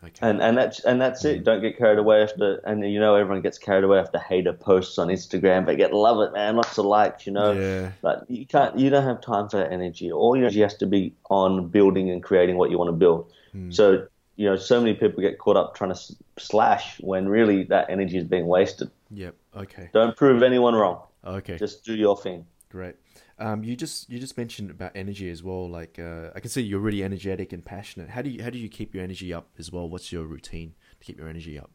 Okay. 0.03 0.29
And 0.29 0.41
and 0.41 0.57
that's 0.57 0.81
and 0.85 1.01
that's 1.01 1.25
it. 1.25 1.41
Mm. 1.41 1.45
Don't 1.45 1.61
get 1.61 1.77
carried 1.77 1.99
away 1.99 2.23
after. 2.23 2.57
And 2.65 2.83
you 2.91 2.99
know 2.99 3.17
everyone 3.17 3.43
gets 3.43 3.59
carried 3.59 3.85
away 3.85 3.99
after 3.99 4.19
hater 4.19 4.53
posts 4.53 4.99
on 4.99 5.09
Instagram. 5.09 5.67
But 5.67 5.77
get 5.77 5.93
love 5.93 6.21
it, 6.21 6.33
man. 6.33 6.57
Lots 6.57 6.79
of 6.79 6.87
likes, 6.87 7.27
you 7.27 7.33
know. 7.33 7.53
Yeah. 7.53 7.93
But 8.01 8.25
you 8.31 8.47
can't. 8.47 8.79
You 8.79 8.89
don't 8.89 9.05
have 9.05 9.21
time 9.21 9.49
for 9.49 9.59
that 9.59 9.73
energy. 9.73 10.11
All 10.11 10.37
your 10.37 10.47
energy 10.47 10.61
has 10.61 10.75
to 10.79 10.87
be 10.87 11.15
on 11.29 11.69
building 11.69 12.11
and 12.11 12.23
creating 12.23 12.57
what 12.57 12.71
you 12.71 12.79
want 12.79 12.89
to 12.89 12.93
build. 12.93 13.31
Hmm. 13.53 13.71
So 13.71 14.07
you 14.37 14.47
know, 14.47 14.57
so 14.57 14.81
many 14.81 14.95
people 14.95 15.21
get 15.21 15.39
caught 15.39 15.59
up 15.59 15.75
trying 15.75 15.93
to 15.93 16.01
slash 16.39 16.99
when 17.01 17.29
really 17.29 17.65
that 17.65 17.91
energy 17.91 18.17
is 18.17 18.25
being 18.25 18.47
wasted. 18.47 18.91
Yep. 19.11 19.35
Okay. 19.55 19.91
Don't 19.93 20.17
prove 20.17 20.43
anyone 20.43 20.75
wrong. 20.75 21.03
Okay. 21.27 21.59
Just 21.59 21.85
do 21.85 21.95
your 21.95 22.17
thing. 22.17 22.47
Great. 22.71 22.95
Um, 23.39 23.65
you 23.65 23.75
just 23.75 24.09
you 24.09 24.21
just 24.21 24.39
mentioned 24.39 24.71
about 24.71 24.93
energy 24.95 25.29
as 25.29 25.43
well. 25.43 25.69
Like 25.69 25.99
uh, 25.99 26.31
I 26.37 26.41
can 26.41 26.51
see 26.51 26.63
you're 26.63 26.79
really 26.79 27.03
energetic 27.03 27.53
and 27.53 27.65
passionate. 27.65 28.11
How 28.11 28.23
do 28.23 28.31
you 28.31 28.43
how 28.43 28.51
do 28.51 28.59
you 28.59 28.69
keep 28.69 28.95
your 28.95 29.03
energy 29.03 29.35
up 29.35 29.49
as 29.59 29.73
well? 29.73 29.89
What's 29.89 30.13
your 30.13 30.25
routine 30.25 30.75
to 31.01 31.05
keep 31.05 31.19
your 31.19 31.29
energy 31.29 31.59
up? 31.59 31.71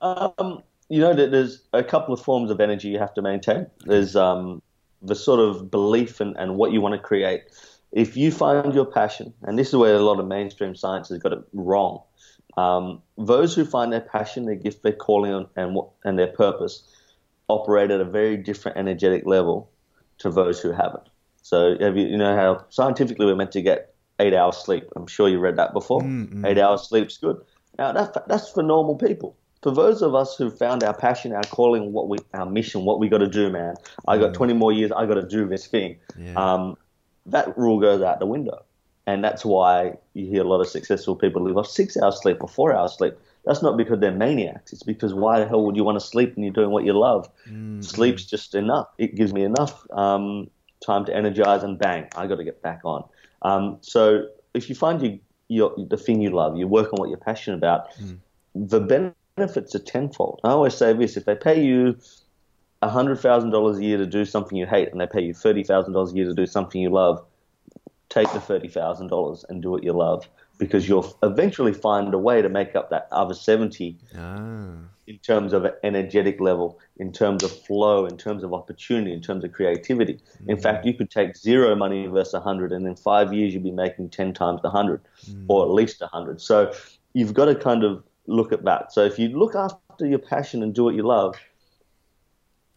Um, 0.00 0.62
you 0.88 1.00
know, 1.00 1.14
that 1.14 1.30
there's 1.30 1.62
a 1.72 1.84
couple 1.84 2.12
of 2.12 2.20
forms 2.20 2.50
of 2.50 2.60
energy 2.60 2.88
you 2.88 2.98
have 2.98 3.14
to 3.14 3.22
maintain. 3.22 3.68
There's 3.84 4.16
um, 4.16 4.62
the 5.00 5.14
sort 5.14 5.38
of 5.38 5.70
belief 5.70 6.20
and, 6.20 6.36
and 6.36 6.56
what 6.56 6.72
you 6.72 6.80
want 6.80 6.94
to 6.94 7.00
create. 7.00 7.44
If 7.92 8.16
you 8.16 8.32
find 8.32 8.74
your 8.74 8.84
passion, 8.84 9.32
and 9.42 9.56
this 9.56 9.68
is 9.68 9.76
where 9.76 9.94
a 9.94 10.00
lot 10.00 10.18
of 10.18 10.26
mainstream 10.26 10.74
science 10.74 11.08
has 11.08 11.18
got 11.18 11.32
it 11.34 11.44
wrong, 11.52 12.02
um, 12.56 13.00
those 13.16 13.54
who 13.54 13.64
find 13.64 13.92
their 13.92 14.00
passion, 14.00 14.44
their 14.44 14.56
gift, 14.56 14.82
their 14.82 14.92
calling, 14.92 15.32
and, 15.32 15.46
and, 15.54 15.74
what, 15.74 15.90
and 16.04 16.18
their 16.18 16.26
purpose 16.26 16.82
operate 17.48 17.92
at 17.92 18.00
a 18.00 18.04
very 18.04 18.36
different 18.36 18.76
energetic 18.76 19.24
level 19.24 19.70
to 20.18 20.30
those 20.30 20.60
who 20.60 20.72
haven't. 20.72 21.08
So, 21.42 21.76
have 21.78 21.96
you, 21.96 22.06
you 22.06 22.16
know 22.16 22.34
how 22.34 22.64
scientifically 22.70 23.26
we're 23.26 23.36
meant 23.36 23.52
to 23.52 23.62
get 23.62 23.94
eight 24.18 24.34
hours 24.34 24.56
sleep? 24.56 24.84
I'm 24.96 25.06
sure 25.06 25.28
you 25.28 25.38
read 25.38 25.56
that 25.56 25.72
before. 25.72 26.02
Eight 26.44 26.58
hours 26.58 26.88
sleep's 26.88 27.18
good. 27.18 27.36
Now, 27.78 27.92
that, 27.92 28.26
that's 28.28 28.50
for 28.50 28.62
normal 28.62 28.96
people. 28.96 29.36
For 29.62 29.70
those 29.70 30.02
of 30.02 30.14
us 30.14 30.36
who 30.36 30.50
found 30.50 30.82
our 30.82 30.94
passion, 30.94 31.32
our 31.32 31.42
calling, 31.42 31.92
what 31.92 32.08
we, 32.08 32.18
our 32.34 32.46
mission, 32.46 32.84
what 32.84 32.98
we 32.98 33.08
got 33.08 33.18
to 33.18 33.26
do, 33.28 33.50
man. 33.50 33.74
I 34.06 34.18
got 34.18 34.34
20 34.34 34.52
more 34.52 34.72
years. 34.72 34.92
I 34.92 35.06
got 35.06 35.14
to 35.14 35.26
do 35.26 35.46
this 35.48 35.66
thing. 35.66 35.98
Yeah. 36.18 36.34
Um, 36.34 36.76
that 37.26 37.56
rule 37.58 37.80
goes 37.80 38.02
out 38.02 38.20
the 38.20 38.26
window, 38.26 38.64
and 39.06 39.22
that's 39.24 39.44
why 39.44 39.94
you 40.14 40.26
hear 40.26 40.42
a 40.42 40.48
lot 40.48 40.60
of 40.60 40.68
successful 40.68 41.16
people 41.16 41.42
live 41.42 41.56
off 41.56 41.66
six 41.66 41.96
hours 41.96 42.20
sleep 42.20 42.38
or 42.40 42.48
four 42.48 42.74
hours 42.74 42.96
sleep. 42.96 43.14
That's 43.46 43.62
not 43.62 43.76
because 43.76 44.00
they're 44.00 44.12
maniacs. 44.12 44.72
It's 44.72 44.82
because 44.82 45.14
why 45.14 45.38
the 45.38 45.46
hell 45.46 45.64
would 45.64 45.76
you 45.76 45.84
want 45.84 45.98
to 46.00 46.04
sleep 46.04 46.34
when 46.34 46.44
you're 46.44 46.52
doing 46.52 46.70
what 46.70 46.84
you 46.84 46.92
love? 46.92 47.30
Sleep's 47.80 48.24
just 48.24 48.54
enough. 48.54 48.88
It 48.98 49.14
gives 49.14 49.32
me 49.32 49.44
enough 49.44 49.86
um, 49.92 50.50
time 50.84 51.04
to 51.06 51.14
energize 51.14 51.62
and 51.62 51.78
bang, 51.78 52.08
I 52.16 52.26
got 52.26 52.36
to 52.36 52.44
get 52.44 52.60
back 52.62 52.80
on. 52.84 53.04
Um, 53.42 53.78
so 53.80 54.26
if 54.54 54.68
you 54.68 54.74
find 54.74 55.00
you, 55.00 55.20
your, 55.48 55.74
the 55.76 55.96
thing 55.96 56.20
you 56.20 56.30
love, 56.30 56.56
you 56.56 56.66
work 56.66 56.92
on 56.92 56.98
what 56.98 57.08
you're 57.08 57.18
passionate 57.18 57.56
about, 57.56 57.88
the 58.54 59.12
benefits 59.36 59.74
are 59.74 59.80
tenfold. 59.80 60.40
I 60.42 60.50
always 60.50 60.74
say 60.74 60.92
this: 60.92 61.16
if 61.16 61.24
they 61.24 61.36
pay 61.36 61.62
you 61.62 61.96
hundred 62.82 63.16
thousand 63.16 63.50
dollars 63.50 63.78
a 63.78 63.84
year 63.84 63.98
to 63.98 64.06
do 64.06 64.24
something 64.24 64.56
you 64.56 64.66
hate, 64.66 64.90
and 64.90 65.00
they 65.00 65.06
pay 65.06 65.20
you 65.20 65.34
thirty 65.34 65.62
thousand 65.62 65.92
dollars 65.92 66.12
a 66.12 66.16
year 66.16 66.26
to 66.26 66.34
do 66.34 66.46
something 66.46 66.80
you 66.80 66.90
love, 66.90 67.24
take 68.08 68.32
the 68.32 68.40
thirty 68.40 68.68
thousand 68.68 69.08
dollars 69.08 69.44
and 69.48 69.62
do 69.62 69.70
what 69.70 69.84
you 69.84 69.92
love, 69.92 70.28
because 70.58 70.88
you'll 70.88 71.16
eventually 71.22 71.72
find 71.72 72.12
a 72.14 72.18
way 72.18 72.40
to 72.42 72.48
make 72.48 72.74
up 72.74 72.90
that 72.90 73.08
other 73.12 73.34
seventy 73.34 73.98
Ah. 74.16 74.76
in 75.06 75.18
terms 75.18 75.52
of 75.52 75.64
an 75.64 75.72
energetic 75.84 76.40
level, 76.40 76.78
in 76.96 77.12
terms 77.12 77.44
of 77.44 77.50
flow, 77.50 78.06
in 78.06 78.16
terms 78.16 78.42
of 78.42 78.52
opportunity, 78.52 79.12
in 79.12 79.20
terms 79.20 79.44
of 79.44 79.52
creativity. 79.52 80.18
In 80.48 80.58
fact, 80.58 80.84
you 80.86 80.94
could 80.94 81.10
take 81.10 81.36
zero 81.36 81.76
money 81.76 82.06
versus 82.08 82.34
a 82.34 82.40
hundred, 82.40 82.72
and 82.72 82.86
in 82.86 82.96
five 82.96 83.32
years 83.32 83.54
you'd 83.54 83.62
be 83.62 83.70
making 83.70 84.10
ten 84.10 84.32
times 84.32 84.60
the 84.62 84.70
hundred, 84.70 85.00
or 85.48 85.64
at 85.64 85.70
least 85.70 86.02
a 86.02 86.06
hundred. 86.08 86.40
So 86.40 86.72
you've 87.12 87.34
got 87.34 87.44
to 87.46 87.54
kind 87.54 87.84
of 87.84 88.02
look 88.26 88.50
at 88.52 88.64
that. 88.64 88.92
So 88.92 89.04
if 89.04 89.18
you 89.18 89.28
look 89.28 89.54
after 89.54 90.06
your 90.06 90.18
passion 90.18 90.62
and 90.62 90.74
do 90.74 90.82
what 90.84 90.94
you 90.94 91.02
love, 91.04 91.36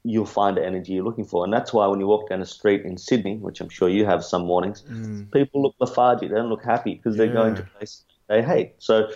you'll 0.04 0.26
find 0.26 0.58
the 0.58 0.66
energy 0.66 0.94
you're 0.94 1.04
looking 1.04 1.26
for. 1.26 1.44
And 1.44 1.52
that's 1.54 1.74
why 1.74 1.88
when 1.88 2.00
you 2.00 2.08
walk 2.08 2.30
down 2.30 2.40
the 2.40 2.46
street 2.46 2.86
in 2.86 2.98
Sydney, 2.98 3.38
which 3.38 3.60
I'm 3.62 3.70
sure 3.70 3.90
you 3.90 4.06
have 4.06 4.24
some 4.24 4.46
mornings, 4.46 4.84
mm. 4.90 5.32
people 5.32 5.62
look 5.62 5.76
lethargic. 5.80 6.30
They 6.30 6.36
don't 6.36 6.50
look 6.50 6.64
happy 6.64 6.96
because 6.96 7.18
they're 7.18 7.28
going 7.34 7.56
to 7.56 7.62
Yeah. 7.62 7.68
places 7.78 8.06
they 8.28 8.42
hate. 8.42 8.74
So 8.78 9.10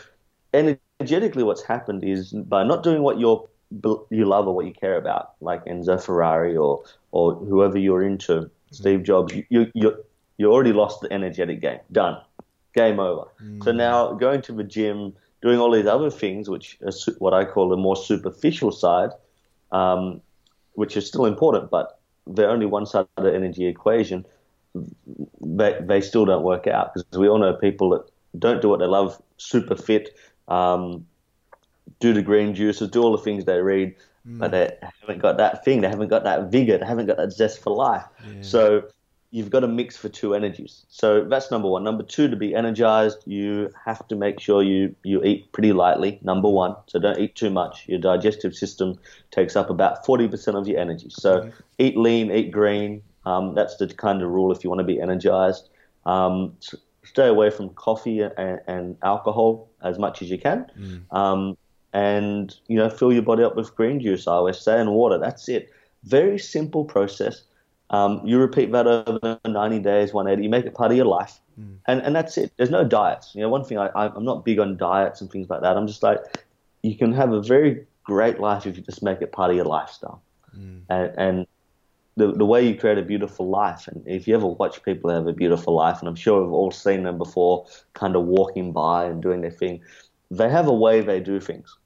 energetically, 0.53 1.43
what's 1.43 1.63
happened 1.63 2.03
is 2.03 2.31
by 2.31 2.63
not 2.63 2.83
doing 2.83 3.01
what 3.01 3.19
you're, 3.19 3.47
you 4.09 4.25
love 4.25 4.47
or 4.47 4.55
what 4.55 4.65
you 4.65 4.73
care 4.73 4.97
about, 4.97 5.31
like 5.39 5.65
Enzo 5.65 6.01
Ferrari 6.01 6.55
or 6.55 6.83
or 7.11 7.33
whoever 7.35 7.77
you're 7.77 8.03
into, 8.03 8.33
mm. 8.33 8.49
Steve 8.71 9.03
Jobs, 9.03 9.33
you 9.33 9.43
you 9.49 9.71
you 9.73 9.95
you 10.37 10.51
already 10.51 10.73
lost 10.73 11.01
the 11.01 11.11
energetic 11.11 11.61
game. 11.61 11.79
Done, 11.91 12.17
game 12.73 12.99
over. 12.99 13.25
Mm. 13.41 13.63
So 13.63 13.71
now 13.71 14.13
going 14.13 14.41
to 14.43 14.51
the 14.53 14.63
gym, 14.63 15.13
doing 15.41 15.59
all 15.59 15.71
these 15.71 15.85
other 15.87 16.09
things, 16.09 16.49
which 16.49 16.77
su- 16.89 17.15
what 17.19 17.33
I 17.33 17.45
call 17.45 17.69
the 17.69 17.77
more 17.77 17.95
superficial 17.95 18.71
side, 18.71 19.11
um, 19.71 20.21
which 20.73 20.97
is 20.97 21.07
still 21.07 21.25
important, 21.25 21.69
but 21.69 21.99
they're 22.27 22.49
only 22.49 22.65
one 22.65 22.86
side 22.86 23.05
of 23.17 23.23
the 23.23 23.33
energy 23.33 23.65
equation. 23.67 24.25
They 25.41 25.77
they 25.81 26.01
still 26.01 26.25
don't 26.25 26.43
work 26.43 26.67
out 26.67 26.93
because 26.93 27.17
we 27.17 27.27
all 27.27 27.38
know 27.39 27.53
people 27.53 27.89
that 27.91 28.03
don't 28.38 28.62
do 28.62 28.69
what 28.69 28.79
they 28.79 28.88
love, 28.88 29.21
super 29.38 29.75
fit, 29.75 30.09
um, 30.47 31.05
do 31.99 32.13
the 32.13 32.21
green 32.21 32.55
juices, 32.55 32.89
do 32.89 33.01
all 33.03 33.12
the 33.12 33.23
things 33.23 33.45
they 33.45 33.62
read, 33.62 33.95
but 34.39 34.51
they 34.51 34.71
haven't 35.01 35.21
got 35.21 35.38
that 35.38 35.63
thing. 35.63 35.81
They 35.81 35.89
haven't 35.89 36.09
got 36.09 36.23
that 36.23 36.51
vigor. 36.51 36.77
They 36.77 36.86
haven't 36.86 37.05
got 37.07 37.17
that 37.17 37.31
zest 37.31 37.62
for 37.62 37.75
life. 37.75 38.03
So 38.41 38.83
you've 39.33 39.49
got 39.49 39.61
to 39.61 39.67
mix 39.67 39.97
for 39.97 40.09
two 40.09 40.35
energies. 40.35 40.85
So 40.89 41.23
that's 41.23 41.49
number 41.49 41.67
one. 41.67 41.83
Number 41.83 42.03
two, 42.03 42.29
to 42.29 42.35
be 42.35 42.53
energized, 42.53 43.17
you 43.25 43.71
have 43.83 44.07
to 44.09 44.15
make 44.15 44.39
sure 44.39 44.61
you, 44.61 44.95
you 45.03 45.23
eat 45.23 45.51
pretty 45.51 45.73
lightly. 45.73 46.19
Number 46.21 46.47
one. 46.47 46.75
So 46.85 46.99
don't 46.99 47.17
eat 47.17 47.35
too 47.35 47.49
much. 47.49 47.89
Your 47.89 47.97
digestive 47.97 48.53
system 48.53 48.99
takes 49.31 49.55
up 49.55 49.71
about 49.71 50.05
40% 50.05 50.53
of 50.53 50.67
your 50.67 50.79
energy. 50.79 51.07
So 51.09 51.51
eat 51.79 51.97
lean, 51.97 52.31
eat 52.31 52.51
green. 52.51 53.01
Um, 53.25 53.55
that's 53.55 53.75
the 53.77 53.87
kind 53.87 54.21
of 54.21 54.29
rule 54.29 54.51
if 54.51 54.63
you 54.63 54.69
want 54.69 54.81
to 54.81 54.85
be 54.85 55.01
energized. 55.01 55.67
Um, 56.05 56.55
stay 57.03 57.27
away 57.27 57.49
from 57.49 57.69
coffee 57.69 58.19
and, 58.21 58.59
and 58.67 58.97
alcohol 59.01 59.67
as 59.81 59.97
much 59.97 60.21
as 60.21 60.29
you 60.29 60.37
can. 60.37 60.67
Um, 61.09 61.57
and, 61.91 62.55
you 62.67 62.77
know, 62.77 62.89
fill 62.89 63.11
your 63.11 63.23
body 63.23 63.43
up 63.43 63.55
with 63.55 63.75
green 63.75 63.99
juice, 63.99 64.27
I 64.27 64.33
always 64.33 64.59
say, 64.59 64.79
and 64.79 64.91
water. 64.91 65.17
That's 65.17 65.49
it. 65.49 65.71
Very 66.03 66.37
simple 66.37 66.85
process. 66.85 67.41
Um, 67.93 68.21
you 68.25 68.39
repeat 68.39 68.71
that 68.71 68.88
over 68.88 69.39
90 69.45 69.79
days, 69.79 70.13
180. 70.13 70.43
You 70.43 70.49
make 70.49 70.65
it 70.65 70.73
part 70.73 70.89
of 70.89 70.97
your 70.97 71.06
life, 71.06 71.39
and 71.88 72.01
and 72.01 72.15
that's 72.15 72.38
it. 72.39 72.51
There's 72.58 72.71
no 72.71 72.84
diets. 72.84 73.36
You 73.36 73.41
know, 73.41 73.49
one 73.49 73.63
thing 73.63 73.77
I, 73.77 73.89
I'm 73.95 74.25
not 74.25 74.43
big 74.43 74.60
on 74.60 74.77
diets 74.77 75.21
and 75.21 75.29
things 75.32 75.47
like 75.47 75.62
that. 75.62 75.77
I'm 75.77 75.86
just 75.86 76.01
like, 76.01 76.19
you 76.82 76.97
can 76.97 77.13
have 77.13 77.32
a 77.32 77.41
very 77.41 77.86
great 78.03 78.39
life 78.39 78.65
if 78.65 78.77
you 78.77 78.84
just 78.84 79.03
make 79.03 79.21
it 79.21 79.32
part 79.32 79.51
of 79.51 79.56
your 79.56 79.65
lifestyle, 79.65 80.23
and 80.89 81.13
and 81.17 81.47
the 82.17 82.32
the 82.32 82.45
way 82.45 82.67
you 82.67 82.75
create 82.75 82.97
a 82.97 83.03
beautiful 83.03 83.47
life. 83.47 83.88
And 83.88 84.03
if 84.08 84.27
you 84.27 84.34
ever 84.34 84.47
watch 84.47 84.82
people 84.82 85.12
have 85.12 85.27
a 85.27 85.34
beautiful 85.34 85.75
life, 85.75 85.99
and 85.99 86.10
I'm 86.10 86.15
sure 86.15 86.41
we've 86.43 86.51
all 86.51 86.71
seen 86.71 87.03
them 87.03 87.19
before, 87.19 87.67
kind 87.93 88.15
of 88.15 88.23
walking 88.23 88.71
by 88.71 89.06
and 89.06 89.21
doing 89.21 89.41
their 89.41 89.51
thing, 89.51 89.82
they 90.32 90.49
have 90.49 90.67
a 90.67 90.73
way 90.73 91.01
they 91.01 91.19
do 91.19 91.39
things 91.39 91.77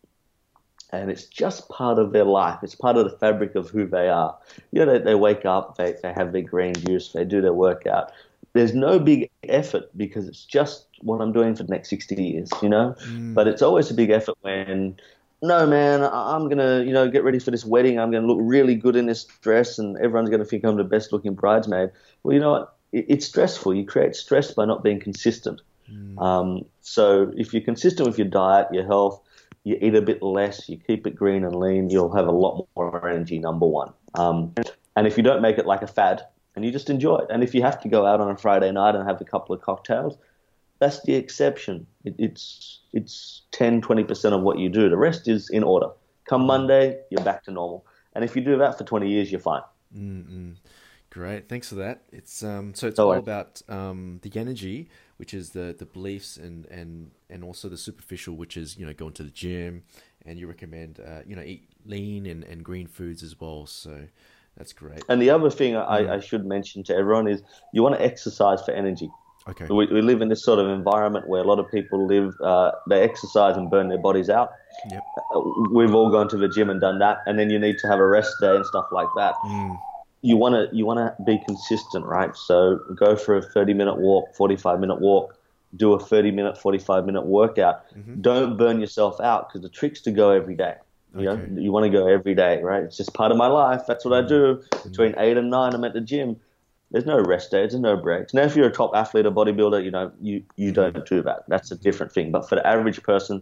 and 0.92 1.12
it's 1.12 1.26
just 1.26 1.70
part 1.70 2.00
of 2.00 2.14
their 2.14 2.24
life. 2.24 2.60
It's 2.64 2.76
part 2.76 2.96
of 2.98 3.04
the 3.04 3.18
fabric 3.18 3.56
of 3.56 3.70
who 3.70 3.86
they 3.86 4.10
are. 4.10 4.38
You 4.72 4.86
know, 4.86 4.94
they, 4.94 5.04
they 5.04 5.16
wake 5.16 5.46
up, 5.46 5.78
they, 5.78 5.96
they 6.02 6.14
have 6.14 6.32
their 6.32 6.42
green 6.42 6.74
juice, 6.74 7.12
they 7.12 7.26
do 7.26 7.42
their 7.42 7.54
workout. 7.54 8.12
There's 8.54 8.74
no 8.74 8.98
big 8.98 9.30
effort 9.44 9.90
because 9.98 10.28
it's 10.28 10.46
just 10.46 10.88
what 11.02 11.22
I'm 11.22 11.34
doing 11.34 11.56
for 11.56 11.64
the 11.64 11.72
next 11.72 11.90
60 11.90 12.24
years, 12.24 12.50
you 12.62 12.70
know? 12.70 12.96
But 13.34 13.48
it's 13.48 13.62
always 13.62 13.92
a 13.92 13.94
big 13.94 14.10
effort 14.10 14.36
when, 14.42 14.98
no, 15.42 15.68
man, 15.68 16.04
I'm 16.04 16.46
going 16.46 16.58
to, 16.58 16.84
you 16.86 16.94
know, 16.94 17.10
get 17.10 17.24
ready 17.24 17.40
for 17.40 17.52
this 17.52 17.66
wedding. 17.66 18.00
I'm 18.00 18.10
going 18.10 18.24
to 18.24 18.28
look 18.28 18.40
really 18.42 18.76
good 18.76 18.96
in 18.96 19.06
this 19.06 19.26
dress 19.42 19.78
and 19.78 19.98
everyone's 19.98 20.30
going 20.30 20.40
to 20.40 20.46
think 20.46 20.64
I'm 20.64 20.78
the 20.78 20.84
best 20.84 21.12
looking 21.12 21.36
bridesmaid. 21.36 21.92
Well, 22.24 22.34
you 22.34 22.40
know 22.40 22.52
what? 22.52 22.76
It, 22.94 23.06
it's 23.10 23.28
stressful. 23.28 23.76
You 23.76 23.86
create 23.86 24.16
stress 24.16 24.52
by 24.52 24.66
not 24.66 24.84
being 24.84 25.00
consistent. 25.00 25.62
Um, 26.18 26.66
so 26.82 27.32
if 27.38 27.54
you're 27.54 27.62
consistent 27.62 28.08
with 28.08 28.18
your 28.18 28.28
diet, 28.28 28.68
your 28.72 28.86
health, 28.86 29.22
you 29.68 29.78
eat 29.82 29.96
a 29.96 30.02
bit 30.02 30.22
less, 30.22 30.70
you 30.70 30.78
keep 30.78 31.06
it 31.08 31.16
green 31.16 31.44
and 31.44 31.56
lean, 31.56 31.90
you'll 31.90 32.16
have 32.16 32.28
a 32.28 32.32
lot 32.32 32.68
more 32.76 33.08
energy, 33.10 33.38
number 33.40 33.66
one. 33.66 33.92
Um, 34.16 34.54
and 34.96 35.06
if 35.08 35.18
you 35.18 35.24
don't 35.24 35.42
make 35.42 35.58
it 35.58 35.66
like 35.66 35.82
a 35.82 35.88
fad 35.88 36.22
and 36.56 36.64
you 36.66 36.72
just 36.72 36.90
enjoy 36.90 37.18
it, 37.18 37.28
and 37.30 37.44
if 37.44 37.54
you 37.54 37.62
have 37.62 37.80
to 37.82 37.90
go 37.90 38.06
out 38.06 38.20
on 38.22 38.30
a 38.32 38.38
Friday 38.38 38.72
night 38.72 38.96
and 38.96 39.08
have 39.08 39.20
a 39.22 39.26
couple 39.26 39.54
of 39.56 39.62
cocktails, 39.62 40.18
that's 40.80 41.02
the 41.04 41.16
exception. 41.16 41.86
It, 42.06 42.16
it's 42.18 42.80
it's 42.94 43.42
10, 43.52 43.82
20% 43.82 44.32
of 44.34 44.42
what 44.42 44.58
you 44.60 44.70
do. 44.70 44.90
The 44.90 44.98
rest 44.98 45.28
is 45.28 45.50
in 45.50 45.64
order. 45.64 45.88
Come 46.30 46.46
Monday, 46.46 47.00
you're 47.10 47.24
back 47.24 47.44
to 47.46 47.52
normal. 47.52 47.86
And 48.14 48.24
if 48.24 48.36
you 48.36 48.42
do 48.44 48.58
that 48.58 48.78
for 48.78 48.84
20 48.84 49.10
years, 49.10 49.32
you're 49.32 49.42
fine. 49.42 49.62
Great, 51.10 51.50
thanks 51.50 51.70
for 51.70 51.76
that. 51.76 52.04
It's 52.12 52.44
um, 52.44 52.74
so 52.76 52.88
it's 52.88 52.98
No 52.98 53.06
all 53.06 53.10
worries. 53.10 53.24
about 53.24 53.62
um, 53.70 54.20
the 54.22 54.40
energy, 54.40 54.90
which 55.18 55.34
is 55.34 55.50
the 55.50 55.76
the 55.78 55.86
beliefs 55.86 56.38
and 56.38 56.66
and 56.68 57.12
and 57.30 57.44
also 57.44 57.68
the 57.70 57.78
superficial, 57.78 58.36
which 58.36 58.58
is 58.58 58.78
you 58.78 58.86
know 58.86 58.94
going 58.94 59.14
to 59.14 59.24
the 59.24 59.32
gym, 59.32 59.84
and 60.26 60.40
you 60.40 60.48
recommend 60.48 61.00
uh, 61.00 61.22
you 61.28 61.36
know 61.36 61.42
eat 61.42 61.70
lean 61.86 62.26
and, 62.26 62.44
and 62.44 62.64
green 62.64 62.88
foods 62.88 63.24
as 63.24 63.40
well. 63.40 63.66
So 63.66 64.08
that's 64.58 64.74
great. 64.74 65.04
And 65.10 65.22
the 65.22 65.30
other 65.30 65.50
thing 65.50 65.76
I, 65.76 66.16
I 66.16 66.20
should 66.20 66.46
mention 66.46 66.84
to 66.84 66.96
everyone 66.96 67.28
is 67.28 67.42
you 67.74 67.84
want 67.84 67.96
to 67.96 68.02
exercise 68.02 68.62
for 68.64 68.72
energy. 68.72 69.10
Okay. 69.50 69.66
We, 69.70 69.86
we 69.88 70.02
live 70.02 70.22
in 70.22 70.28
this 70.28 70.44
sort 70.44 70.60
of 70.60 70.68
environment 70.68 71.30
where 71.30 71.42
a 71.42 71.46
lot 71.46 71.58
of 71.58 71.72
people 71.72 72.06
live, 72.06 72.36
uh, 72.44 72.72
they 72.90 73.02
exercise 73.02 73.56
and 73.56 73.70
burn 73.70 73.88
their 73.88 73.98
bodies 73.98 74.30
out. 74.30 74.52
Yep. 74.92 75.02
Uh, 75.34 75.40
We've 75.72 75.96
all 75.96 76.10
gone 76.12 76.28
to 76.30 76.38
the 76.38 76.50
gym 76.50 76.70
and 76.70 76.82
done 76.82 77.00
that, 77.00 77.20
and 77.28 77.40
then 77.40 77.50
you 77.50 77.58
need 77.58 77.78
to 77.80 77.88
have 77.88 78.00
a 78.00 78.06
rest 78.06 78.36
day 78.42 78.54
and 78.54 78.66
stuff 78.66 78.88
like 78.92 79.08
that. 79.16 79.36
You 80.22 80.36
want 80.36 80.56
to 80.56 80.76
you 80.76 80.86
want 80.86 81.00
to 81.00 81.24
be 81.24 81.40
consistent, 81.46 82.06
right? 82.06 82.36
So 82.36 82.80
go 82.96 83.16
for 83.16 83.38
a 83.38 83.42
30 83.42 83.74
minute 83.74 83.98
walk, 83.98 84.36
45 84.36 84.80
minute 84.80 85.00
walk, 85.00 85.38
do 85.76 85.94
a 85.94 86.00
30 86.00 86.32
minute, 86.32 86.58
45 86.58 87.06
minute 87.06 87.26
workout. 87.26 87.88
Mm-hmm. 87.96 88.22
Don't 88.22 88.58
burn 88.58 88.80
yourself 88.80 89.20
out 89.22 89.48
because 89.50 89.62
the 89.62 89.70
trick's 89.70 90.02
to 90.02 90.12
go 90.12 90.32
every 90.32 90.56
day. 90.56 90.76
You 91.16 91.30
Okay. 91.30 91.48
know, 91.48 91.62
you 91.62 91.72
want 91.72 91.86
to 91.86 91.90
go 91.90 92.08
every 92.08 92.36
day, 92.36 92.62
right? 92.62 92.84
It's 92.84 92.98
just 92.98 93.14
part 93.14 93.32
of 93.32 93.38
my 93.38 93.48
life. 93.48 93.84
That's 93.88 94.04
what 94.06 94.14
I 94.14 94.28
do. 94.28 94.56
Mm-hmm. 94.56 94.90
Between 94.90 95.12
mm-hmm. 95.12 95.22
eight 95.22 95.38
and 95.38 95.50
nine, 95.50 95.74
I'm 95.74 95.84
at 95.84 95.94
the 95.94 96.02
gym. 96.02 96.38
There's 96.92 97.06
no 97.06 97.20
rest 97.20 97.52
days, 97.52 97.72
there's 97.72 97.82
no 97.82 97.98
breaks. 97.98 98.34
Now, 98.34 98.44
if 98.44 98.56
you're 98.56 98.68
a 98.68 98.72
top 98.72 98.92
athlete 98.96 99.26
or 99.26 99.32
bodybuilder, 99.32 99.84
you 99.84 99.92
know, 99.92 100.12
you, 100.22 100.44
you 100.56 100.72
don't 100.72 101.06
do 101.06 101.22
that. 101.22 101.44
That's 101.50 101.70
a 101.70 101.76
different 101.76 102.14
thing. 102.14 102.32
But 102.32 102.48
for 102.48 102.56
the 102.56 102.66
average 102.66 103.04
person, 103.04 103.42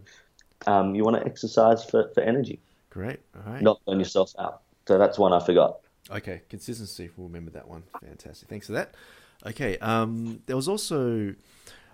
um, 0.66 0.94
you 0.96 1.04
want 1.04 1.16
to 1.16 1.24
exercise 1.24 1.84
for, 1.84 2.10
for 2.12 2.22
energy, 2.22 2.60
Great. 2.90 3.20
All 3.36 3.52
right. 3.52 3.62
not 3.62 3.80
burn 3.86 4.00
yourself 4.00 4.32
out. 4.38 4.62
So 4.88 4.98
that's 4.98 5.16
one 5.18 5.32
I 5.32 5.38
forgot. 5.44 5.78
Okay, 6.10 6.42
consistency. 6.48 7.10
We'll 7.16 7.26
remember 7.28 7.50
that 7.52 7.68
one. 7.68 7.84
Fantastic. 8.00 8.48
Thanks 8.48 8.66
for 8.66 8.72
that. 8.72 8.94
Okay. 9.44 9.78
Um, 9.78 10.42
there 10.46 10.56
was 10.56 10.68
also, 10.68 11.34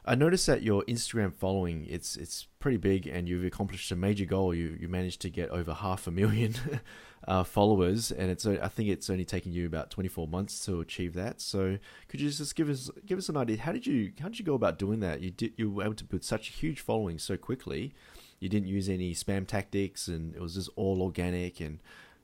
I 0.05 0.15
noticed 0.15 0.47
that 0.47 0.63
your 0.63 0.83
Instagram 0.85 1.33
following 1.33 1.87
it's 1.89 2.17
it's 2.17 2.47
pretty 2.61 2.77
big, 2.77 3.07
and 3.07 3.29
you've 3.29 3.45
accomplished 3.45 3.91
a 3.91 3.97
major 3.97 4.25
goal. 4.25 4.55
You 4.55 4.77
you 4.81 4.89
managed 4.89 5.21
to 5.23 5.31
get 5.31 5.51
over 5.51 5.73
half 5.73 6.07
a 6.07 6.11
million 6.11 6.55
uh, 7.29 7.45
followers, 7.45 8.13
and 8.13 8.31
it's 8.31 8.45
I 8.45 8.69
think 8.69 8.91
it's 8.91 9.09
only 9.09 9.25
taken 9.25 9.53
you 9.53 9.67
about 9.67 9.91
twenty 9.91 10.09
four 10.09 10.29
months 10.29 10.65
to 10.67 10.81
achieve 10.81 11.15
that. 11.15 11.41
So 11.41 11.79
could 12.09 12.21
you 12.21 12.31
just 12.31 12.55
give 12.55 12.69
us 12.69 12.91
give 13.07 13.19
us 13.19 13.29
an 13.29 13.37
idea? 13.37 13.59
How 13.59 13.73
did 13.73 13.87
you 13.87 14.13
how 14.21 14.29
did 14.29 14.39
you 14.39 14.45
go 14.45 14.55
about 14.55 14.79
doing 14.79 15.01
that? 15.01 15.21
You 15.21 15.31
did 15.31 15.55
you 15.57 15.71
were 15.71 15.85
able 15.85 15.95
to 15.95 16.05
build 16.05 16.25
such 16.25 16.51
a 16.51 16.53
huge 16.53 16.81
following 16.81 17.19
so 17.19 17.37
quickly. 17.37 17.95
You 18.41 18.49
didn't 18.49 18.69
use 18.69 18.89
any 18.89 19.15
spam 19.15 19.47
tactics, 19.47 20.09
and 20.09 20.35
it 20.35 20.43
was 20.43 20.55
just 20.55 20.69
all 20.75 21.01
organic 21.01 21.61
and 21.61 21.79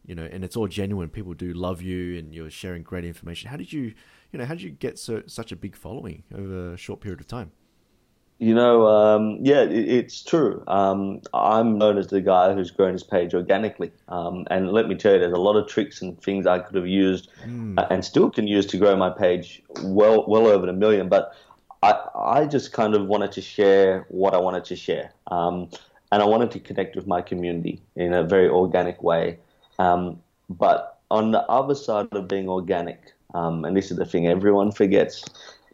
you 0.09 0.15
know, 0.15 0.25
and 0.25 0.43
it's 0.43 0.57
all 0.57 0.67
genuine. 0.67 1.11
People 1.11 1.35
do 1.35 1.53
love 1.53 1.83
you, 1.83 2.19
and 2.19 2.35
you're 2.35 2.51
sharing 2.51 2.83
great 2.83 3.05
information. 3.05 3.51
How 3.51 3.59
did 3.59 3.73
you, 3.73 3.93
you 4.33 4.39
know, 4.39 4.47
how 4.47 4.55
did 4.55 4.63
you 4.63 4.71
get 4.71 4.99
so 4.99 5.23
such 5.27 5.53
a 5.53 5.57
big 5.57 5.77
following 5.77 6.25
over 6.35 6.73
a 6.73 6.77
short 6.77 7.01
period 7.01 7.21
of 7.21 7.29
time? 7.29 7.53
You 8.39 8.55
know, 8.55 8.87
um, 8.87 9.39
yeah, 9.43 9.63
it, 9.63 9.89
it's 9.89 10.25
true. 10.25 10.65
Um, 10.67 11.21
I'm 11.35 11.77
known 11.77 11.99
as 11.99 12.07
the 12.07 12.23
guy 12.23 12.55
who's 12.55 12.71
grown 12.71 12.93
his 12.93 13.03
page 13.03 13.35
organically. 13.35 13.93
Um, 14.09 14.47
and 14.51 14.73
let 14.73 14.89
me 14.89 14.95
tell 14.95 15.13
you, 15.13 15.19
there's 15.19 15.33
a 15.33 15.41
lot 15.41 15.57
of 15.57 15.69
tricks 15.69 16.01
and 16.01 16.21
things 16.23 16.47
I 16.47 16.61
could 16.61 16.77
have 16.77 16.87
used 16.87 17.29
uh, 17.77 17.87
and 17.91 18.05
still 18.05 18.31
can 18.31 18.47
use 18.47 18.65
to 18.67 18.79
grow 18.79 18.97
my 18.97 19.11
page 19.11 19.63
well, 19.83 20.25
well 20.27 20.47
over 20.47 20.67
the 20.67 20.73
million. 20.73 21.09
But 21.09 21.35
I, 21.83 21.99
I 22.15 22.47
just 22.47 22.73
kind 22.73 22.95
of 22.95 23.07
wanted 23.07 23.33
to 23.33 23.43
share 23.43 24.07
what 24.09 24.35
I 24.35 24.39
wanted 24.39 24.65
to 24.67 24.77
share. 24.77 25.13
Um, 25.27 25.69
and 26.13 26.23
I 26.23 26.25
wanted 26.25 26.53
to 26.53 26.61
connect 26.61 26.97
with 26.97 27.07
my 27.07 27.21
community 27.21 27.83
in 27.97 28.15
a 28.15 28.23
very 28.23 28.49
organic 28.49 29.03
way. 29.03 29.39
Um, 29.79 30.21
but 30.49 30.99
on 31.11 31.31
the 31.31 31.43
other 31.43 31.75
side 31.75 32.09
of 32.13 32.29
being 32.29 32.49
organic, 32.49 33.13
um, 33.35 33.65
and 33.65 33.77
this 33.77 33.91
is 33.91 33.97
the 33.97 34.05
thing 34.07 34.27
everyone 34.27 34.73
forgets, 34.73 35.25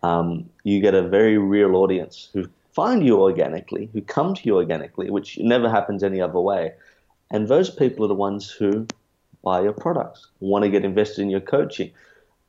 um, 0.03 0.49
you 0.65 0.81
get 0.81 0.95
a 0.95 1.03
very 1.03 1.39
real 1.39 1.77
audience 1.77 2.29
who 2.33 2.47
find 2.73 3.05
you 3.07 3.21
organically, 3.21 3.89
who 3.93 4.03
come 4.03 4.35
to 4.35 4.43
you 4.45 4.57
organically, 4.57 5.11
which 5.11 5.39
never 5.39 5.71
happens 5.71 6.03
any 6.03 6.21
other 6.21 6.41
way. 6.41 6.73
And 7.31 7.49
those 7.49 7.71
people 7.71 8.05
are 8.05 8.09
the 8.09 8.15
ones 8.15 8.51
who 8.51 8.87
buy 9.43 9.63
your 9.63 9.73
products, 9.73 10.29
want 10.41 10.65
to 10.65 10.71
get 10.71 10.85
invested 10.85 11.23
in 11.23 11.31
your 11.31 11.41
coaching. 11.41 11.91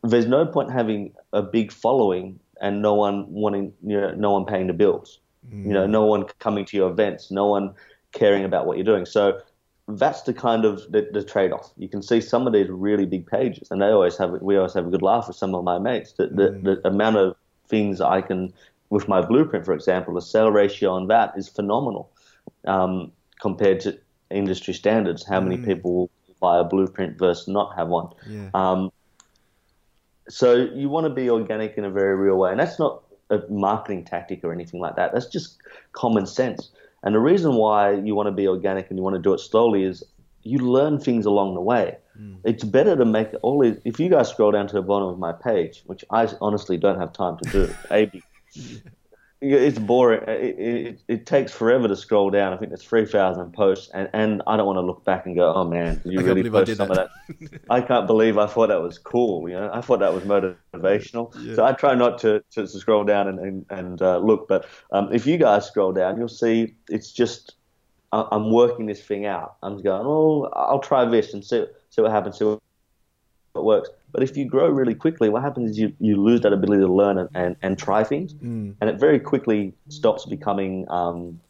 There's 0.04 0.26
no 0.26 0.46
point 0.46 0.72
having 0.72 1.14
a 1.34 1.42
big 1.42 1.72
following 1.72 2.40
and 2.62 2.82
no 2.82 2.94
one 2.94 3.32
wanting, 3.32 3.74
you 3.86 4.00
know, 4.00 4.12
no 4.12 4.32
one 4.32 4.46
paying 4.46 4.68
the 4.68 4.74
bills. 4.74 5.20
You 5.68 5.74
know, 5.74 5.86
no 5.86 6.06
one 6.06 6.26
coming 6.40 6.66
to 6.66 6.78
your 6.78 6.90
events, 6.90 7.30
no 7.30 7.46
one 7.46 7.74
caring 8.14 8.44
about 8.44 8.66
what 8.66 8.78
you're 8.78 8.86
doing. 8.86 9.06
So 9.06 9.40
that's 9.88 10.24
the 10.24 10.34
kind 10.34 10.66
of 10.66 10.92
the, 10.92 11.08
the 11.12 11.24
trade-off. 11.24 11.72
You 11.78 11.88
can 11.88 12.02
see 12.02 12.20
some 12.20 12.48
of 12.48 12.54
these 12.54 12.70
really 12.70 13.06
big 13.06 13.28
pages, 13.28 13.70
and 13.70 13.82
they 13.82 13.88
always 13.88 14.18
have. 14.18 14.32
We 14.42 14.58
always 14.58 14.74
have 14.74 14.88
a 14.88 14.90
good 14.90 15.04
laugh 15.04 15.28
with 15.28 15.38
some 15.38 15.54
of 15.54 15.64
my 15.64 15.78
mates. 15.78 16.14
The, 16.14 16.28
the, 16.28 16.80
the 16.82 16.88
amount 16.88 17.18
of 17.18 17.36
things 17.68 18.02
I 18.02 18.22
can, 18.22 18.54
with 18.90 19.08
my 19.08 19.22
blueprint, 19.22 19.66
for 19.66 19.74
example, 19.74 20.16
the 20.16 20.22
sale 20.22 20.52
ratio 20.52 20.92
on 20.92 21.08
that 21.08 21.34
is 21.38 21.48
phenomenal 21.48 22.12
um, 22.66 23.12
compared 23.40 23.80
to 23.82 23.98
industry 24.32 24.74
standards. 24.74 25.26
How 25.26 25.40
many 25.40 25.58
people 25.58 25.94
will 25.94 26.10
buy 26.40 26.60
a 26.60 26.64
blueprint 26.64 27.20
versus 27.20 27.48
not 27.48 27.76
have 27.76 27.88
one? 27.88 28.10
Yeah. 28.28 28.50
Um, 28.56 28.92
so 30.28 30.56
you 30.56 30.90
want 30.90 31.06
to 31.06 31.14
be 31.14 31.30
organic 31.30 31.78
in 31.78 31.86
a 31.86 31.92
very 31.92 32.16
real 32.16 32.38
way, 32.38 32.50
and 32.50 32.60
that's 32.60 32.80
not 32.80 33.04
a 33.30 33.40
marketing 33.50 34.06
tactic 34.06 34.44
or 34.44 34.52
anything 34.52 34.80
like 34.80 34.96
that. 34.96 35.14
That's 35.14 35.28
just 35.28 35.58
common 35.92 36.26
sense. 36.26 36.72
And 37.06 37.14
the 37.16 37.20
reason 37.20 37.56
why 37.56 37.94
you 37.94 38.16
want 38.16 38.28
to 38.28 38.32
be 38.32 38.48
organic 38.48 38.90
and 38.90 38.98
you 38.98 39.04
want 39.04 39.16
to 39.16 39.22
do 39.22 39.34
it 39.34 39.40
slowly 39.40 39.84
is 39.84 40.04
you 40.42 40.58
learn 40.60 41.00
things 41.00 41.26
along 41.26 41.54
the 41.54 41.62
way. 41.62 41.98
Mm. 42.20 42.40
It's 42.44 42.64
better 42.64 42.96
to 42.96 43.06
make 43.06 43.30
all 43.42 43.62
these. 43.62 43.78
If 43.86 44.00
you 44.00 44.10
guys 44.10 44.30
scroll 44.30 44.52
down 44.52 44.68
to 44.68 44.74
the 44.74 44.82
bottom 44.82 45.08
of 45.10 45.20
my 45.20 45.32
page, 45.32 45.84
which 45.86 46.04
I 46.12 46.28
honestly 46.42 46.78
don't 46.78 47.00
have 47.00 47.14
time 47.14 47.38
to 47.38 47.50
do, 47.50 47.76
A, 47.92 48.06
be- 48.06 48.24
it's 49.54 49.80
boring. 49.80 50.22
It, 50.28 50.60
it, 50.60 51.02
it 51.08 51.26
takes 51.26 51.52
forever 51.52 51.88
to 51.88 51.96
scroll 51.96 52.30
down. 52.30 52.54
I 52.54 52.58
think 52.58 52.72
there's 52.72 52.84
3,000 52.84 53.52
posts, 53.54 53.90
and, 53.94 54.10
and 54.14 54.42
I 54.48 54.58
don't 54.58 54.66
want 54.66 54.78
to 54.78 54.82
look 54.82 55.04
back 55.04 55.26
and 55.26 55.36
go, 55.36 55.54
oh 55.54 55.64
man, 55.64 56.02
you 56.06 56.20
I 56.20 56.24
really 56.24 56.44
did 56.44 56.78
some 56.78 56.90
that." 56.90 56.98
of 57.00 57.10
that? 57.50 57.62
I 57.70 57.82
can't 57.82 58.08
believe 58.08 58.38
I 58.38 58.48
thought 58.48 58.68
that 58.68 58.82
was 58.82 58.98
cool. 58.98 59.48
You 59.50 59.56
know, 59.56 59.70
I 59.74 59.82
thought 59.82 60.00
that 60.00 60.14
was 60.14 60.24
motivational. 60.24 61.34
So 61.56 61.64
I 61.64 61.74
try 61.74 61.96
not 61.96 62.20
to, 62.20 62.44
to, 62.52 62.68
scroll 62.68 63.04
down 63.04 63.28
and, 63.28 63.40
and, 63.40 63.66
and 63.70 64.02
uh, 64.02 64.18
look. 64.18 64.48
But 64.48 64.68
um, 64.92 65.14
if 65.14 65.26
you 65.26 65.38
guys 65.38 65.66
scroll 65.68 65.92
down, 65.92 66.18
you'll 66.18 66.28
see 66.28 66.76
it's 66.90 67.12
just 67.12 67.56
I- 68.12 68.28
I'm 68.32 68.52
working 68.52 68.86
this 68.86 69.02
thing 69.02 69.26
out. 69.26 69.58
I'm 69.62 69.82
going, 69.82 70.06
oh, 70.06 70.50
I'll 70.54 70.80
try 70.80 71.06
this 71.06 71.34
and 71.34 71.44
see 71.44 71.66
see 71.90 72.02
what 72.02 72.12
happens, 72.12 72.40
see 72.40 72.46
what 72.46 72.60
it 73.56 73.64
works. 73.64 73.90
But 74.16 74.24
if 74.24 74.38
you 74.38 74.46
grow 74.46 74.70
really 74.70 74.96
quickly, 74.96 75.28
what 75.28 75.42
happens 75.42 75.72
is 75.72 75.78
you, 75.78 75.94
you 76.00 76.16
lose 76.16 76.40
that 76.44 76.54
ability 76.54 76.84
to 76.84 76.88
learn 76.88 77.18
and, 77.18 77.30
and, 77.36 77.58
and 77.62 77.78
try 77.78 78.02
things, 78.06 78.32
and 78.80 78.90
it 78.90 78.98
very 78.98 79.20
quickly 79.20 79.74
stops 79.90 80.26
becoming. 80.26 80.86
Um, 80.90 81.42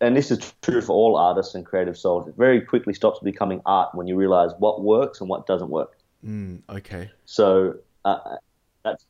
and 0.00 0.16
this 0.16 0.30
is 0.30 0.54
true 0.62 0.80
for 0.80 0.92
all 0.92 1.16
artists 1.16 1.56
and 1.56 1.66
creative 1.66 1.98
souls. 1.98 2.28
It 2.28 2.36
very 2.36 2.60
quickly 2.60 2.94
stops 2.94 3.18
becoming 3.18 3.62
art 3.66 3.96
when 3.96 4.06
you 4.06 4.14
realize 4.14 4.52
what 4.60 4.80
works 4.82 5.20
and 5.20 5.28
what 5.28 5.48
doesn't 5.48 5.68
work. 5.68 5.98
Mm, 6.24 6.60
okay. 6.68 7.10
So 7.24 7.74
uh, 8.04 8.36
that's 8.84 9.04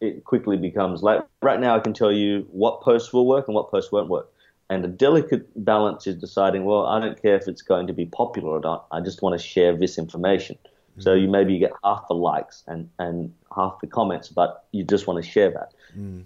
it. 0.00 0.22
Quickly 0.22 0.56
becomes 0.56 1.02
like 1.02 1.22
right 1.42 1.58
now. 1.58 1.74
I 1.74 1.80
can 1.80 1.92
tell 1.92 2.12
you 2.12 2.46
what 2.52 2.82
posts 2.82 3.12
will 3.12 3.26
work 3.26 3.48
and 3.48 3.54
what 3.56 3.68
posts 3.68 3.90
won't 3.90 4.08
work. 4.08 4.30
And 4.68 4.84
the 4.84 4.88
delicate 4.88 5.48
balance 5.64 6.06
is 6.06 6.14
deciding. 6.14 6.64
Well, 6.66 6.86
I 6.86 7.00
don't 7.00 7.20
care 7.20 7.34
if 7.34 7.48
it's 7.48 7.62
going 7.62 7.88
to 7.88 7.92
be 7.92 8.06
popular 8.06 8.50
or 8.50 8.60
not. 8.60 8.86
I 8.92 9.00
just 9.00 9.22
want 9.22 9.40
to 9.40 9.44
share 9.44 9.76
this 9.76 9.98
information. 9.98 10.56
So 10.98 11.14
you 11.14 11.28
maybe 11.28 11.58
get 11.58 11.72
half 11.82 12.08
the 12.08 12.14
likes 12.14 12.62
and, 12.66 12.90
and 12.98 13.32
half 13.54 13.80
the 13.80 13.86
comments, 13.86 14.28
but 14.28 14.64
you 14.72 14.84
just 14.84 15.06
want 15.06 15.22
to 15.22 15.30
share 15.30 15.50
that. 15.50 15.72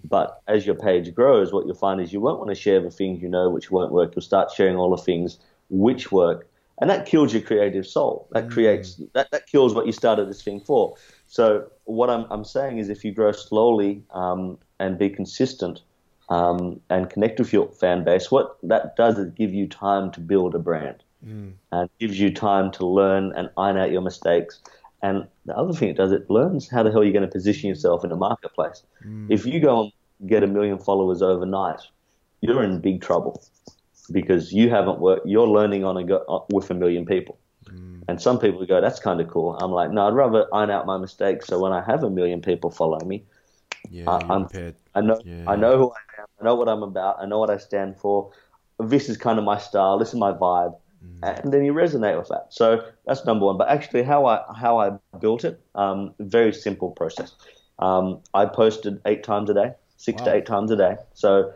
But 0.03 0.41
as 0.47 0.65
your 0.65 0.75
page 0.75 1.13
grows, 1.13 1.53
what 1.53 1.65
you'll 1.65 1.75
find 1.75 2.01
is 2.01 2.11
you 2.11 2.19
won't 2.19 2.39
want 2.39 2.49
to 2.49 2.55
share 2.55 2.81
the 2.81 2.91
things 2.91 3.21
you 3.21 3.29
know 3.29 3.49
which 3.49 3.71
won't 3.71 3.91
work. 3.91 4.15
You'll 4.15 4.21
start 4.21 4.51
sharing 4.51 4.75
all 4.75 4.89
the 4.95 5.01
things 5.01 5.39
which 5.69 6.11
work, 6.11 6.47
and 6.79 6.89
that 6.89 7.05
kills 7.05 7.33
your 7.33 7.41
creative 7.41 7.87
soul. 7.87 8.27
That 8.31 8.49
creates 8.49 9.01
that, 9.13 9.31
that 9.31 9.47
kills 9.47 9.73
what 9.73 9.85
you 9.85 9.91
started 9.91 10.29
this 10.29 10.41
thing 10.41 10.59
for. 10.59 10.95
So 11.27 11.69
what 11.85 12.09
I'm 12.09 12.25
I'm 12.29 12.43
saying 12.43 12.79
is, 12.79 12.89
if 12.89 13.05
you 13.05 13.13
grow 13.13 13.31
slowly 13.31 14.03
um, 14.11 14.57
and 14.79 14.97
be 14.97 15.09
consistent 15.09 15.81
um, 16.29 16.81
and 16.89 17.09
connect 17.09 17.39
with 17.39 17.53
your 17.53 17.69
fan 17.69 18.03
base, 18.03 18.29
what 18.29 18.57
that 18.63 18.95
does 18.97 19.17
is 19.17 19.31
give 19.31 19.53
you 19.53 19.67
time 19.67 20.11
to 20.11 20.19
build 20.19 20.53
a 20.53 20.59
brand 20.59 21.04
and 21.71 21.89
gives 21.99 22.19
you 22.19 22.33
time 22.33 22.71
to 22.71 22.85
learn 22.85 23.33
and 23.35 23.49
iron 23.57 23.77
out 23.77 23.91
your 23.91 24.01
mistakes. 24.01 24.61
And 25.01 25.27
the 25.45 25.55
other 25.57 25.73
thing 25.73 25.89
it 25.89 25.97
does, 25.97 26.11
it 26.11 26.29
learns 26.29 26.69
how 26.69 26.83
the 26.83 26.91
hell 26.91 27.03
you're 27.03 27.13
going 27.13 27.27
to 27.29 27.31
position 27.31 27.69
yourself 27.69 28.03
in 28.03 28.11
a 28.11 28.15
marketplace. 28.15 28.83
If 29.29 29.45
you 29.45 29.59
go 29.59 29.83
and 29.83 30.29
get 30.29 30.43
a 30.43 30.47
million 30.47 30.79
followers 30.79 31.21
overnight, 31.21 31.81
you're 32.41 32.63
in 32.63 32.79
big 32.81 33.01
trouble 33.01 33.43
because 34.11 34.53
you 34.53 34.69
haven't 34.69 34.99
worked. 34.99 35.27
You're 35.27 35.47
learning 35.47 35.83
on 35.83 35.97
a 35.97 36.03
go, 36.03 36.17
uh, 36.29 36.39
with 36.49 36.69
a 36.71 36.73
million 36.73 37.05
people. 37.05 37.37
And 38.07 38.21
some 38.21 38.39
people 38.39 38.65
go, 38.65 38.81
"That's 38.81 38.99
kind 38.99 39.19
of 39.19 39.27
cool." 39.27 39.55
I'm 39.57 39.71
like, 39.71 39.91
"No, 39.91 40.07
I'd 40.07 40.13
rather 40.13 40.47
iron 40.53 40.69
out 40.69 40.85
my 40.85 40.97
mistakes 40.97 41.47
so 41.47 41.59
when 41.59 41.71
I 41.71 41.81
have 41.81 42.03
a 42.03 42.09
million 42.09 42.41
people 42.41 42.69
following 42.69 43.07
me, 43.07 43.23
Yeah, 43.89 44.09
I, 44.09 44.33
I'm, 44.33 44.45
prepared. 44.45 44.75
I 44.93 45.01
know 45.01 45.21
Yeah, 45.25 45.43
I 45.47 45.55
know 45.55 45.77
who 45.77 45.91
I 45.91 46.21
am. 46.21 46.27
I 46.39 46.43
know 46.45 46.55
what 46.55 46.69
I'm 46.69 46.83
about. 46.83 47.19
I 47.19 47.25
know 47.25 47.39
what 47.39 47.49
I 47.49 47.57
stand 47.57 47.97
for. 47.97 48.31
This 48.79 49.09
is 49.09 49.17
kind 49.17 49.39
of 49.39 49.45
my 49.45 49.57
style. 49.57 49.97
This 49.97 50.09
is 50.09 50.19
my 50.19 50.31
vibe, 50.33 50.75
Mm. 50.75 50.84
And 51.23 51.51
then 51.53 51.63
you 51.63 51.73
resonate 51.73 52.17
with 52.17 52.27
that. 52.29 52.47
So 52.49 52.85
that's 53.05 53.25
number 53.25 53.45
one. 53.45 53.57
But 53.57 53.69
actually, 53.69 54.03
how 54.03 54.25
I 54.25 54.41
how 54.55 54.79
I 54.79 54.91
built 55.19 55.43
it, 55.43 55.59
um, 55.75 56.13
very 56.19 56.53
simple 56.53 56.91
process. 56.91 57.33
Um, 57.79 58.21
I 58.33 58.45
posted 58.45 59.01
eight 59.05 59.23
times 59.23 59.49
a 59.49 59.53
day, 59.53 59.71
six 59.97 60.21
to 60.23 60.33
eight 60.33 60.45
times 60.45 60.71
a 60.71 60.75
day. 60.75 60.95
So 61.13 61.53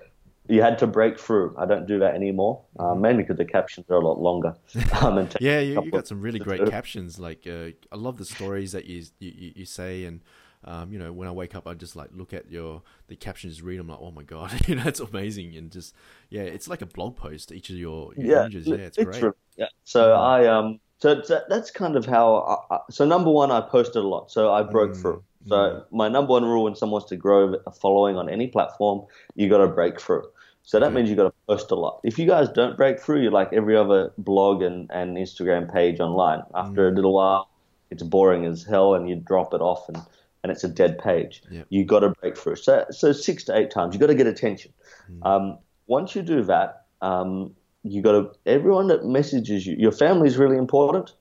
you 0.47 0.61
had 0.61 0.79
to 0.79 0.87
break 0.87 1.19
through. 1.19 1.55
I 1.57 1.65
don't 1.65 1.85
do 1.85 1.99
that 1.99 2.15
anymore, 2.15 2.61
uh, 2.79 2.95
mainly 2.95 3.23
because 3.23 3.37
the 3.37 3.45
captions 3.45 3.85
are 3.89 3.95
a 3.95 4.05
lot 4.05 4.19
longer. 4.19 4.55
Um, 5.01 5.17
and 5.17 5.29
Mm-hmm. 5.29 5.43
Yeah, 5.45 5.59
you, 5.59 5.85
you 5.85 5.91
got 5.91 6.07
some 6.07 6.21
really 6.21 6.39
great 6.39 6.65
captions. 6.69 7.19
Like, 7.19 7.47
uh, 7.47 7.69
I 7.91 7.95
love 7.95 8.17
the 8.17 8.25
stories 8.25 8.71
that 8.71 8.85
you 8.85 9.03
you, 9.19 9.31
you- 9.35 9.53
you 9.57 9.65
say, 9.65 10.05
and 10.05 10.21
um, 10.65 10.91
you 10.91 10.99
know, 10.99 11.11
when 11.13 11.27
I 11.27 11.31
wake 11.31 11.55
up, 11.55 11.67
I 11.67 11.73
just 11.73 11.95
like 11.95 12.09
look 12.13 12.33
at 12.33 12.51
your 12.51 12.81
the 13.07 13.15
captions, 13.15 13.61
read 13.61 13.79
them, 13.79 13.87
like, 13.87 13.99
oh 14.01 14.11
my 14.11 14.23
god, 14.23 14.59
you 14.67 14.75
know, 14.75 14.83
it's 14.85 14.99
amazing, 14.99 15.55
and 15.55 15.71
just 15.71 15.95
yeah, 16.29 16.41
it's 16.43 16.67
like 16.67 16.81
a 16.81 16.85
blog 16.85 17.15
post. 17.15 17.51
Each 17.51 17.69
of 17.69 17.77
your, 17.77 18.13
your 18.15 18.31
yeah, 18.31 18.37
images, 18.37 18.69
yeah, 18.69 18.79
it's 18.79 18.97
it's 18.97 18.97
great. 18.97 19.31
Yeah. 19.57 19.67
So 19.83 20.13
I 20.15 20.47
um 20.47 20.79
so 20.99 21.21
that's 21.47 21.71
kind 21.71 21.95
of 21.95 22.05
how. 22.05 22.65
I, 22.69 22.79
so 22.91 23.05
number 23.05 23.31
one, 23.31 23.51
I 23.51 23.61
posted 23.61 24.03
a 24.03 24.07
lot, 24.07 24.31
so 24.31 24.51
I 24.51 24.63
broke 24.63 24.95
Mm, 24.95 24.97
through. 24.97 25.23
So 25.47 25.85
my 25.91 26.09
number 26.09 26.31
one 26.31 26.43
rule 26.45 26.65
when 26.65 26.75
someone 26.75 26.99
wants 26.99 27.09
to 27.09 27.15
grow 27.17 27.55
a 27.65 27.71
following 27.71 28.17
on 28.17 28.29
any 28.29 28.47
platform, 28.47 29.07
you 29.35 29.49
got 29.49 29.59
to 29.59 29.67
break 29.67 29.99
through. 29.99 30.23
So 30.63 30.79
that 30.79 30.91
Okay. 30.91 30.93
means 30.93 31.09
you 31.09 31.15
got 31.15 31.23
to 31.29 31.33
post 31.47 31.71
a 31.71 31.75
lot. 31.75 32.01
If 32.03 32.19
you 32.19 32.27
guys 32.27 32.49
don't 32.49 32.77
break 32.77 32.99
through, 32.99 33.21
you're 33.21 33.31
like 33.31 33.51
every 33.53 33.75
other 33.77 34.11
blog 34.17 34.61
and, 34.61 34.89
and 34.91 35.17
Instagram 35.17 35.71
page 35.73 35.99
online. 35.99 36.43
After 36.53 36.87
Mm. 36.87 36.89
a 36.89 36.91
little 36.91 37.13
while, 37.13 37.49
it's 37.89 38.03
boring 38.03 38.45
as 38.45 38.63
hell, 38.63 38.93
and 38.93 39.09
you 39.09 39.15
drop 39.15 39.53
it 39.53 39.61
off, 39.61 39.87
and, 39.89 39.97
and 40.43 40.51
it's 40.51 40.63
a 40.63 40.69
dead 40.69 40.97
page. 40.99 41.43
Yep. 41.51 41.67
You 41.69 41.85
got 41.85 41.99
to 41.99 42.09
break 42.21 42.37
through. 42.37 42.57
So 42.57 42.85
so 42.91 43.11
six 43.11 43.43
to 43.45 43.57
eight 43.57 43.71
times, 43.71 43.93
you've 43.93 44.01
got 44.01 44.07
to 44.07 44.15
get 44.15 44.27
attention. 44.27 44.73
Mm. 45.11 45.25
Um, 45.25 45.57
once 45.87 46.15
you 46.15 46.21
do 46.21 46.43
that, 46.43 46.85
um, 47.01 47.55
you 47.83 48.01
got 48.01 48.11
to 48.11 48.31
everyone 48.45 48.87
that 48.87 49.05
messages 49.05 49.65
you. 49.65 49.75
Your 49.77 49.91
family 49.91 50.27
is 50.27 50.37
really 50.37 50.57
important, 50.57 51.13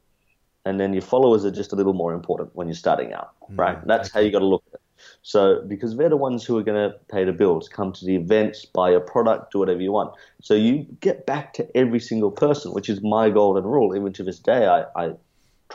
and 0.64 0.78
then 0.80 0.92
your 0.92 1.02
followers 1.02 1.44
are 1.44 1.50
just 1.50 1.72
a 1.72 1.76
little 1.76 1.94
more 1.94 2.12
important 2.12 2.50
when 2.54 2.66
you're 2.66 2.74
starting 2.74 3.12
out, 3.12 3.32
right? 3.50 3.84
That's 3.86 4.10
how 4.10 4.20
you 4.20 4.30
got 4.30 4.40
to 4.40 4.46
look 4.46 4.64
at 4.68 4.74
it. 4.74 4.80
So 5.22 5.62
because 5.66 5.96
they're 5.96 6.08
the 6.08 6.16
ones 6.16 6.44
who 6.44 6.58
are 6.58 6.62
going 6.62 6.90
to 6.90 6.96
pay 7.08 7.24
the 7.24 7.32
bills, 7.32 7.68
come 7.68 7.92
to 7.92 8.04
the 8.04 8.16
events, 8.16 8.64
buy 8.64 8.90
a 8.90 9.00
product, 9.00 9.52
do 9.52 9.60
whatever 9.60 9.80
you 9.80 9.92
want. 9.92 10.14
So 10.42 10.54
you 10.54 10.86
get 11.00 11.26
back 11.26 11.54
to 11.54 11.76
every 11.76 12.00
single 12.00 12.30
person, 12.30 12.72
which 12.72 12.88
is 12.88 13.00
my 13.02 13.30
golden 13.30 13.64
rule. 13.64 13.94
Even 13.94 14.12
to 14.14 14.24
this 14.24 14.38
day, 14.38 14.66
I, 14.66 14.84
I 14.96 15.12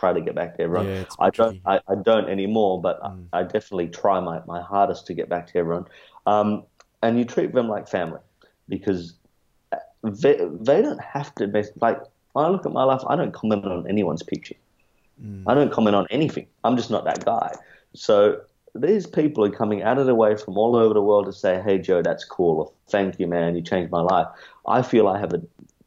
try 0.04 0.12
to 0.12 0.20
get 0.20 0.36
back 0.36 0.58
to 0.58 0.64
everyone. 0.64 0.88
Yeah, 0.88 1.04
I 1.20 1.30
don't. 1.30 1.62
I, 1.66 1.80
I 1.88 1.96
don't 1.96 2.30
anymore, 2.30 2.82
but 2.82 3.02
Mm. 3.04 3.26
I, 3.34 3.40
I 3.40 3.44
definitely 3.44 3.88
try 3.88 4.20
my, 4.20 4.38
my 4.46 4.62
hardest 4.62 5.08
to 5.08 5.14
get 5.14 5.28
back 5.30 5.48
to 5.48 5.58
everyone. 5.58 5.86
Um, 6.26 6.64
and 7.02 7.18
you 7.20 7.26
treat 7.26 7.54
them 7.54 7.68
like 7.76 7.88
family 7.88 8.24
because 8.68 9.16
they, 10.04 10.36
they 10.70 10.82
don't 10.82 11.02
have 11.02 11.34
to 11.36 11.48
mess, 11.48 11.70
like 11.82 12.00
when 12.34 12.46
I 12.46 12.50
look 12.50 12.66
at 12.66 12.72
my 12.72 12.84
life, 12.84 13.02
I 13.08 13.16
don't 13.16 13.34
comment 13.34 13.66
on 13.66 13.88
anyone's 13.90 14.24
picture. 14.24 14.60
Mm. 15.24 15.44
I 15.48 15.54
don't 15.54 15.72
comment 15.72 15.96
on 15.96 16.06
anything. 16.10 16.48
I'm 16.64 16.76
just 16.76 16.92
not 16.92 17.04
that 17.06 17.24
guy. 17.26 17.52
So 17.94 18.42
these 18.76 19.06
people 19.06 19.44
are 19.46 19.56
coming 19.62 19.84
out 19.84 19.98
of 19.98 20.06
their 20.06 20.16
way 20.16 20.36
from 20.36 20.58
all 20.58 20.76
over 20.76 20.94
the 20.94 21.06
world 21.10 21.26
to 21.28 21.34
say, 21.34 21.62
"Hey 21.62 21.78
Joe, 21.78 22.02
that's 22.02 22.26
cool," 22.26 22.56
or 22.62 22.72
"Thank 22.90 23.20
you, 23.20 23.28
man, 23.28 23.56
you 23.56 23.62
changed 23.62 23.92
my 23.92 24.02
life." 24.02 24.28
I 24.78 24.82
feel 24.82 25.08
I 25.08 25.20
have 25.20 25.34
a 25.34 25.42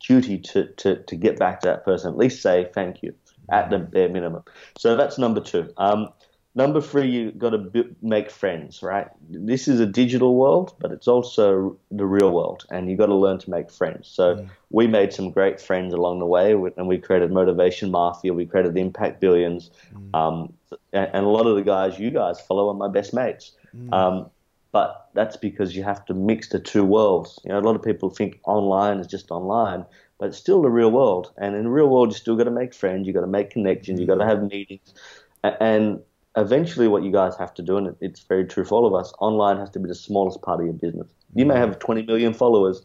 duty 0.09 0.39
to 0.39 0.67
to, 0.81 0.91
to 1.03 1.17
get 1.17 1.39
back 1.39 1.61
to 1.61 1.69
that 1.69 1.85
person, 1.85 2.13
at 2.13 2.19
least 2.19 2.41
say 2.41 2.71
thank 2.73 3.03
you 3.03 3.13
at 3.51 3.71
the 3.71 3.79
bare 3.79 4.09
minimum. 4.09 4.43
So 4.77 4.97
that's 4.97 5.19
number 5.19 5.41
two. 5.41 5.73
Um, 5.77 6.09
number 6.55 6.81
three, 6.81 7.09
you've 7.09 7.39
got 7.39 7.51
to 7.51 7.59
b- 7.59 7.95
make 8.03 8.31
friends, 8.31 8.83
right? 8.83 9.09
This 9.29 9.69
is 9.69 9.79
a 9.81 9.87
digital 9.87 10.37
world, 10.37 10.75
but 10.81 10.91
it's 10.91 11.07
also 11.07 11.77
the 11.91 12.07
real 12.07 12.31
world, 12.33 12.65
and 12.71 12.89
you've 12.89 12.99
got 12.99 13.07
to 13.07 13.15
learn 13.15 13.39
to 13.39 13.51
make 13.51 13.71
friends. 13.71 14.09
So 14.09 14.47
we 14.71 14.87
made 14.87 15.13
some 15.13 15.31
great 15.31 15.61
friends 15.61 15.93
along 15.95 16.19
the 16.19 16.27
way, 16.27 16.53
and 16.77 16.89
we 16.89 16.99
created 16.99 17.31
Motivation 17.31 17.91
Mafia. 17.91 18.33
We 18.33 18.47
created 18.47 18.75
the 18.75 18.81
Impact 18.81 19.21
Billions, 19.21 19.71
um, 20.15 20.53
and, 20.93 21.11
and 21.13 21.25
a 21.27 21.29
lot 21.29 21.47
of 21.47 21.57
the 21.57 21.63
guys 21.63 21.99
you 21.99 22.11
guys 22.11 22.41
follow 22.41 22.69
are 22.69 22.75
my 22.75 22.89
best 22.89 23.13
mates. 23.15 23.53
Um, 23.93 24.31
but 24.73 25.09
that's 25.15 25.37
because 25.39 25.75
you 25.75 25.83
have 25.85 26.05
to 26.05 26.13
mix 26.15 26.49
the 26.51 26.59
two 26.59 26.85
worlds. 26.85 27.39
You 27.45 27.51
know, 27.51 27.59
a 27.59 27.61
lot 27.61 27.77
of 27.77 27.83
people 27.83 28.11
think 28.11 28.41
online 28.45 28.99
is 28.99 29.07
just 29.07 29.31
online, 29.31 29.87
but 30.19 30.29
it's 30.29 30.39
still 30.39 30.63
the 30.63 30.71
real 30.71 30.91
world. 30.91 31.33
And 31.37 31.55
in 31.55 31.65
the 31.65 31.71
real 31.71 31.89
world, 31.89 32.13
you 32.13 32.19
still 32.19 32.37
got 32.37 32.45
to 32.45 32.51
make 32.51 32.75
friends, 32.75 33.07
you 33.07 33.13
got 33.13 33.21
to 33.21 33.27
make 33.27 33.51
connections, 33.51 34.01
you 34.01 34.07
got 34.07 34.17
to 34.17 34.25
have 34.25 34.43
meetings, 34.43 34.95
and 35.43 36.01
eventually, 36.37 36.89
what 36.89 37.03
you 37.03 37.13
guys 37.13 37.37
have 37.37 37.55
to 37.55 37.63
do, 37.63 37.77
and 37.77 37.97
it's 38.01 38.21
very 38.21 38.45
true 38.45 38.65
for 38.65 38.75
all 38.75 38.87
of 38.87 38.95
us, 38.95 39.13
online 39.21 39.59
has 39.59 39.71
to 39.71 39.79
be 39.79 39.89
the 39.89 39.95
smallest 39.95 40.43
part 40.43 40.61
of 40.61 40.67
your 40.67 40.75
business. 40.75 41.09
You 41.35 41.47
may 41.47 41.57
have 41.57 41.79
20 41.79 42.03
million 42.03 42.35
followers. 42.35 42.83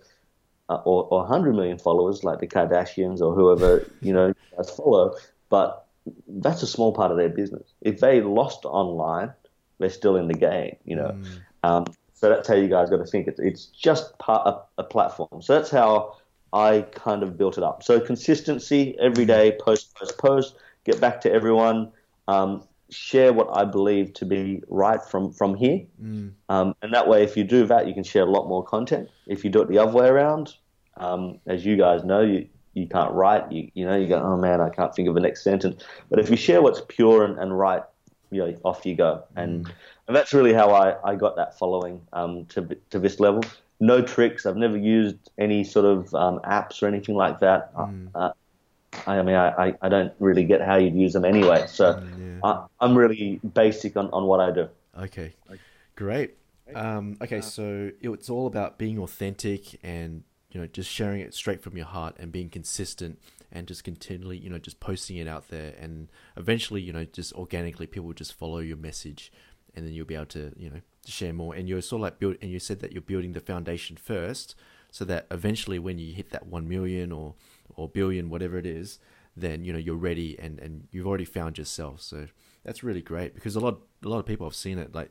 Uh, 0.69 0.81
or, 0.85 1.03
or 1.11 1.19
100 1.23 1.53
million 1.53 1.77
followers, 1.77 2.23
like 2.23 2.39
the 2.39 2.47
Kardashians 2.47 3.19
or 3.19 3.35
whoever 3.35 3.85
you 4.01 4.13
know 4.13 4.27
you 4.27 4.35
guys 4.55 4.69
follow, 4.69 5.17
but 5.49 5.85
that's 6.27 6.63
a 6.63 6.67
small 6.67 6.93
part 6.93 7.11
of 7.11 7.17
their 7.17 7.27
business. 7.27 7.73
If 7.81 7.99
they 7.99 8.21
lost 8.21 8.63
online, 8.63 9.33
they're 9.79 9.89
still 9.89 10.15
in 10.15 10.27
the 10.27 10.33
game, 10.33 10.77
you 10.85 10.95
know. 10.95 11.17
Um, 11.63 11.85
so 12.13 12.29
that's 12.29 12.47
how 12.47 12.55
you 12.55 12.67
guys 12.67 12.89
got 12.89 12.97
to 12.97 13.05
think. 13.05 13.27
It's, 13.27 13.39
it's 13.39 13.65
just 13.65 14.17
part 14.19 14.45
of 14.47 14.63
a 14.77 14.83
platform. 14.83 15.41
So 15.41 15.55
that's 15.55 15.71
how 15.71 16.17
I 16.53 16.81
kind 16.91 17.23
of 17.23 17.37
built 17.37 17.57
it 17.57 17.63
up. 17.63 17.83
So 17.83 17.99
consistency, 17.99 18.95
every 18.99 19.25
day, 19.25 19.57
post, 19.59 19.95
post, 19.95 20.17
post, 20.17 20.55
get 20.83 20.99
back 20.99 21.21
to 21.21 21.31
everyone, 21.31 21.91
um, 22.27 22.63
share 22.89 23.31
what 23.31 23.47
I 23.55 23.63
believe 23.63 24.13
to 24.15 24.25
be 24.25 24.61
right 24.67 25.01
from, 25.01 25.31
from 25.31 25.55
here. 25.55 25.81
Um, 26.49 26.75
and 26.81 26.93
that 26.93 27.07
way, 27.07 27.23
if 27.23 27.37
you 27.37 27.43
do 27.45 27.65
that, 27.67 27.87
you 27.87 27.93
can 27.93 28.03
share 28.03 28.23
a 28.23 28.31
lot 28.31 28.47
more 28.47 28.63
content. 28.63 29.09
If 29.27 29.43
you 29.43 29.49
do 29.49 29.61
it 29.61 29.69
the 29.69 29.77
other 29.77 29.93
way 29.93 30.07
around, 30.07 30.55
um, 30.97 31.39
as 31.47 31.65
you 31.65 31.77
guys 31.77 32.03
know, 32.03 32.21
you, 32.21 32.47
you 32.73 32.87
can't 32.87 33.13
write. 33.13 33.49
You, 33.51 33.71
you 33.73 33.85
know, 33.85 33.95
you 33.95 34.07
go, 34.07 34.21
oh 34.21 34.37
man, 34.37 34.59
I 34.59 34.69
can't 34.69 34.93
think 34.93 35.07
of 35.07 35.15
the 35.15 35.21
next 35.21 35.43
sentence. 35.43 35.83
But 36.09 36.19
if 36.19 36.29
you 36.29 36.35
share 36.35 36.61
what's 36.61 36.81
pure 36.87 37.23
and, 37.23 37.39
and 37.39 37.57
right, 37.57 37.83
you 38.29 38.39
know, 38.45 38.57
off 38.63 38.85
you 38.85 38.95
go. 38.95 39.23
And, 39.35 39.71
and 40.07 40.15
that's 40.15 40.33
really 40.33 40.53
how 40.53 40.71
I, 40.71 41.11
I 41.11 41.15
got 41.15 41.35
that 41.37 41.57
following 41.57 42.01
um, 42.13 42.45
to, 42.47 42.77
to 42.89 42.99
this 42.99 43.19
level. 43.19 43.43
No 43.81 44.01
tricks. 44.01 44.45
I've 44.45 44.55
never 44.55 44.77
used 44.77 45.17
any 45.37 45.63
sort 45.65 45.85
of 45.85 46.15
um, 46.15 46.39
apps 46.45 46.81
or 46.81 46.87
anything 46.87 47.15
like 47.15 47.39
that. 47.39 47.71
Uh, 47.75 48.31
I 49.07 49.21
mean, 49.21 49.35
I, 49.35 49.49
I, 49.49 49.73
I 49.81 49.89
don't 49.89 50.13
really 50.19 50.43
get 50.43 50.61
how 50.61 50.77
you'd 50.77 50.95
use 50.95 51.13
them 51.13 51.25
anyway. 51.25 51.65
So 51.67 52.01
I, 52.43 52.65
I'm 52.79 52.97
really 52.97 53.39
basic 53.53 53.97
on, 53.97 54.09
on 54.11 54.25
what 54.25 54.39
I 54.39 54.51
do. 54.51 54.69
Okay, 54.97 55.33
great. 55.95 56.37
Um, 56.73 57.17
okay, 57.21 57.41
so 57.41 57.91
it's 58.01 58.29
all 58.29 58.47
about 58.47 58.77
being 58.77 58.99
authentic 58.99 59.79
and 59.83 60.23
you 60.51 60.59
know 60.59 60.67
just 60.67 60.89
sharing 60.89 61.21
it 61.21 61.33
straight 61.33 61.61
from 61.61 61.77
your 61.77 61.85
heart 61.85 62.15
and 62.19 62.31
being 62.31 62.49
consistent 62.49 63.19
and 63.51 63.67
just 63.67 63.83
continually 63.83 64.37
you 64.37 64.49
know 64.49 64.57
just 64.57 64.79
posting 64.79 65.17
it 65.17 65.27
out 65.27 65.47
there 65.49 65.73
and 65.79 66.09
eventually 66.37 66.81
you 66.81 66.93
know 66.93 67.05
just 67.05 67.33
organically 67.33 67.87
people 67.87 68.07
will 68.07 68.13
just 68.13 68.33
follow 68.33 68.59
your 68.59 68.77
message 68.77 69.31
and 69.75 69.85
then 69.85 69.93
you'll 69.93 70.05
be 70.05 70.15
able 70.15 70.25
to 70.25 70.51
you 70.57 70.69
know 70.69 70.81
share 71.05 71.33
more 71.33 71.55
and 71.55 71.67
you're 71.67 71.81
sort 71.81 71.99
of 71.99 72.03
like 72.03 72.19
build 72.19 72.37
and 72.41 72.51
you 72.51 72.59
said 72.59 72.79
that 72.79 72.91
you're 72.91 73.01
building 73.01 73.33
the 73.33 73.39
foundation 73.39 73.97
first 73.97 74.55
so 74.91 75.03
that 75.05 75.25
eventually 75.31 75.79
when 75.79 75.97
you 75.97 76.13
hit 76.13 76.29
that 76.31 76.45
1 76.47 76.67
million 76.67 77.11
or 77.11 77.33
or 77.75 77.89
billion 77.89 78.29
whatever 78.29 78.57
it 78.57 78.65
is 78.65 78.99
then 79.35 79.63
you 79.63 79.71
know 79.73 79.79
you're 79.79 79.95
ready 79.95 80.37
and 80.39 80.59
and 80.59 80.87
you've 80.91 81.07
already 81.07 81.25
found 81.25 81.57
yourself 81.57 82.01
so 82.01 82.27
that's 82.63 82.83
really 82.83 83.01
great 83.01 83.33
because 83.33 83.55
a 83.55 83.59
lot 83.59 83.79
a 84.05 84.07
lot 84.07 84.19
of 84.19 84.25
people 84.25 84.45
have 84.45 84.55
seen 84.55 84.77
it 84.77 84.93
like 84.93 85.09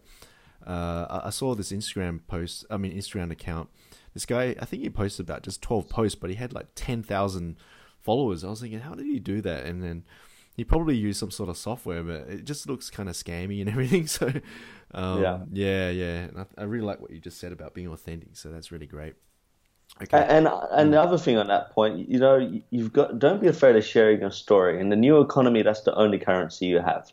uh, 0.67 1.07
I- 1.09 1.27
I 1.29 1.31
saw 1.31 1.55
this 1.55 1.73
Instagram 1.73 2.21
post, 2.27 2.67
I 2.71 2.77
mean 2.77 2.93
Instagram 2.95 3.31
account. 3.31 3.71
This 4.13 4.27
guy, 4.27 4.55
I 4.61 4.67
think 4.67 4.83
he 4.83 4.91
posted 4.91 5.25
about 5.25 5.43
just 5.43 5.63
twelve 5.63 5.89
posts, 5.89 6.15
but 6.21 6.29
he 6.29 6.37
had 6.37 6.53
like 6.53 6.67
ten 6.75 7.03
thousand 7.03 7.57
followers. 7.99 8.45
I 8.45 8.51
was 8.51 8.61
thinking, 8.61 8.81
how 8.81 8.95
did 8.95 9.07
he 9.07 9.19
do 9.19 9.41
that? 9.41 9.65
And 9.65 9.83
then 9.83 10.05
he 10.55 10.63
probably 10.63 10.97
used 10.99 11.19
some 11.19 11.31
sort 11.31 11.49
of 11.49 11.57
software, 11.57 12.03
but 12.03 12.29
it 12.29 12.45
just 12.45 12.69
looks 12.69 12.91
kind 12.91 13.09
of 13.09 13.15
scammy 13.15 13.61
and 13.63 13.71
everything. 13.75 14.07
So, 14.07 14.31
um, 14.93 15.23
Yeah. 15.23 15.39
yeah, 15.53 15.91
yeah. 15.91 16.17
And 16.25 16.39
I, 16.39 16.47
I 16.59 16.65
really 16.65 16.85
like 16.85 17.01
what 17.01 17.11
you 17.11 17.21
just 17.21 17.39
said 17.39 17.53
about 17.53 17.75
being 17.75 17.89
authentic. 17.89 18.37
So 18.37 18.51
that's 18.51 18.73
really 18.73 18.87
great. 18.87 19.15
Okay. 20.03 20.25
And 20.29 20.49
and 20.71 20.93
the 20.93 21.01
other 21.01 21.19
thing 21.19 21.37
on 21.37 21.49
that 21.49 21.73
point, 21.73 22.09
you 22.09 22.19
know, 22.19 22.61
you've 22.71 22.93
got 22.93 23.19
don't 23.19 23.41
be 23.41 23.49
afraid 23.49 23.77
of 23.77 23.85
sharing 23.85 24.21
your 24.21 24.31
story. 24.31 24.81
In 24.81 24.89
the 24.89 24.97
new 24.97 25.21
economy, 25.21 25.63
that's 25.63 25.83
the 25.83 25.95
only 25.95 26.19
currency 26.19 26.67
you 26.67 26.79
have. 26.79 27.11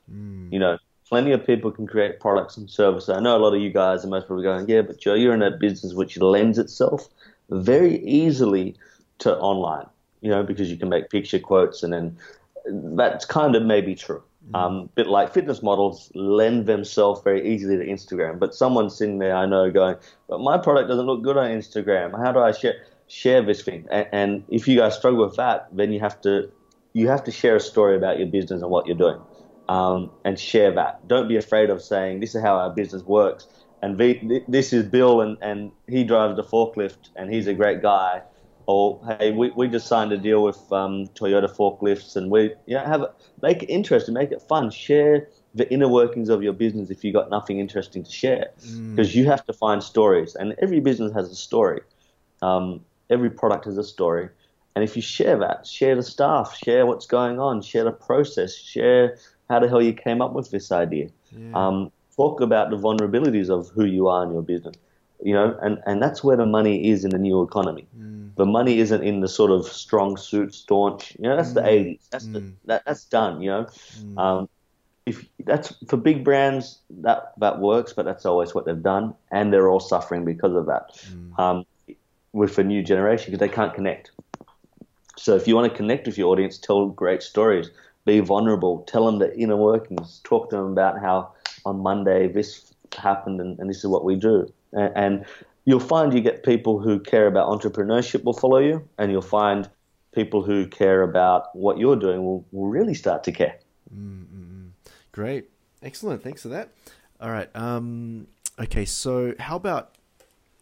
You 0.51 0.59
know, 0.59 0.77
plenty 1.09 1.31
of 1.31 1.45
people 1.45 1.71
can 1.71 1.87
create 1.87 2.19
products 2.19 2.55
and 2.55 2.69
services. 2.69 3.09
I 3.09 3.19
know 3.19 3.35
a 3.35 3.39
lot 3.39 3.55
of 3.55 3.61
you 3.61 3.71
guys 3.71 4.05
are 4.05 4.07
most 4.07 4.27
probably 4.27 4.43
going, 4.43 4.69
yeah, 4.69 4.81
but 4.83 4.99
Joe, 4.99 5.15
you're 5.15 5.33
in 5.33 5.41
a 5.41 5.51
business 5.51 5.93
which 5.93 6.17
lends 6.17 6.59
itself 6.59 7.09
very 7.49 7.97
easily 8.05 8.75
to 9.19 9.35
online. 9.37 9.87
You 10.21 10.31
know, 10.31 10.43
because 10.43 10.69
you 10.69 10.77
can 10.77 10.89
make 10.89 11.09
picture 11.09 11.39
quotes, 11.39 11.83
and 11.83 11.91
then 11.91 12.17
that's 12.95 13.25
kind 13.25 13.55
of 13.55 13.63
maybe 13.63 13.95
true. 13.95 14.21
Um, 14.53 14.89
bit 14.95 15.07
like 15.07 15.33
fitness 15.33 15.61
models 15.61 16.09
lend 16.15 16.67
themselves 16.67 17.21
very 17.21 17.53
easily 17.53 17.77
to 17.77 17.85
Instagram, 17.85 18.39
but 18.39 18.55
someone's 18.55 18.95
sitting 18.97 19.19
there 19.19 19.35
I 19.35 19.45
know 19.45 19.69
going, 19.69 19.97
but 20.29 20.39
my 20.39 20.57
product 20.57 20.87
doesn't 20.87 21.05
look 21.05 21.21
good 21.21 21.37
on 21.37 21.49
Instagram. 21.49 22.17
How 22.17 22.31
do 22.31 22.39
I 22.39 22.53
share 22.53 22.75
share 23.07 23.41
this 23.41 23.61
thing? 23.61 23.87
And, 23.91 24.07
and 24.11 24.43
if 24.49 24.67
you 24.67 24.77
guys 24.77 24.95
struggle 24.95 25.25
with 25.25 25.35
that, 25.35 25.67
then 25.73 25.91
you 25.91 25.99
have 25.99 26.21
to 26.21 26.49
you 26.93 27.09
have 27.09 27.23
to 27.25 27.31
share 27.31 27.57
a 27.57 27.59
story 27.59 27.95
about 27.97 28.19
your 28.19 28.27
business 28.27 28.61
and 28.61 28.71
what 28.71 28.87
you're 28.87 28.97
doing, 28.97 29.19
um, 29.67 30.11
and 30.23 30.39
share 30.39 30.71
that. 30.75 31.05
Don't 31.07 31.27
be 31.27 31.35
afraid 31.35 31.69
of 31.69 31.81
saying 31.81 32.21
this 32.21 32.33
is 32.33 32.41
how 32.41 32.55
our 32.55 32.69
business 32.69 33.03
works, 33.03 33.47
and 33.81 33.99
this 34.47 34.71
is 34.71 34.85
Bill, 34.85 35.21
and, 35.21 35.37
and 35.41 35.71
he 35.87 36.03
drives 36.03 36.37
the 36.37 36.43
forklift, 36.43 37.09
and 37.15 37.31
he's 37.31 37.47
a 37.47 37.53
great 37.53 37.81
guy. 37.81 38.21
Or 38.67 38.99
hey, 39.19 39.31
we, 39.31 39.49
we 39.51 39.69
just 39.69 39.87
signed 39.87 40.11
a 40.11 40.17
deal 40.17 40.43
with 40.43 40.59
um, 40.73 41.07
Toyota 41.15 41.49
forklifts, 41.49 42.15
and 42.17 42.29
we 42.29 42.53
you 42.65 42.75
know, 42.75 42.83
have 42.83 43.01
it, 43.01 43.11
make 43.41 43.63
it 43.63 43.67
interesting, 43.67 44.13
make 44.13 44.31
it 44.31 44.41
fun. 44.41 44.69
Share 44.71 45.27
the 45.55 45.71
inner 45.71 45.87
workings 45.87 46.29
of 46.29 46.43
your 46.43 46.53
business 46.53 46.89
if 46.89 47.03
you 47.03 47.13
got 47.13 47.29
nothing 47.29 47.59
interesting 47.59 48.03
to 48.03 48.11
share, 48.11 48.49
because 48.91 49.15
you 49.15 49.25
have 49.25 49.45
to 49.45 49.53
find 49.53 49.81
stories, 49.81 50.35
and 50.35 50.53
every 50.61 50.81
business 50.81 51.13
has 51.13 51.31
a 51.31 51.35
story. 51.35 51.81
Um, 52.41 52.81
every 53.09 53.29
product 53.29 53.65
has 53.65 53.77
a 53.77 53.85
story, 53.85 54.27
and 54.75 54.83
if 54.83 54.97
you 54.97 55.01
share 55.01 55.39
that, 55.39 55.65
share 55.65 55.95
the 55.95 56.03
staff, 56.03 56.57
share 56.63 56.85
what's 56.85 57.07
going 57.07 57.39
on, 57.39 57.61
share 57.61 57.85
the 57.85 57.91
process, 57.91 58.53
share 58.53 59.17
how 59.49 59.59
the 59.59 59.69
hell 59.69 59.81
you 59.81 59.93
came 59.93 60.21
up 60.21 60.33
with 60.33 60.51
this 60.51 60.73
idea. 60.73 61.07
Um, 61.55 61.91
talk 62.17 62.41
about 62.41 62.69
the 62.69 62.77
vulnerabilities 62.77 63.49
of 63.49 63.69
who 63.69 63.85
you 63.85 64.09
are 64.09 64.25
in 64.25 64.33
your 64.33 64.41
business. 64.41 64.75
You 65.23 65.33
know, 65.33 65.57
and, 65.63 65.79
and 65.85 66.03
that's 66.03 66.23
where 66.23 66.37
the 66.37 66.45
money 66.45 66.89
is 66.89 67.03
in 67.05 67.11
the 67.11 67.17
new 67.17 67.41
economy. 67.41 67.87
Mm. 67.97 68.16
The 68.37 68.45
money 68.45 68.79
isn't 68.79 69.03
in 69.03 69.19
the 69.21 69.27
sort 69.27 69.51
of 69.51 69.65
strong 69.67 70.17
suit, 70.17 70.53
staunch. 70.53 71.15
You 71.19 71.29
know, 71.29 71.35
that's 71.35 71.51
mm. 71.51 71.55
the 71.55 71.61
'80s. 71.61 72.09
That's 72.09 72.25
mm. 72.25 72.33
the, 72.33 72.53
that, 72.65 72.85
that's 72.85 73.05
done. 73.05 73.41
You 73.41 73.49
know, 73.49 73.67
mm. 73.99 74.17
um, 74.17 74.49
if 75.05 75.25
that's 75.43 75.73
for 75.87 75.97
big 75.97 76.23
brands, 76.23 76.79
that 77.01 77.33
that 77.37 77.59
works, 77.59 77.93
but 77.93 78.05
that's 78.05 78.25
always 78.25 78.53
what 78.53 78.65
they've 78.65 78.81
done, 78.81 79.15
and 79.31 79.51
they're 79.51 79.69
all 79.69 79.79
suffering 79.79 80.25
because 80.25 80.55
of 80.55 80.67
that. 80.67 80.99
Mm. 81.09 81.39
Um, 81.39 81.65
with 82.33 82.57
a 82.59 82.63
new 82.63 82.83
generation, 82.83 83.31
because 83.31 83.39
they 83.39 83.53
can't 83.53 83.73
connect. 83.73 84.11
So 85.17 85.35
if 85.35 85.47
you 85.47 85.55
want 85.55 85.71
to 85.71 85.75
connect 85.75 86.05
with 86.05 86.17
your 86.17 86.31
audience, 86.31 86.57
tell 86.59 86.87
great 86.87 87.23
stories, 87.23 87.71
be 88.05 88.19
vulnerable, 88.19 88.83
tell 88.87 89.05
them 89.05 89.17
the 89.17 89.35
inner 89.37 89.57
workings, 89.57 90.21
talk 90.23 90.51
to 90.51 90.55
them 90.55 90.71
about 90.71 90.99
how 90.99 91.33
on 91.65 91.79
Monday 91.79 92.27
this 92.27 92.73
happened 92.95 93.41
and, 93.41 93.59
and 93.59 93.69
this 93.69 93.77
is 93.77 93.87
what 93.87 94.05
we 94.05 94.15
do. 94.15 94.51
And, 94.73 94.91
and, 94.95 95.25
you'll 95.67 95.81
find 95.81 96.13
you 96.13 96.21
get 96.21 96.43
people 96.43 96.79
who 96.79 96.97
care 96.97 97.27
about 97.27 97.49
entrepreneurship 97.49 98.23
will 98.23 98.33
follow 98.33 98.59
you, 98.59 98.87
and 98.97 99.11
you'll 99.11 99.21
find 99.21 99.69
people 100.15 100.41
who 100.41 100.65
care 100.65 101.01
about 101.01 101.53
what 101.53 101.77
you're 101.77 101.97
doing 101.97 102.23
will, 102.23 102.47
will 102.53 102.67
really 102.67 102.93
start 102.93 103.21
to 103.25 103.33
care. 103.33 103.59
Mm-hmm. 103.93 104.67
Great. 105.11 105.49
Excellent. 105.83 106.23
Thanks 106.23 106.41
for 106.41 106.47
that. 106.47 106.71
All 107.19 107.29
right. 107.29 107.53
Um, 107.53 108.27
okay. 108.57 108.85
So, 108.85 109.33
how 109.39 109.57
about 109.57 109.97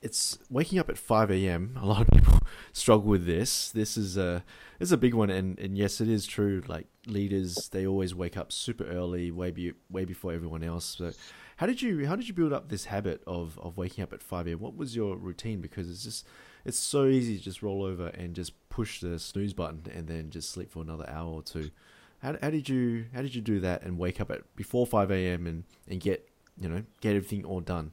it's 0.02 0.40
waking 0.50 0.80
up 0.80 0.90
at 0.90 0.98
5 0.98 1.30
a.m. 1.30 1.78
A 1.82 1.86
lot 1.86 2.02
of 2.02 2.08
people 2.08 2.40
struggle 2.74 3.08
with 3.08 3.28
this. 3.28 3.70
This 3.70 3.98
is 3.98 4.18
a 4.18 4.44
it's 4.80 4.92
a 4.92 4.98
big 4.98 5.14
one, 5.14 5.30
and, 5.30 5.58
and 5.60 5.78
yes, 5.78 6.02
it 6.02 6.10
is 6.10 6.26
true. 6.26 6.64
Like 6.68 6.88
leaders, 7.06 7.70
they 7.72 7.86
always 7.86 8.16
wake 8.16 8.36
up 8.38 8.52
super 8.52 8.86
early, 8.86 9.32
way 9.32 9.52
be, 9.52 9.74
way 9.90 10.04
before 10.04 10.34
everyone 10.34 10.64
else. 10.64 10.96
So, 10.98 11.12
how 11.58 11.66
did 11.66 11.82
you 11.82 12.06
how 12.08 12.16
did 12.16 12.28
you 12.28 12.34
build 12.34 12.52
up 12.52 12.70
this 12.70 12.86
habit 12.86 13.22
of, 13.26 13.60
of 13.60 13.78
waking 13.78 14.04
up 14.04 14.12
at 14.14 14.22
5 14.22 14.48
a.m.? 14.48 14.60
What 14.60 14.76
was 14.76 14.96
your 14.96 15.16
routine? 15.16 15.62
Because 15.62 15.90
it's 15.90 16.04
just 16.04 16.26
it's 16.66 16.78
so 16.78 17.06
easy 17.06 17.38
to 17.38 17.44
just 17.44 17.62
roll 17.62 17.84
over 17.84 18.08
and 18.08 18.36
just 18.36 18.54
push 18.70 19.00
the 19.00 19.20
snooze 19.20 19.54
button 19.54 19.84
and 19.94 20.08
then 20.08 20.30
just 20.30 20.50
sleep 20.50 20.72
for 20.72 20.82
another 20.82 21.10
hour 21.10 21.30
or 21.30 21.42
two. 21.42 21.70
How, 22.22 22.36
how 22.42 22.50
did 22.50 22.68
you 22.68 23.06
how 23.14 23.22
did 23.22 23.36
you 23.36 23.42
do 23.42 23.60
that 23.62 23.84
and 23.84 23.98
wake 23.98 24.20
up 24.20 24.32
at 24.32 24.56
before 24.56 24.86
5 24.86 25.12
a.m. 25.12 25.48
and 25.48 25.64
and 25.88 26.00
get 26.00 26.28
you 26.60 26.68
know 26.68 26.84
get 27.02 27.16
everything 27.16 27.46
all 27.46 27.62
done? 27.62 27.92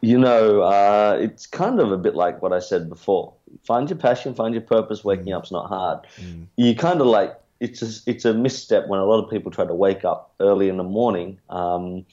You 0.00 0.18
know, 0.18 0.62
uh, 0.62 1.18
it's 1.20 1.46
kind 1.46 1.78
of 1.78 1.92
a 1.92 1.98
bit 1.98 2.14
like 2.14 2.42
what 2.42 2.52
I 2.52 2.58
said 2.58 2.88
before. 2.88 3.34
Find 3.64 3.88
your 3.88 3.98
passion, 3.98 4.34
find 4.34 4.52
your 4.52 4.62
purpose. 4.62 5.04
Waking 5.04 5.26
mm. 5.26 5.36
up's 5.36 5.52
not 5.52 5.68
hard. 5.68 6.00
Mm. 6.20 6.46
You 6.56 6.74
kind 6.74 7.00
of 7.00 7.06
like 7.06 7.38
it's 7.60 7.82
a, 7.82 8.10
it's 8.10 8.24
a 8.24 8.34
misstep 8.34 8.88
when 8.88 9.00
a 9.00 9.04
lot 9.04 9.22
of 9.22 9.30
people 9.30 9.50
try 9.50 9.64
to 9.64 9.74
wake 9.74 10.04
up 10.04 10.34
early 10.40 10.68
in 10.68 10.76
the 10.76 10.84
morning 10.84 11.38
um, 11.48 12.04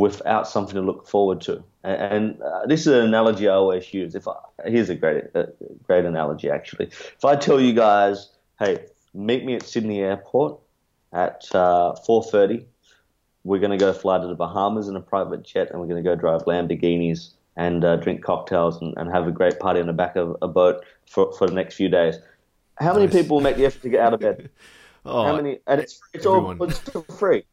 without 0.00 0.48
something 0.48 0.74
to 0.74 0.80
look 0.80 1.06
forward 1.06 1.40
to. 1.42 1.62
And, 1.84 2.00
and 2.00 2.42
uh, 2.42 2.66
this 2.66 2.82
is 2.82 2.88
an 2.88 3.04
analogy 3.04 3.48
I 3.48 3.54
always 3.54 3.92
use. 3.92 4.14
If 4.14 4.28
I, 4.28 4.34
here's 4.64 4.90
a 4.90 4.94
great 4.94 5.24
uh, 5.34 5.46
great 5.82 6.04
analogy 6.04 6.50
actually. 6.50 6.86
If 6.86 7.24
I 7.24 7.36
tell 7.36 7.60
you 7.60 7.72
guys, 7.72 8.30
hey, 8.58 8.86
meet 9.14 9.44
me 9.44 9.54
at 9.54 9.62
Sydney 9.62 10.00
Airport 10.00 10.58
at 11.12 11.46
uh, 11.54 11.94
4:30 12.08 12.66
we're 13.44 13.58
going 13.58 13.70
to 13.70 13.76
go 13.76 13.92
fly 13.92 14.18
to 14.18 14.26
the 14.26 14.34
Bahamas 14.34 14.88
in 14.88 14.96
a 14.96 15.00
private 15.00 15.42
jet, 15.42 15.70
and 15.70 15.80
we're 15.80 15.86
going 15.86 16.02
to 16.02 16.08
go 16.08 16.14
drive 16.14 16.42
Lamborghinis 16.42 17.30
and 17.56 17.84
uh, 17.84 17.96
drink 17.96 18.22
cocktails 18.22 18.80
and, 18.80 18.94
and, 18.96 19.10
have 19.10 19.26
a 19.26 19.30
great 19.30 19.58
party 19.58 19.78
on 19.78 19.86
the 19.86 19.92
back 19.92 20.16
of 20.16 20.36
a 20.40 20.48
boat 20.48 20.82
for, 21.06 21.32
for 21.34 21.46
the 21.46 21.52
next 21.52 21.74
few 21.74 21.88
days. 21.88 22.16
How 22.78 22.94
many 22.94 23.06
nice. 23.06 23.14
people 23.14 23.40
make 23.40 23.56
the 23.56 23.66
effort 23.66 23.82
to 23.82 23.90
get 23.90 24.00
out 24.00 24.14
of 24.14 24.20
bed? 24.20 24.48
oh, 25.04 25.24
How 25.24 25.36
many? 25.36 25.58
And 25.66 25.80
it's 25.80 26.00
it's 26.14 26.24
everyone. 26.24 26.58
all 26.58 26.68
it's 26.68 27.18
free. 27.18 27.44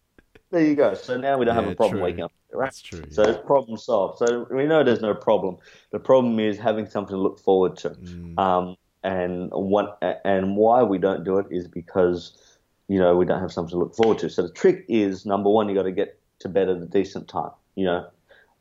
There 0.51 0.63
you 0.63 0.75
go. 0.75 0.93
So 0.95 1.17
now 1.17 1.37
we 1.37 1.45
don't 1.45 1.55
yeah, 1.55 1.61
have 1.61 1.71
a 1.71 1.75
problem 1.75 1.97
true. 1.97 2.03
waking 2.03 2.23
up. 2.23 2.31
Right? 2.51 2.65
That's 2.65 2.81
true. 2.81 3.03
Yeah. 3.07 3.13
So 3.13 3.23
it's 3.23 3.39
problem 3.45 3.77
solved. 3.77 4.17
So 4.19 4.47
we 4.49 4.65
know 4.65 4.83
there's 4.83 5.01
no 5.01 5.13
problem. 5.13 5.57
The 5.91 5.99
problem 5.99 6.39
is 6.39 6.57
having 6.57 6.87
something 6.87 7.15
to 7.15 7.21
look 7.21 7.39
forward 7.39 7.77
to. 7.77 7.89
Mm. 7.89 8.39
Um, 8.39 8.75
and 9.03 9.49
what 9.51 9.97
and 10.25 10.57
why 10.57 10.83
we 10.83 10.97
don't 10.97 11.23
do 11.23 11.37
it 11.37 11.45
is 11.51 11.67
because 11.67 12.49
you 12.89 12.97
know, 12.97 13.15
we 13.15 13.23
don't 13.23 13.39
have 13.39 13.53
something 13.53 13.69
to 13.69 13.77
look 13.77 13.95
forward 13.95 14.17
to. 14.17 14.29
So 14.29 14.41
the 14.41 14.51
trick 14.51 14.83
is 14.89 15.25
number 15.25 15.49
one, 15.49 15.69
you 15.69 15.75
got 15.75 15.83
to 15.83 15.91
get 15.91 16.19
to 16.39 16.49
bed 16.49 16.67
at 16.69 16.77
a 16.77 16.85
decent 16.85 17.27
time. 17.29 17.51
You 17.75 17.85
know, 17.85 18.07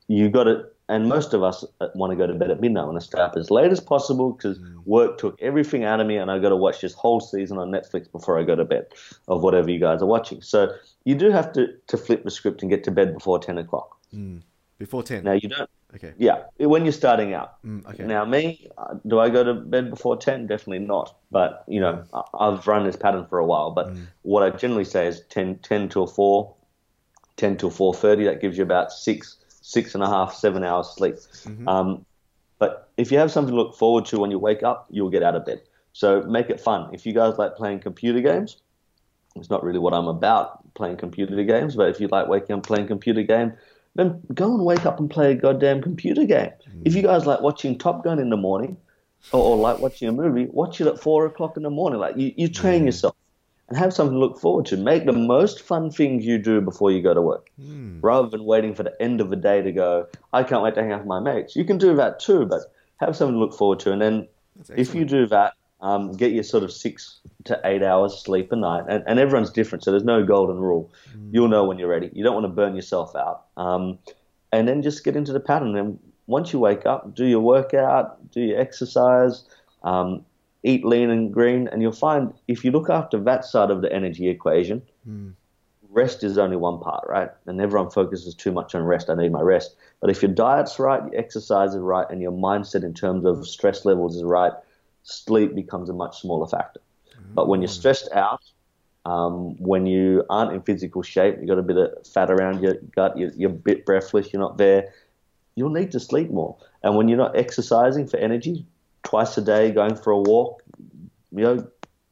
you 0.06 0.28
got 0.28 0.44
to, 0.44 0.66
and 0.88 1.08
most 1.08 1.34
of 1.34 1.42
us 1.42 1.64
want 1.94 2.10
to 2.10 2.16
go 2.16 2.26
to 2.26 2.34
bed 2.34 2.50
at 2.50 2.60
midnight. 2.60 2.82
I 2.82 2.86
want 2.86 3.00
to 3.00 3.06
stay 3.06 3.20
up 3.20 3.36
as 3.36 3.50
late 3.50 3.70
as 3.70 3.80
possible 3.80 4.32
because 4.32 4.58
mm. 4.58 4.76
work 4.86 5.18
took 5.18 5.40
everything 5.40 5.84
out 5.84 6.00
of 6.00 6.06
me, 6.06 6.16
and 6.16 6.30
I 6.30 6.38
got 6.38 6.48
to 6.48 6.56
watch 6.56 6.80
this 6.80 6.94
whole 6.94 7.20
season 7.20 7.58
on 7.58 7.70
Netflix 7.70 8.10
before 8.10 8.38
I 8.38 8.42
go 8.42 8.56
to 8.56 8.64
bed 8.64 8.86
of 9.28 9.42
whatever 9.42 9.70
you 9.70 9.78
guys 9.78 10.00
are 10.00 10.06
watching. 10.06 10.40
So 10.40 10.74
you 11.04 11.14
do 11.14 11.30
have 11.30 11.52
to 11.52 11.74
to 11.88 11.96
flip 11.96 12.24
the 12.24 12.30
script 12.30 12.62
and 12.62 12.70
get 12.70 12.84
to 12.84 12.90
bed 12.90 13.14
before 13.14 13.38
ten 13.38 13.58
o'clock. 13.58 13.98
Mm. 14.14 14.42
Before 14.78 15.02
ten. 15.02 15.24
Now 15.24 15.32
you 15.32 15.48
don't. 15.48 15.68
Okay. 15.94 16.12
Yeah, 16.18 16.44
when 16.58 16.84
you're 16.84 16.92
starting 16.92 17.32
out. 17.32 17.62
Mm, 17.64 17.86
okay. 17.88 18.04
Now 18.04 18.24
me, 18.24 18.68
uh, 18.76 18.94
do 19.06 19.18
I 19.18 19.30
go 19.30 19.42
to 19.42 19.54
bed 19.54 19.90
before 19.90 20.16
ten? 20.16 20.46
Definitely 20.46 20.86
not. 20.86 21.16
But 21.30 21.64
you 21.66 21.80
know, 21.80 22.04
mm. 22.12 22.24
I've 22.38 22.66
run 22.66 22.84
this 22.84 22.96
pattern 22.96 23.26
for 23.26 23.38
a 23.38 23.46
while. 23.46 23.70
But 23.70 23.88
mm. 23.88 24.06
what 24.22 24.42
I 24.42 24.50
generally 24.56 24.84
say 24.84 25.06
is 25.06 25.22
10, 25.30 25.58
10 25.58 25.88
till 25.88 26.06
four, 26.06 26.54
10 27.36 27.56
till 27.56 27.70
four 27.70 27.94
thirty. 27.94 28.24
That 28.24 28.40
gives 28.40 28.56
you 28.56 28.62
about 28.64 28.92
six, 28.92 29.38
six 29.68 29.94
and 29.94 30.02
a 30.02 30.08
half, 30.08 30.34
seven 30.34 30.64
hours 30.64 30.88
sleep. 30.88 31.16
Mm-hmm. 31.16 31.68
Um, 31.68 32.06
but 32.58 32.90
if 32.96 33.12
you 33.12 33.18
have 33.18 33.30
something 33.30 33.54
to 33.54 33.60
look 33.60 33.76
forward 33.76 34.06
to 34.06 34.18
when 34.18 34.30
you 34.30 34.38
wake 34.38 34.62
up, 34.62 34.86
you'll 34.90 35.10
get 35.10 35.22
out 35.22 35.36
of 35.36 35.44
bed. 35.44 35.60
So 35.92 36.22
make 36.22 36.48
it 36.48 36.60
fun. 36.60 36.88
If 36.94 37.04
you 37.04 37.12
guys 37.12 37.38
like 37.38 37.54
playing 37.54 37.80
computer 37.80 38.20
games, 38.20 38.56
it's 39.36 39.50
not 39.50 39.62
really 39.62 39.78
what 39.78 39.92
I'm 39.92 40.08
about 40.08 40.74
playing 40.74 40.96
computer 40.96 41.42
games. 41.44 41.76
But 41.76 41.90
if 41.90 42.00
you 42.00 42.08
like 42.08 42.28
waking 42.28 42.56
up 42.56 42.62
playing 42.62 42.86
computer 42.86 43.22
game 43.22 43.52
then 43.98 44.20
go 44.32 44.54
and 44.54 44.64
wake 44.64 44.86
up 44.86 45.00
and 45.00 45.10
play 45.10 45.32
a 45.32 45.34
goddamn 45.34 45.82
computer 45.82 46.24
game. 46.24 46.52
Mm. 46.68 46.82
If 46.84 46.94
you 46.94 47.02
guys 47.02 47.26
like 47.26 47.40
watching 47.40 47.76
Top 47.76 48.04
Gun 48.04 48.20
in 48.20 48.30
the 48.30 48.36
morning, 48.36 48.76
or, 49.32 49.40
or, 49.40 49.56
like 49.56 49.80
watching 49.80 50.08
a 50.08 50.12
movie, 50.12 50.46
watch 50.46 50.80
it 50.80 50.86
at 50.86 51.00
four 51.00 51.26
o'clock 51.26 51.56
in 51.56 51.64
the 51.64 51.70
morning. 51.70 51.98
Like 51.98 52.16
you, 52.16 52.32
you 52.36 52.48
train 52.48 52.82
mm. 52.82 52.86
yourself 52.86 53.16
and 53.68 53.76
have 53.76 53.92
something 53.92 54.14
to 54.14 54.18
look 54.18 54.38
forward 54.38 54.66
to. 54.66 54.76
Make 54.76 55.04
the 55.04 55.12
most 55.12 55.60
fun 55.60 55.90
things 55.90 56.24
you 56.24 56.38
do 56.38 56.60
before 56.60 56.90
you 56.90 57.02
go 57.02 57.14
to 57.14 57.22
work, 57.22 57.50
mm. 57.60 57.98
rather 58.02 58.28
than 58.28 58.44
waiting 58.44 58.74
for 58.74 58.82
the 58.82 59.00
end 59.00 59.20
of 59.20 59.30
the 59.30 59.36
day 59.36 59.62
to 59.62 59.72
go. 59.72 60.06
I 60.32 60.42
can't 60.42 60.62
wait 60.62 60.74
to 60.74 60.82
hang 60.82 60.92
out 60.92 61.00
with 61.00 61.08
my 61.08 61.20
mates. 61.20 61.54
You 61.54 61.64
can 61.64 61.78
do 61.78 61.94
that 61.96 62.20
too, 62.20 62.46
but 62.46 62.62
have 62.96 63.14
something 63.16 63.34
to 63.34 63.38
look 63.38 63.54
forward 63.54 63.80
to. 63.80 63.92
And 63.92 64.00
then 64.00 64.28
if 64.76 64.94
you 64.94 65.04
do 65.04 65.26
that, 65.26 65.54
um, 65.80 66.12
get 66.12 66.32
your 66.32 66.42
sort 66.42 66.64
of 66.64 66.72
six 66.72 67.20
to 67.44 67.60
eight 67.64 67.82
hours 67.82 68.18
sleep 68.18 68.50
a 68.50 68.56
night, 68.56 68.84
and, 68.88 69.04
and 69.06 69.20
everyone's 69.20 69.50
different, 69.50 69.84
so 69.84 69.92
there's 69.92 70.04
no 70.04 70.24
golden 70.24 70.56
rule. 70.56 70.90
Mm. 71.16 71.30
You'll 71.32 71.48
know 71.48 71.64
when 71.64 71.78
you're 71.78 71.88
ready. 71.88 72.10
You 72.12 72.24
don't 72.24 72.34
want 72.34 72.44
to 72.44 72.52
burn 72.52 72.74
yourself 72.74 73.14
out, 73.14 73.44
um, 73.56 73.98
and 74.50 74.66
then 74.66 74.82
just 74.82 75.04
get 75.04 75.14
into 75.14 75.32
the 75.32 75.40
pattern. 75.40 75.76
And 75.76 76.00
once 76.26 76.52
you 76.52 76.58
wake 76.58 76.84
up, 76.84 77.14
do 77.14 77.24
your 77.24 77.40
workout, 77.40 78.32
do 78.32 78.40
your 78.40 78.58
exercise, 78.58 79.44
um, 79.84 80.24
eat 80.62 80.84
lean 80.84 81.10
and 81.10 81.32
green, 81.32 81.68
and 81.68 81.82
you'll 81.82 81.92
find 81.92 82.32
if 82.48 82.64
you 82.64 82.70
look 82.70 82.90
after 82.90 83.18
that 83.20 83.44
side 83.44 83.70
of 83.70 83.82
the 83.82 83.92
energy 83.92 84.28
equation, 84.28 84.82
mm. 85.08 85.32
rest 85.90 86.24
is 86.24 86.38
only 86.38 86.56
one 86.56 86.80
part, 86.80 87.04
right? 87.08 87.30
And 87.46 87.60
everyone 87.60 87.90
focuses 87.90 88.34
too 88.34 88.52
much 88.52 88.74
on 88.74 88.82
rest. 88.82 89.08
I 89.08 89.14
need 89.14 89.32
my 89.32 89.40
rest, 89.40 89.76
but 90.00 90.10
if 90.10 90.22
your 90.22 90.32
diet's 90.32 90.78
right, 90.78 91.02
your 91.10 91.20
exercise 91.20 91.74
is 91.74 91.80
right, 91.80 92.06
and 92.10 92.20
your 92.20 92.32
mindset 92.32 92.84
in 92.84 92.94
terms 92.94 93.24
of 93.24 93.46
stress 93.46 93.84
levels 93.84 94.16
is 94.16 94.24
right 94.24 94.52
sleep 95.08 95.54
becomes 95.54 95.88
a 95.88 95.92
much 95.92 96.20
smaller 96.20 96.46
factor. 96.46 96.80
Mm-hmm. 97.10 97.34
But 97.34 97.48
when 97.48 97.62
you're 97.62 97.68
stressed 97.68 98.10
out, 98.12 98.42
um, 99.06 99.56
when 99.58 99.86
you 99.86 100.24
aren't 100.28 100.52
in 100.52 100.62
physical 100.62 101.02
shape, 101.02 101.36
you've 101.38 101.48
got 101.48 101.58
a 101.58 101.62
bit 101.62 101.78
of 101.78 102.06
fat 102.06 102.30
around 102.30 102.62
your 102.62 102.74
gut, 102.94 103.16
you're, 103.16 103.30
you're 103.34 103.50
a 103.50 103.54
bit 103.54 103.86
breathless, 103.86 104.32
you're 104.32 104.42
not 104.42 104.58
there, 104.58 104.92
you'll 105.54 105.70
need 105.70 105.92
to 105.92 106.00
sleep 106.00 106.30
more. 106.30 106.56
And 106.82 106.96
when 106.96 107.08
you're 107.08 107.18
not 107.18 107.36
exercising 107.36 108.06
for 108.06 108.18
energy 108.18 108.66
twice 109.08 109.38
a 109.38 109.40
day, 109.40 109.70
going 109.70 109.96
for 109.96 110.10
a 110.10 110.18
walk, 110.18 110.62
you 111.32 111.42
know, 111.42 111.66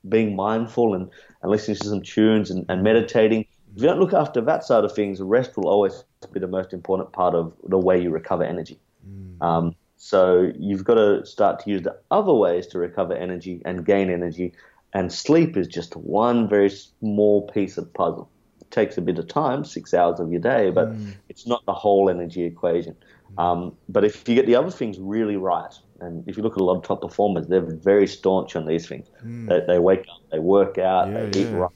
being 0.09 0.35
mindful 0.35 0.95
and, 0.95 1.11
and 1.43 1.51
listening 1.51 1.77
to 1.77 1.89
some 1.89 2.01
tunes 2.01 2.51
and, 2.51 2.65
and 2.71 2.83
meditating, 2.83 3.45
if 3.75 3.83
you 3.83 3.87
don't 3.87 4.01
look 4.01 4.15
after 4.15 4.41
that 4.41 4.65
side 4.65 4.83
of 4.83 4.95
things, 4.95 5.21
rest 5.21 5.59
will 5.59 5.69
always 5.69 6.05
be 6.33 6.41
the 6.41 6.47
most 6.47 6.73
important 6.73 7.13
part 7.13 7.35
of 7.35 7.53
the 7.69 7.77
way 7.77 8.01
you 8.01 8.09
recover 8.09 8.45
energy. 8.45 8.81
Mm. 9.07 9.43
Um, 9.47 9.75
so 9.99 10.51
you've 10.59 10.85
got 10.85 10.95
to 10.95 11.27
start 11.27 11.61
to 11.65 11.71
use 11.71 11.83
the 11.83 11.99
other 12.11 12.33
ways 12.33 12.67
to 12.69 12.79
recover 12.79 13.13
energy 13.13 13.61
and 13.67 13.85
gain 13.85 14.09
energy. 14.09 14.55
And 14.95 15.13
sleep 15.13 15.55
is 15.59 15.69
just 15.69 15.97
one 15.97 16.49
very 16.49 16.71
small 16.71 17.47
piece 17.49 17.77
of 17.77 17.93
puzzle. 17.93 18.31
It 18.63 18.71
takes 18.71 18.97
a 18.97 19.03
bit 19.03 19.19
of 19.19 19.29
time, 19.29 19.67
six 19.67 19.93
hours 19.93 20.19
of 20.19 20.33
your 20.33 20.41
day, 20.41 20.71
but 20.71 20.89
mm. 20.93 21.13
it's 21.29 21.47
not 21.47 21.63
the 21.67 21.75
whole 21.75 22.09
energy 22.09 22.45
equation. 22.45 22.97
Mm. 23.35 23.43
Um, 23.43 23.77
but 23.87 24.03
if 24.03 24.27
you 24.27 24.35
get 24.35 24.47
the 24.47 24.57
other 24.57 24.71
things 24.71 24.99
really 24.99 25.37
right, 25.37 25.75
and 26.01 26.29
if 26.29 26.37
you 26.37 26.43
look 26.43 26.55
at 26.55 26.61
a 26.61 26.65
lot 26.65 26.77
of 26.77 26.83
top 26.83 27.01
performers, 27.01 27.47
they're 27.47 27.61
very 27.61 28.07
staunch 28.07 28.57
on 28.57 28.67
these 28.67 28.87
things. 28.87 29.09
Mm. 29.25 29.49
They, 29.49 29.75
they, 29.75 29.79
wake 29.79 30.01
up, 30.01 30.21
they 30.31 30.39
work 30.39 30.79
out, 30.79 31.09
yeah, 31.09 31.27
they 31.27 31.41
eat 31.41 31.49
yeah. 31.49 31.57
right, 31.57 31.71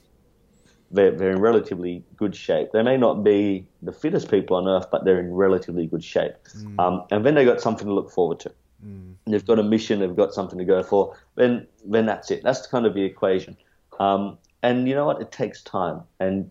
they're, 0.91 1.11
they're 1.11 1.31
in 1.31 1.39
relatively 1.39 2.03
good 2.17 2.35
shape. 2.35 2.71
They 2.73 2.83
may 2.83 2.97
not 2.97 3.23
be 3.23 3.67
the 3.81 3.91
fittest 3.91 4.29
people 4.29 4.57
on 4.57 4.67
earth, 4.67 4.87
but 4.91 5.05
they're 5.05 5.19
in 5.19 5.33
relatively 5.33 5.87
good 5.87 6.03
shape. 6.03 6.33
Mm. 6.57 6.79
Um, 6.79 7.03
and 7.11 7.25
then 7.25 7.35
they've 7.35 7.47
got 7.47 7.61
something 7.61 7.87
to 7.87 7.93
look 7.93 8.11
forward 8.11 8.39
to. 8.41 8.51
Mm. 8.85 9.15
They've 9.27 9.45
got 9.45 9.59
a 9.59 9.63
mission, 9.63 9.99
they've 9.99 10.15
got 10.15 10.33
something 10.33 10.59
to 10.59 10.65
go 10.65 10.83
for. 10.83 11.17
Then, 11.35 11.67
then 11.85 12.05
that's 12.05 12.31
it. 12.31 12.43
That's 12.43 12.67
kind 12.67 12.85
of 12.85 12.93
the 12.93 13.03
equation. 13.03 13.57
Um, 13.99 14.37
and 14.63 14.87
you 14.87 14.95
know 14.95 15.05
what? 15.05 15.21
It 15.21 15.31
takes 15.31 15.63
time. 15.63 16.01
And, 16.19 16.49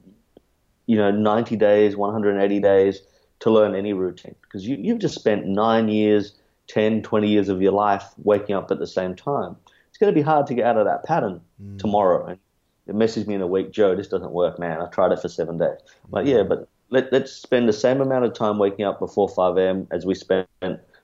you 0.86 0.96
know, 0.96 1.10
90 1.10 1.56
days, 1.56 1.96
180 1.96 2.60
days, 2.60 3.02
to 3.40 3.50
learn 3.50 3.74
any 3.74 3.92
routine 3.92 4.34
because 4.42 4.66
you, 4.66 4.76
you've 4.78 4.98
just 4.98 5.14
spent 5.14 5.46
nine 5.46 5.88
years, 5.88 6.34
10, 6.70 7.02
20 7.02 7.28
years 7.28 7.48
of 7.48 7.60
your 7.60 7.72
life 7.72 8.04
waking 8.22 8.54
up 8.54 8.70
at 8.70 8.78
the 8.78 8.86
same 8.86 9.14
time. 9.14 9.56
It's 9.88 9.98
going 9.98 10.12
to 10.12 10.18
be 10.18 10.22
hard 10.22 10.46
to 10.46 10.54
get 10.54 10.66
out 10.66 10.76
of 10.76 10.86
that 10.86 11.04
pattern 11.04 11.40
mm. 11.62 11.78
tomorrow. 11.78 12.26
And 12.26 12.38
it 12.86 12.94
messaged 12.94 13.26
me 13.26 13.34
in 13.34 13.40
a 13.40 13.46
week, 13.46 13.72
Joe, 13.72 13.96
this 13.96 14.08
doesn't 14.08 14.30
work, 14.30 14.58
man. 14.58 14.80
I 14.80 14.86
tried 14.86 15.12
it 15.12 15.20
for 15.20 15.28
seven 15.28 15.58
days. 15.58 15.78
Mm. 15.78 16.10
But 16.10 16.26
yeah, 16.26 16.42
but 16.44 16.68
let, 16.90 17.12
us 17.12 17.32
spend 17.32 17.68
the 17.68 17.72
same 17.72 18.00
amount 18.00 18.24
of 18.24 18.34
time 18.34 18.58
waking 18.58 18.84
up 18.84 19.00
before 19.00 19.28
5 19.28 19.56
a.m. 19.56 19.88
as 19.90 20.06
we 20.06 20.14
spent 20.14 20.48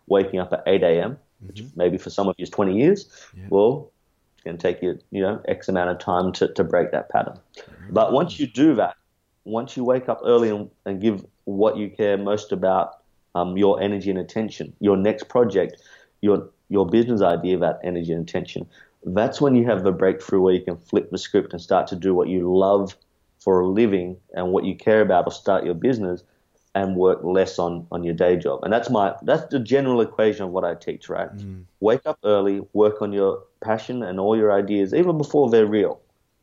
waking 0.06 0.38
up 0.38 0.52
at 0.52 0.62
8 0.66 0.82
a.m., 0.82 1.18
which 1.40 1.62
mm-hmm. 1.62 1.78
maybe 1.78 1.98
for 1.98 2.10
some 2.10 2.28
of 2.28 2.36
you 2.38 2.44
is 2.44 2.50
20 2.50 2.76
years. 2.76 3.08
Yeah. 3.36 3.46
Well, 3.50 3.90
it's 4.34 4.44
going 4.44 4.56
to 4.56 4.62
take 4.62 4.82
you, 4.82 4.98
you 5.10 5.20
know, 5.20 5.42
X 5.48 5.68
amount 5.68 5.90
of 5.90 5.98
time 5.98 6.32
to, 6.34 6.52
to 6.52 6.62
break 6.62 6.92
that 6.92 7.10
pattern. 7.10 7.38
Mm-hmm. 7.56 7.92
But 7.92 8.12
once 8.12 8.38
you 8.38 8.46
do 8.46 8.76
that, 8.76 8.96
once 9.44 9.76
you 9.76 9.84
wake 9.84 10.08
up 10.08 10.20
early 10.24 10.50
and, 10.50 10.70
and 10.84 11.00
give 11.00 11.24
what 11.44 11.76
you 11.76 11.90
care 11.90 12.16
most 12.16 12.52
about 12.52 13.02
um, 13.36 13.56
your 13.56 13.80
energy 13.82 14.08
and 14.08 14.18
attention, 14.18 14.72
your 14.80 14.96
next 14.96 15.28
project, 15.28 15.82
your 16.22 16.48
your 16.68 16.86
business 16.86 17.20
idea 17.22 17.56
about 17.56 17.78
energy 17.84 18.12
and 18.12 18.28
attention, 18.28 18.66
that's 19.04 19.40
when 19.40 19.54
you 19.54 19.64
have 19.66 19.84
the 19.84 19.92
breakthrough 19.92 20.40
where 20.40 20.54
you 20.54 20.62
can 20.62 20.76
flip 20.76 21.10
the 21.10 21.18
script 21.18 21.52
and 21.52 21.62
start 21.62 21.86
to 21.88 21.96
do 21.96 22.12
what 22.14 22.28
you 22.28 22.52
love 22.56 22.96
for 23.38 23.60
a 23.60 23.66
living 23.66 24.16
and 24.34 24.52
what 24.52 24.64
you 24.64 24.74
care 24.74 25.00
about 25.00 25.26
or 25.26 25.30
start 25.30 25.64
your 25.64 25.74
business 25.74 26.24
and 26.74 26.96
work 26.96 27.20
less 27.22 27.58
on, 27.58 27.86
on 27.92 28.02
your 28.02 28.14
day 28.14 28.36
job. 28.36 28.64
And 28.64 28.72
that's 28.72 28.90
my 28.90 29.14
that's 29.22 29.46
the 29.52 29.60
general 29.60 30.00
equation 30.00 30.44
of 30.46 30.50
what 30.50 30.64
I 30.64 30.74
teach, 30.74 31.08
right? 31.08 31.30
Mm. 31.36 31.64
Wake 31.80 32.04
up 32.06 32.18
early, 32.24 32.62
work 32.72 33.00
on 33.02 33.12
your 33.12 33.42
passion 33.62 34.02
and 34.02 34.18
all 34.18 34.36
your 34.36 34.52
ideas, 34.52 34.94
even 34.94 35.18
before 35.18 35.50
they're 35.50 35.66
real. 35.66 36.00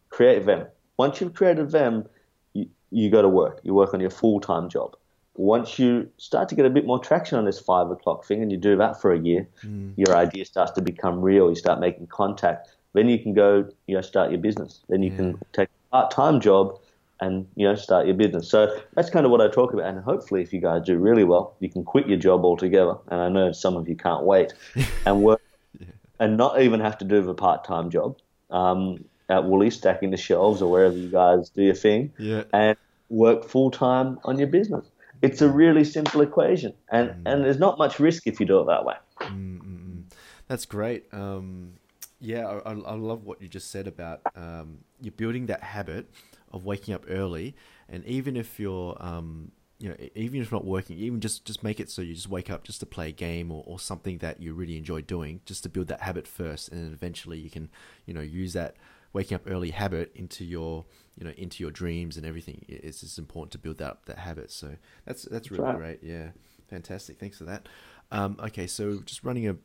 Create 0.10 0.46
them. 0.46 0.68
Once 0.98 1.20
you've 1.20 1.34
created 1.34 1.72
them, 1.72 2.06
you, 2.54 2.70
you 2.92 3.10
go 3.10 3.22
to 3.22 3.30
work. 3.30 3.60
You 3.64 3.74
work 3.74 3.94
on 3.96 4.00
your 4.00 4.12
full 4.12 4.40
time 4.40 4.70
job. 4.70 4.96
Once 5.36 5.80
you 5.80 6.08
start 6.18 6.48
to 6.48 6.56
get 6.56 6.66
a 6.66 6.70
bit 6.70 6.86
more 6.86 7.00
traction 7.00 7.38
on 7.38 7.46
this 7.46 7.60
five 7.60 7.90
o'clock 7.90 8.24
thing 8.24 8.42
and 8.42 8.52
you 8.52 8.58
do 8.58 8.78
that 8.78 9.02
for 9.02 9.14
a 9.14 9.20
year, 9.20 9.48
mm. 9.66 9.92
your 9.98 10.16
idea 10.16 10.46
starts 10.46 10.72
to 10.72 10.82
become 10.82 11.22
real. 11.22 11.50
You 11.50 11.56
start 11.56 11.80
making 11.80 12.08
contact. 12.08 12.70
Then 12.94 13.10
you 13.10 13.18
can 13.18 13.34
go, 13.34 13.68
you 13.88 13.96
know, 13.96 14.02
start 14.02 14.30
your 14.30 14.40
business. 14.40 14.82
Then 14.90 15.02
you 15.02 15.10
yeah. 15.10 15.18
can 15.18 15.42
take 15.52 15.70
a 15.70 15.92
part 15.92 16.12
time 16.12 16.40
job 16.40 16.80
and 17.24 17.48
you 17.56 17.68
know 17.68 17.76
start 17.76 18.06
your 18.06 18.16
business. 18.16 18.50
So 18.50 18.80
that's 18.96 19.10
kind 19.10 19.26
of 19.26 19.32
what 19.32 19.42
I 19.42 19.48
talk 19.48 19.74
about. 19.74 19.86
And 19.86 20.04
hopefully, 20.04 20.42
if 20.42 20.54
you 20.54 20.60
guys 20.60 20.84
do 20.86 20.98
really 20.98 21.24
well, 21.24 21.56
you 21.60 21.70
can 21.70 21.84
quit 21.84 22.08
your 22.08 22.18
job 22.18 22.44
altogether. 22.44 22.96
And 23.08 23.22
I 23.22 23.30
know 23.30 23.52
some 23.52 23.76
of 23.76 23.88
you 23.88 23.96
can't 23.96 24.24
wait 24.24 24.54
and 25.06 25.24
work 25.24 25.42
yeah. 25.80 25.88
and 26.20 26.38
not 26.38 26.62
even 26.62 26.80
have 26.80 26.98
to 27.00 27.06
do 27.06 27.22
the 27.22 27.34
part 27.34 27.64
time 27.64 27.90
job 27.90 28.18
um, 28.52 29.04
at 29.30 29.46
Woolly 29.46 29.70
stacking 29.70 30.12
the 30.12 30.18
shelves 30.18 30.62
or 30.62 30.70
wherever 30.70 30.96
you 30.96 31.10
guys 31.10 31.50
do 31.50 31.64
your 31.64 31.76
thing. 31.76 32.12
Yeah. 32.18 32.44
And 32.54 32.78
work 33.10 33.46
full 33.46 33.72
time 33.72 34.20
on 34.24 34.38
your 34.38 34.48
business. 34.48 34.86
It's 35.24 35.42
a 35.42 35.50
really 35.50 35.84
simple 35.84 36.22
equation, 36.22 36.74
and 36.92 37.10
mm. 37.10 37.22
and 37.26 37.44
there's 37.44 37.58
not 37.58 37.78
much 37.78 38.00
risk 38.00 38.28
if 38.28 38.40
you 38.40 38.46
do 38.46 38.60
it 38.60 38.68
that 38.68 38.86
way. 38.86 38.96
Mm-mm. 39.22 40.04
That's 40.48 40.66
great. 40.66 41.06
Um, 41.14 41.74
yeah, 42.20 42.60
I, 42.66 42.72
I, 42.72 42.94
love 42.96 43.24
what 43.24 43.42
you 43.42 43.48
just 43.48 43.72
said 43.72 43.88
about 43.88 44.22
um, 44.36 44.80
you're 45.02 45.14
building 45.14 45.46
that 45.48 45.64
habit 45.64 46.10
of 46.52 46.66
waking 46.66 46.94
up 46.94 47.06
early, 47.10 47.56
and 47.90 48.06
even 48.06 48.38
if 48.38 48.60
you're 48.60 48.98
um, 49.00 49.52
you 49.80 49.90
know, 49.90 49.96
even 50.16 50.42
if 50.42 50.52
not 50.52 50.66
working, 50.66 50.98
even 50.98 51.20
just 51.20 51.46
just 51.46 51.64
make 51.64 51.80
it 51.80 51.90
so 51.90 52.02
you 52.02 52.14
just 52.14 52.30
wake 52.30 52.50
up 52.50 52.64
just 52.64 52.80
to 52.82 52.86
play 52.86 53.10
a 53.10 53.12
game 53.12 53.52
or, 53.52 53.64
or 53.66 53.80
something 53.80 54.18
that 54.20 54.42
you 54.42 54.54
really 54.54 54.78
enjoy 54.78 55.02
doing, 55.02 55.42
just 55.46 55.64
to 55.64 55.70
build 55.70 55.88
that 55.88 56.02
habit 56.02 56.28
first, 56.28 56.70
and 56.70 56.84
then 56.84 56.94
eventually 56.94 57.38
you 57.38 57.50
can, 57.50 57.70
you 58.06 58.14
know, 58.14 58.22
use 58.22 58.54
that 58.54 58.76
waking 59.14 59.36
up 59.36 59.42
early 59.46 59.70
habit 59.70 60.12
into 60.16 60.44
your, 60.44 60.86
you 61.18 61.26
know, 61.26 61.32
into 61.38 61.64
your 61.64 61.72
dreams 61.72 62.18
and 62.18 62.26
everything. 62.26 62.66
It's 62.68 63.02
just 63.02 63.20
important 63.20 63.52
to 63.54 63.58
build 63.58 63.78
that 63.78 64.06
that 64.06 64.20
habit. 64.20 64.52
So 64.52 64.76
that's 65.06 65.24
that's 65.24 65.52
really 65.52 65.64
right. 65.64 65.78
great. 65.78 66.00
Yeah, 66.04 66.30
fantastic. 66.70 67.20
Thanks 67.20 67.38
for 67.38 67.46
that. 67.46 67.68
Um, 68.12 68.38
okay, 68.40 68.68
so 68.68 69.00
just 69.06 69.24
running 69.24 69.48
a 69.48 69.56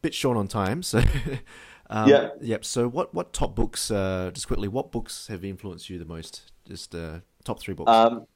bit 0.00 0.14
short 0.14 0.36
on 0.36 0.48
time, 0.48 0.82
so 0.82 1.02
Um, 1.92 2.08
yeah. 2.08 2.30
Yep. 2.40 2.64
So, 2.64 2.88
what 2.88 3.12
what 3.12 3.34
top 3.34 3.54
books? 3.54 3.90
Uh, 3.90 4.30
just 4.32 4.46
quickly, 4.46 4.66
what 4.66 4.90
books 4.90 5.26
have 5.26 5.44
influenced 5.44 5.90
you 5.90 5.98
the 5.98 6.06
most? 6.06 6.50
Just 6.66 6.94
uh, 6.94 7.18
top 7.44 7.60
three 7.60 7.74
books. 7.74 7.90
Um, 7.90 8.26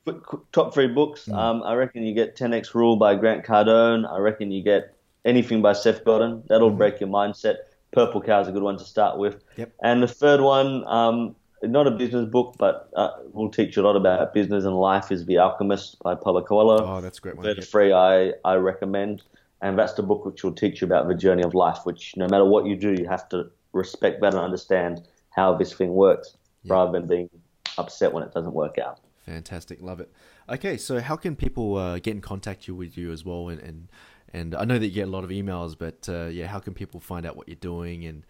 top 0.52 0.74
three 0.74 0.88
books. 0.88 1.24
Mm. 1.24 1.34
Um, 1.34 1.62
I 1.62 1.74
reckon 1.74 2.02
you 2.02 2.12
get 2.12 2.36
10x 2.36 2.74
Rule 2.74 2.96
by 2.96 3.14
Grant 3.14 3.46
Cardone. 3.46 4.06
I 4.10 4.18
reckon 4.18 4.50
you 4.50 4.62
get 4.62 4.94
anything 5.24 5.62
by 5.62 5.72
Seth 5.72 6.04
Godin. 6.04 6.42
That'll 6.48 6.70
mm. 6.70 6.76
break 6.76 7.00
your 7.00 7.08
mindset. 7.08 7.56
Purple 7.92 8.20
Cow 8.20 8.40
is 8.40 8.48
a 8.48 8.52
good 8.52 8.62
one 8.62 8.76
to 8.76 8.84
start 8.84 9.16
with. 9.16 9.42
Yep. 9.56 9.72
And 9.82 10.02
the 10.02 10.08
third 10.08 10.42
one, 10.42 10.86
um, 10.86 11.34
not 11.62 11.86
a 11.86 11.90
business 11.90 12.28
book, 12.28 12.56
but 12.58 12.90
uh, 12.94 13.10
will 13.32 13.50
teach 13.50 13.76
you 13.76 13.82
a 13.82 13.84
lot 13.84 13.96
about 13.96 14.34
business 14.34 14.64
and 14.64 14.76
life, 14.76 15.10
is 15.10 15.26
The 15.26 15.38
Alchemist 15.38 15.98
by 16.02 16.14
Paulo 16.14 16.42
Coelho. 16.42 16.84
Oh, 16.84 17.00
that's 17.00 17.18
a 17.18 17.20
great 17.20 17.36
one. 17.36 17.44
Third 17.44 17.66
free, 17.66 17.92
I, 17.92 18.32
I 18.44 18.54
recommend 18.54 19.22
and 19.62 19.78
that's 19.78 19.94
the 19.94 20.02
book 20.02 20.24
which 20.24 20.44
will 20.44 20.52
teach 20.52 20.80
you 20.80 20.86
about 20.86 21.08
the 21.08 21.14
journey 21.14 21.42
of 21.42 21.54
life. 21.54 21.78
Which 21.84 22.16
no 22.16 22.28
matter 22.28 22.44
what 22.44 22.66
you 22.66 22.76
do, 22.76 22.92
you 22.92 23.06
have 23.08 23.28
to 23.30 23.50
respect 23.72 24.20
that 24.20 24.34
and 24.34 24.42
understand 24.42 25.02
how 25.30 25.54
this 25.54 25.72
thing 25.72 25.92
works, 25.94 26.36
yeah. 26.62 26.74
rather 26.74 26.92
than 26.92 27.06
being 27.08 27.30
upset 27.78 28.12
when 28.12 28.22
it 28.22 28.32
doesn't 28.32 28.52
work 28.52 28.78
out. 28.78 29.00
Fantastic, 29.24 29.82
love 29.82 30.00
it. 30.00 30.10
Okay, 30.48 30.76
so 30.76 31.00
how 31.00 31.16
can 31.16 31.34
people 31.34 31.76
uh, 31.76 31.98
get 31.98 32.14
in 32.14 32.20
contact 32.20 32.68
with 32.68 32.96
you 32.96 33.12
as 33.12 33.24
well? 33.24 33.48
And, 33.48 33.60
and 33.60 33.88
and 34.32 34.54
I 34.54 34.64
know 34.64 34.78
that 34.78 34.86
you 34.86 34.92
get 34.92 35.08
a 35.08 35.10
lot 35.10 35.24
of 35.24 35.30
emails, 35.30 35.76
but 35.78 36.08
uh, 36.08 36.26
yeah, 36.26 36.46
how 36.46 36.58
can 36.58 36.74
people 36.74 37.00
find 37.00 37.24
out 37.24 37.36
what 37.36 37.48
you're 37.48 37.56
doing 37.56 38.04
and 38.04 38.24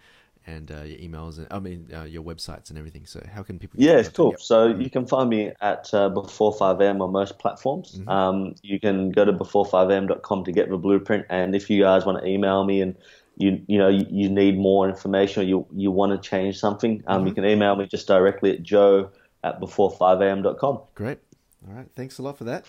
and 0.47 0.70
uh, 0.70 0.82
your 0.82 0.99
emails 0.99 1.38
and 1.38 1.47
I 1.51 1.59
mean 1.59 1.88
uh, 1.94 2.05
your 2.05 2.22
websites 2.22 2.70
and 2.70 2.78
everything. 2.78 3.07
So 3.07 3.24
how 3.32 3.42
can 3.42 3.59
people? 3.59 3.80
Yeah, 3.80 3.99
it's 3.99 4.09
cool. 4.09 4.34
So 4.38 4.66
you 4.66 4.90
can 4.90 5.07
find 5.07 5.28
me 5.28 5.53
at 5.61 5.92
uh, 5.92 6.09
before 6.09 6.53
five 6.53 6.80
am 6.80 7.03
on 7.03 7.12
most 7.12 7.38
platforms. 7.38 7.99
Mm-hmm. 7.99 8.09
Um, 8.09 8.55
you 8.62 8.78
can 8.78 9.11
go 9.11 9.24
to 9.24 9.32
before5am.com 9.32 10.44
to 10.44 10.53
get 10.53 10.70
the 10.70 10.78
blueprint, 10.78 11.26
and 11.30 11.55
if 11.55 11.68
you 11.68 11.82
guys 11.82 12.07
want 12.07 12.22
to 12.22 12.28
email 12.28 12.64
me 12.64 12.80
and 12.80 12.97
you 13.36 13.61
you 13.66 13.78
know 13.78 13.88
you, 13.88 14.07
you 14.09 14.28
need 14.28 14.59
more 14.59 14.88
information 14.88 15.42
or 15.42 15.47
you 15.47 15.66
you 15.72 15.90
want 15.90 16.12
to 16.12 16.28
change 16.28 16.59
something, 16.59 17.03
um, 17.07 17.18
mm-hmm. 17.18 17.28
you 17.28 17.34
can 17.34 17.44
email 17.44 17.76
me 17.76 17.86
just 17.86 18.07
directly 18.07 18.53
at 18.53 18.62
joe 18.62 19.11
at 19.42 19.61
before5am.com. 19.61 20.80
Great. 20.94 21.18
All 21.66 21.74
right. 21.74 21.88
Thanks 21.97 22.18
a 22.18 22.22
lot 22.22 22.38
for 22.38 22.44
that. 22.44 22.64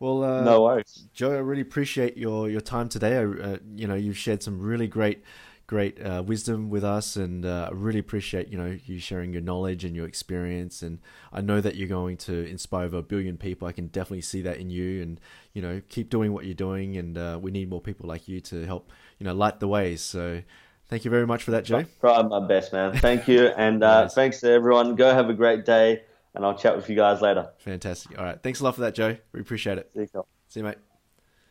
Well, 0.00 0.22
uh, 0.22 0.42
no 0.44 0.62
worries, 0.62 1.08
Joe. 1.12 1.32
I 1.32 1.38
really 1.38 1.62
appreciate 1.62 2.16
your 2.16 2.48
your 2.48 2.60
time 2.60 2.88
today. 2.88 3.16
I, 3.16 3.24
uh, 3.24 3.56
you 3.74 3.86
know, 3.86 3.96
you've 3.96 4.16
shared 4.16 4.42
some 4.42 4.60
really 4.60 4.86
great 4.86 5.24
great 5.68 6.02
uh, 6.02 6.22
wisdom 6.26 6.70
with 6.70 6.82
us, 6.82 7.14
and 7.14 7.46
uh, 7.46 7.68
I 7.70 7.74
really 7.74 8.00
appreciate 8.00 8.48
you 8.48 8.58
know 8.58 8.76
you 8.86 8.98
sharing 8.98 9.32
your 9.32 9.42
knowledge 9.42 9.84
and 9.84 9.94
your 9.94 10.08
experience. 10.08 10.82
And 10.82 10.98
I 11.32 11.40
know 11.40 11.60
that 11.60 11.76
you're 11.76 11.88
going 11.88 12.16
to 12.18 12.48
inspire 12.48 12.86
over 12.86 12.96
a 12.96 13.02
billion 13.02 13.36
people. 13.36 13.68
I 13.68 13.72
can 13.72 13.86
definitely 13.86 14.22
see 14.22 14.42
that 14.42 14.56
in 14.56 14.70
you, 14.70 15.00
and 15.02 15.20
you 15.52 15.62
know 15.62 15.80
keep 15.88 16.10
doing 16.10 16.32
what 16.32 16.46
you're 16.46 16.54
doing. 16.54 16.96
And 16.96 17.16
uh, 17.16 17.38
we 17.40 17.52
need 17.52 17.70
more 17.70 17.80
people 17.80 18.08
like 18.08 18.26
you 18.26 18.40
to 18.40 18.66
help 18.66 18.90
you 19.20 19.24
know 19.24 19.34
light 19.34 19.60
the 19.60 19.68
way. 19.68 19.94
So. 19.94 20.42
Thank 20.90 21.04
you 21.04 21.10
very 21.10 21.26
much 21.26 21.42
for 21.42 21.50
that, 21.50 21.66
Joe. 21.66 21.84
Try 22.00 22.22
my 22.22 22.48
best, 22.48 22.72
man. 22.72 22.96
Thank 22.96 23.28
you, 23.28 23.48
and 23.58 23.84
uh, 23.84 24.04
nice. 24.04 24.14
thanks 24.14 24.40
to 24.40 24.48
everyone. 24.48 24.94
Go 24.94 25.12
have 25.12 25.28
a 25.28 25.34
great 25.34 25.66
day, 25.66 26.00
and 26.34 26.46
I'll 26.46 26.56
chat 26.56 26.76
with 26.76 26.88
you 26.88 26.96
guys 26.96 27.20
later. 27.20 27.50
Fantastic. 27.58 28.18
All 28.18 28.24
right, 28.24 28.42
thanks 28.42 28.60
a 28.60 28.64
lot 28.64 28.74
for 28.74 28.80
that, 28.80 28.94
Joe. 28.94 29.18
We 29.32 29.40
appreciate 29.40 29.76
it. 29.76 29.90
See 29.92 30.08
you, 30.14 30.24
See 30.48 30.60
you 30.60 30.64
mate. 30.64 30.78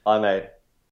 Bye, 0.03 0.17
mate. 0.17 0.56